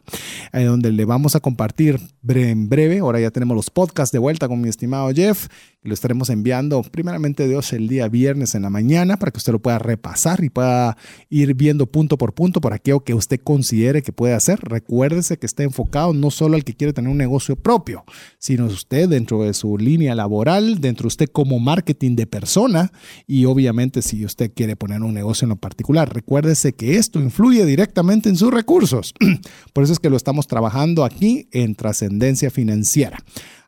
[0.52, 4.60] donde le vamos a compartir en breve, ahora ya tenemos los podcasts de vuelta con
[4.60, 5.46] mi estimado Jeff,
[5.82, 9.60] lo estaremos enviando primeramente Dios el día viernes en la mañana para que usted lo
[9.60, 10.98] pueda repasar y pueda
[11.30, 14.60] ir viendo punto por punto por aquello que usted considere que puede hacer.
[14.60, 18.04] Recuérdese que está enfocado no solo al que quiere tener un negocio propio,
[18.38, 22.92] sino usted dentro de su línea laboral, dentro de usted como marketing de persona
[23.26, 26.12] y obviamente si usted quiere poner un negocio en lo particular.
[26.12, 29.14] Recuérdese que esto influye directamente en sus recursos.
[29.72, 33.18] Por eso es que lo estamos trabajando aquí en trascendencia financiera.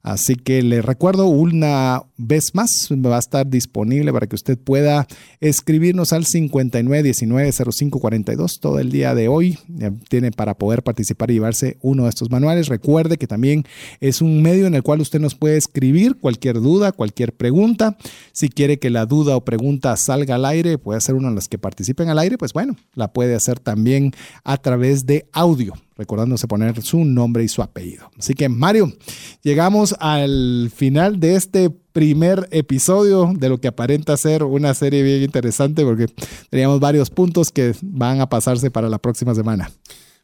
[0.02, 5.06] Así que le recuerdo una vez más, va a estar disponible para que usted pueda
[5.40, 9.60] escribirnos al 59190542 todo el día de hoy.
[10.08, 12.66] Tiene para poder participar y llevarse uno de estos manuales.
[12.66, 13.64] Recuerde que también
[14.00, 17.96] es un medio en el cual usted nos puede escribir cualquier duda, cualquier pregunta.
[18.32, 21.48] Si quiere que la duda o pregunta salga al aire, puede ser uno de los
[21.48, 24.12] que participen al aire, pues bueno, la puede hacer también
[24.42, 28.10] a través de audio recordándose poner su nombre y su apellido.
[28.18, 28.92] Así que Mario,
[29.42, 35.22] llegamos al final de este primer episodio de lo que aparenta ser una serie bien
[35.22, 36.06] interesante porque
[36.50, 39.70] teníamos varios puntos que van a pasarse para la próxima semana.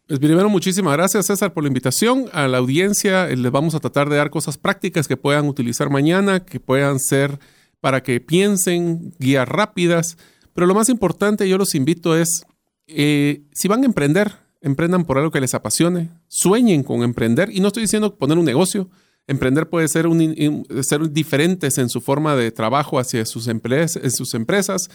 [0.06, 2.30] Pues primero, muchísimas gracias César por la invitación.
[2.32, 5.90] A la audiencia eh, les vamos a tratar de dar cosas prácticas que puedan utilizar
[5.90, 7.38] mañana, que puedan ser
[7.80, 10.16] para que piensen, guías rápidas.
[10.54, 12.46] Pero lo más importante, yo los invito es,
[12.86, 17.50] eh, si van a emprender, emprendan por algo que les apasione, sueñen con emprender.
[17.52, 18.88] Y no estoy diciendo poner un negocio.
[19.26, 24.34] Emprender puede ser, un, ser diferentes en su forma de trabajo hacia sus, en sus
[24.34, 24.88] empresas.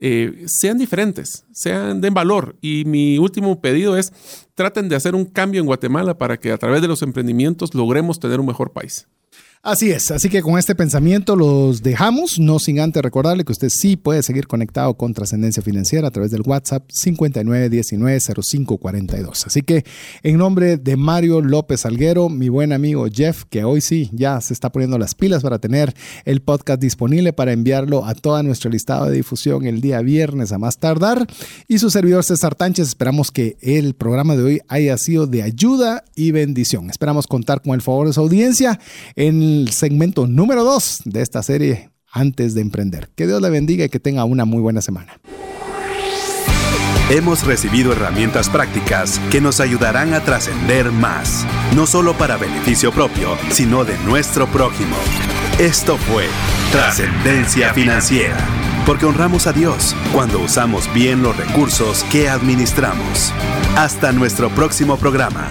[0.00, 2.56] Eh, sean diferentes, sean den valor.
[2.60, 4.12] Y mi último pedido es
[4.54, 8.20] traten de hacer un cambio en Guatemala para que a través de los emprendimientos logremos
[8.20, 9.08] tener un mejor país.
[9.60, 13.70] Así es, así que con este pensamiento los dejamos, no sin antes recordarle que usted
[13.70, 19.46] sí puede seguir conectado con Trascendencia Financiera a través del WhatsApp 59190542.
[19.46, 19.84] Así que
[20.22, 24.54] en nombre de Mario López Alguero, mi buen amigo Jeff, que hoy sí ya se
[24.54, 25.92] está poniendo las pilas para tener
[26.24, 30.58] el podcast disponible para enviarlo a toda nuestro listado de difusión el día viernes a
[30.58, 31.26] más tardar,
[31.66, 36.04] y su servidor César Tánchez, esperamos que el programa de hoy haya sido de ayuda
[36.14, 36.90] y bendición.
[36.90, 38.78] Esperamos contar con el favor de su audiencia
[39.16, 43.10] en segmento número 2 de esta serie antes de emprender.
[43.14, 45.20] Que Dios le bendiga y que tenga una muy buena semana.
[47.10, 53.30] Hemos recibido herramientas prácticas que nos ayudarán a trascender más, no solo para beneficio propio,
[53.50, 54.94] sino de nuestro prójimo.
[55.58, 56.26] Esto fue
[56.70, 58.36] Trascendencia Financiera,
[58.84, 63.32] porque honramos a Dios cuando usamos bien los recursos que administramos.
[63.74, 65.50] Hasta nuestro próximo programa.